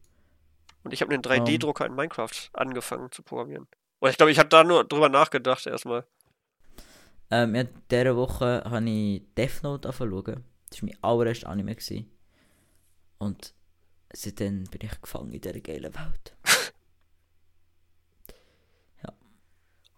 [0.84, 1.44] Und ich habe einen Ähm.
[1.44, 3.66] 3D-Drucker in Minecraft angefangen zu programmieren.
[4.00, 6.04] Und ich glaube, ich habe da nur drüber nachgedacht erstmal.
[7.30, 10.44] Ähm, ja, diese Woche habe ich Death Note angefangen.
[10.68, 11.74] Das war mein allererster Anime.
[11.74, 12.10] Gewesen.
[13.18, 13.54] Und
[14.12, 16.36] seitdem bin ich gefangen in dieser geilen Welt.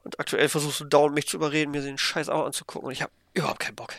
[0.05, 2.89] Und aktuell versuchst du dauernd mich zu überreden, mir den Scheiß auch anzugucken.
[2.89, 3.95] Und ich habe überhaupt keinen Bock.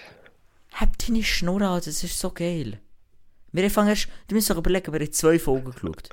[0.76, 2.80] Hab deine Schnur an, das ist so geil.
[3.52, 6.10] Wir fangen erst, du musst überlegen, wir haben zwei Folgen geschaut.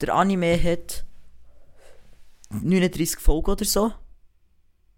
[0.00, 1.04] Der Anime hat
[2.50, 3.92] 39 Folgen oder so.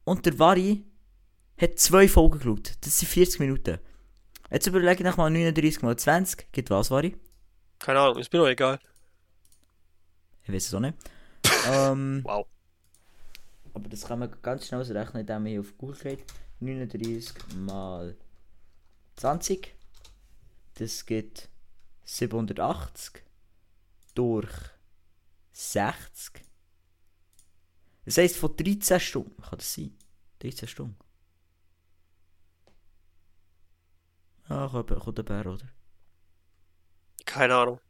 [0.05, 0.85] und der Vari
[1.61, 2.73] hat zwei Folgen geschaut.
[2.81, 3.79] Das sind 40 Minuten.
[4.51, 6.51] Jetzt überlege ich mal 39 mal 20.
[6.53, 7.17] Gibt was, Vari?
[7.79, 8.79] Keine Ahnung, ist mir doch egal.
[10.45, 10.95] Ich weiß es auch nicht.
[11.71, 12.47] ähm, Wow.
[13.75, 16.25] aber das kann man ganz schnell ausrechnen, indem man hier auf Google geht.
[16.61, 18.17] 39 mal
[19.17, 19.75] 20.
[20.75, 21.49] Das gibt
[22.05, 23.23] 780
[24.15, 24.53] durch
[25.53, 26.43] 60.
[28.05, 29.97] Das heisst, von 13 Stunden kann das sein.
[30.41, 30.97] 13 Stunden.
[34.49, 35.69] Ah, kommt kommt der Bär, oder?
[37.25, 37.81] Keine Ahnung.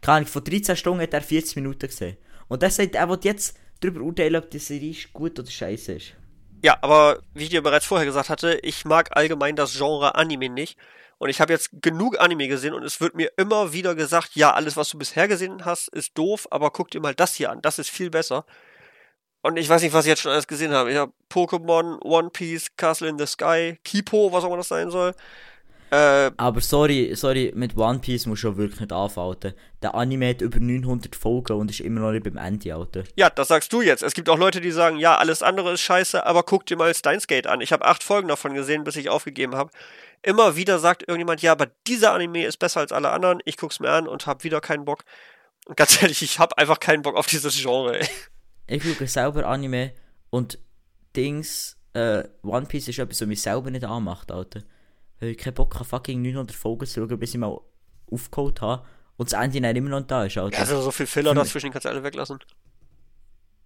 [0.00, 2.16] Keine Ahnung, von 13 Stunden hat er 40 Minuten gesehen.
[2.48, 6.14] Und er sagt, er will jetzt darüber urteilen, ob die Serie gut oder scheiße ist.
[6.62, 10.48] Ja, aber wie ich dir bereits vorher gesagt hatte, ich mag allgemein das Genre Anime
[10.50, 10.78] nicht.
[11.18, 14.54] Und ich habe jetzt genug Anime gesehen und es wird mir immer wieder gesagt, ja,
[14.54, 17.60] alles, was du bisher gesehen hast, ist doof, aber guck dir mal das hier an,
[17.60, 18.46] das ist viel besser.
[19.42, 20.90] Und ich weiß nicht, was ich jetzt schon alles gesehen habe.
[20.90, 24.90] Ich habe Pokémon, One Piece, Castle in the Sky, Kipo, was auch immer das sein
[24.90, 25.14] soll.
[25.90, 29.54] Äh, Aber sorry, sorry, mit One Piece muss schon wirklich nicht anfalten.
[29.82, 33.02] Der Anime hat über 900 Folgen und ist immer noch nicht beim Ende, Alter.
[33.16, 34.02] ja, das sagst du jetzt.
[34.02, 36.94] Es gibt auch Leute, die sagen, ja, alles andere ist scheiße, aber guck dir mal
[36.94, 37.60] Steins Gate an.
[37.60, 39.70] Ich habe acht Folgen davon gesehen, bis ich aufgegeben habe.
[40.22, 43.40] Immer wieder sagt irgendjemand, ja, aber dieser Anime ist besser als alle anderen.
[43.44, 45.04] Ich guck's mir an und hab wieder keinen Bock.
[45.66, 47.98] Und ganz ehrlich, ich hab einfach keinen Bock auf dieses Genre.
[47.98, 48.08] Ey.
[48.68, 49.92] Ich schaue selber Anime
[50.30, 50.58] und
[51.16, 54.60] Dings, äh, One Piece ist etwas, was mich selber nicht anmacht, Alter.
[55.20, 57.58] Weil ich keinen Bock habe, fucking 900 Folgen zu schauen, bis ich mal
[58.10, 58.84] aufgeholt habe
[59.16, 60.64] und das Ende dann immer noch da ist, Alter.
[60.64, 62.38] Sind so viel Filler dazwischen, kannst du alle weglassen.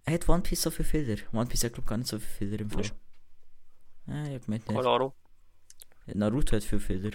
[0.07, 1.17] Hat One Piece so viel Filler?
[1.31, 2.81] One Piece hat, glaub gar nicht so viel Filler im Fall.
[2.81, 2.95] Nicht?
[4.07, 4.67] Ja, ich hab nicht.
[4.67, 5.13] Keine Ahnung.
[6.13, 7.11] Naruto hat viel Filler.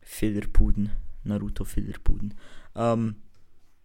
[0.00, 0.90] Fillerpuden.
[1.24, 2.34] Naruto Fillerpuden.
[2.74, 3.16] Ähm,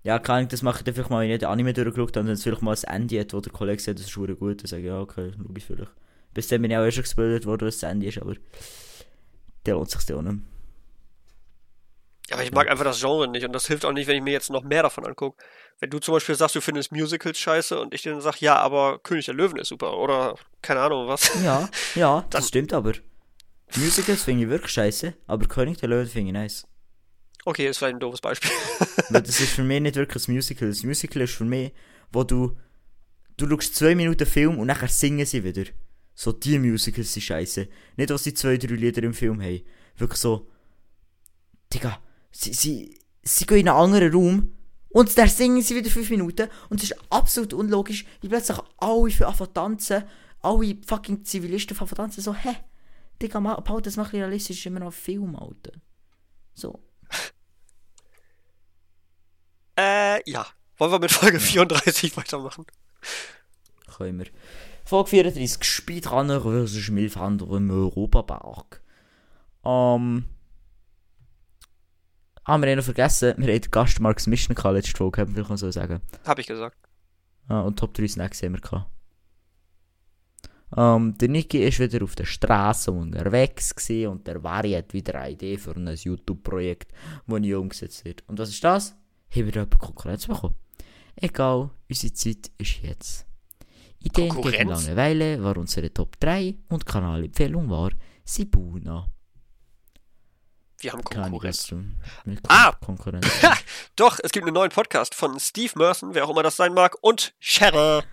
[0.04, 2.34] ja, kann ich das machen, dann vielleicht mal, wenn ich den Anime durchgeschaut habe, dann
[2.36, 4.68] es vielleicht mal ein Ende hat, wo der Kollege sagt, das ist verdammt gut, dann
[4.68, 5.92] sage ich, ja, okay, ich vielleicht.
[6.34, 8.36] Bis dann bin ich auch erst schon gespoilert worden, was das Ende ist, aber
[9.68, 10.40] der lohnt sich auch nicht.
[12.30, 14.24] Ja, aber ich mag einfach das Genre nicht und das hilft auch nicht, wenn ich
[14.24, 15.42] mir jetzt noch mehr davon angucke.
[15.80, 19.00] Wenn du zum Beispiel sagst, du findest Musicals scheiße und ich dann sag, ja, aber
[19.00, 21.32] König der Löwen ist super oder keine Ahnung was.
[21.44, 22.94] Ja, ja, das Dann- stimmt aber.
[23.76, 26.68] Musicals finde ich wirklich scheiße, aber König der Löwen finde ich nice.
[27.46, 28.52] Okay, ist vielleicht ein doofes Beispiel.
[29.10, 30.68] Weil das ist für mich nicht wirklich ein Musical.
[30.68, 31.72] Das Musical ist für mich,
[32.12, 32.58] wo du,
[33.38, 35.64] du schaust zwei Minuten Film und nachher singen sie wieder.
[36.20, 37.68] So, die Musicals sind scheiße.
[37.96, 39.62] Nicht, was sie zwei, drei Lieder im Film haben.
[39.98, 40.50] Wirklich so,
[41.72, 44.54] Digga, sie, sie, sie gehen in einen anderen Raum
[44.90, 49.12] und dann singen sie wieder fünf Minuten und es ist absolut unlogisch, wie plötzlich alle
[49.12, 50.06] für anfangen tanzen,
[50.42, 52.56] alle fucking Zivilisten anfangen tanzen, so, hä?
[53.22, 55.74] Digga, ma- behalte das bisschen realistisch, ist immer noch ein Film, Alter.
[56.56, 56.80] So.
[59.78, 60.48] äh, ja.
[60.78, 62.66] Wollen wir mit Folge 34 weitermachen?
[63.98, 64.28] Können wir.
[64.88, 66.92] Folge 34, Speedrunner vs.
[66.92, 68.82] Milfander im Europapark.
[69.66, 70.24] Ähm.
[72.46, 75.36] Haben wir eh noch vergessen, wir haben den Gast Marks Mission gehabt, letzte Folge, hätten
[75.36, 76.00] wir noch so sagen.
[76.26, 76.78] Hab ich gesagt.
[77.50, 78.90] Ah, und Top 3 Snacks haben wir gehabt.
[80.78, 85.16] Ähm, der Niki ist wieder auf der Straße unterwegs gewesen und der Vari hat wieder
[85.16, 86.94] eine Idee für ein YouTube-Projekt,
[87.28, 88.24] das nie umgesetzt wird.
[88.28, 88.96] Und was ist das?
[89.36, 90.56] Haben wir da Konkurrenz bekommen?
[91.18, 93.27] Egal, unsere Zeit ist jetzt.
[94.08, 94.86] Ideen gegen Konkurrenz?
[94.86, 97.92] Langeweile war unsere Top 3 und Kanalempfehlung war
[98.24, 99.08] Sibuna.
[100.80, 101.74] Wir haben Konkurrenz.
[102.48, 102.72] Ah!
[102.74, 103.28] Konkurrenz.
[103.96, 106.96] Doch, es gibt einen neuen Podcast von Steve Merson, wer auch immer das sein mag,
[107.02, 108.04] und Sharon.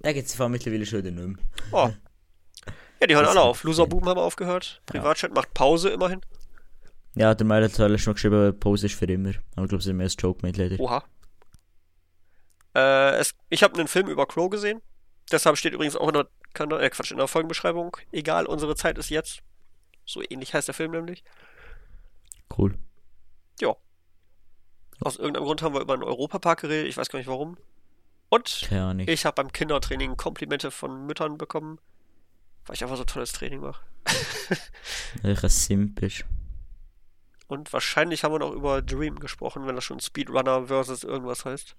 [0.00, 1.44] da gibt es mittlerweile schon wieder nicht mehr.
[1.72, 1.90] Oh.
[3.00, 3.64] Ja, die hören alle auf.
[3.64, 4.80] Loserbuben haben aufgehört.
[4.86, 6.20] Privatchat macht Pause immerhin.
[7.14, 9.32] Ja, der Meiler hat alles schon geschrieben, Pause ist für immer.
[9.56, 10.78] Aber ich glaube, es ist mehr als Joke mit leider.
[10.78, 11.02] Oha.
[12.74, 14.80] Äh, es, ich habe einen Film über Crow gesehen.
[15.32, 17.96] Deshalb steht übrigens auch in der, Kanal, äh, Quatsch, in der Folgenbeschreibung.
[18.12, 19.42] Egal, unsere Zeit ist jetzt.
[20.04, 21.24] So ähnlich heißt der Film nämlich.
[22.56, 22.78] Cool.
[25.00, 26.88] Aus irgendeinem Grund haben wir über einen Europapark geredet.
[26.88, 27.56] Ich weiß gar nicht warum.
[28.28, 29.08] Und Keine Ahnung.
[29.08, 31.78] ich habe beim Kindertraining Komplimente von Müttern bekommen,
[32.66, 33.82] weil ich einfach so tolles Training mache.
[36.00, 36.24] Ist.
[37.48, 41.76] Und wahrscheinlich haben wir noch über Dream gesprochen, wenn das schon Speedrunner versus irgendwas heißt.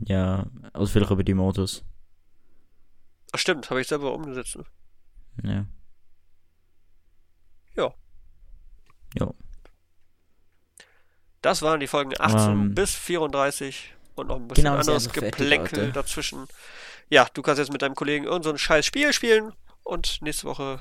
[0.00, 1.84] Ja, also vielleicht über die Modus.
[3.32, 4.56] Ach stimmt, habe ich selber umgesetzt.
[4.56, 4.64] Ne?
[5.42, 5.66] Ja.
[7.84, 7.94] Ja.
[9.18, 9.32] Ja.
[11.42, 12.74] Das waren die Folgen 18 Ähm.
[12.74, 16.46] bis 34 und noch ein bisschen Genau, anderes Geplänkel dazwischen.
[17.08, 19.52] Ja, du kannst jetzt mit deinem Kollegen irgend so ein scheiß Spiel spielen
[19.84, 20.80] und nächste Woche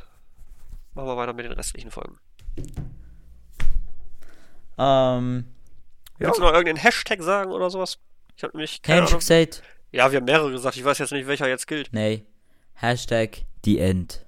[0.93, 2.17] machen wir weiter mit den restlichen Folgen.
[4.77, 5.45] Ähm,
[6.19, 6.27] Ja.
[6.27, 7.97] Willst du noch irgendeinen Hashtag sagen oder sowas?
[8.35, 9.47] Ich habe nämlich keine schon Ahnung.
[9.91, 10.75] Ja, wir haben mehrere gesagt.
[10.75, 11.89] Ich weiß jetzt nicht, welcher jetzt gilt.
[11.93, 12.25] Nein.
[12.81, 14.25] Hashtag Die End.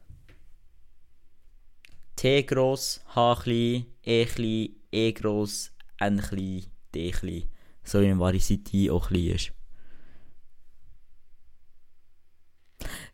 [2.17, 5.71] T gross, H klein, E klein, E gross,
[6.01, 7.49] N klein, D klein.
[7.85, 9.53] So wie ein Varisity auch klein ist.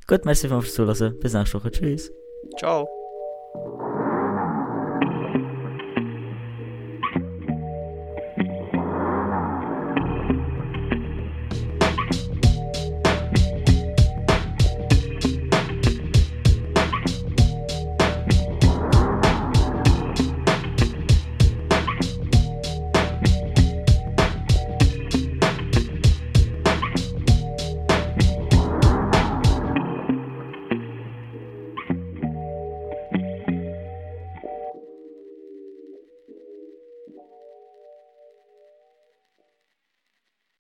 [0.07, 1.19] Gut, merci fürs Zuhören.
[1.19, 1.69] Bis nächste Woche.
[1.69, 2.11] Tschüss.
[2.57, 2.87] Ciao.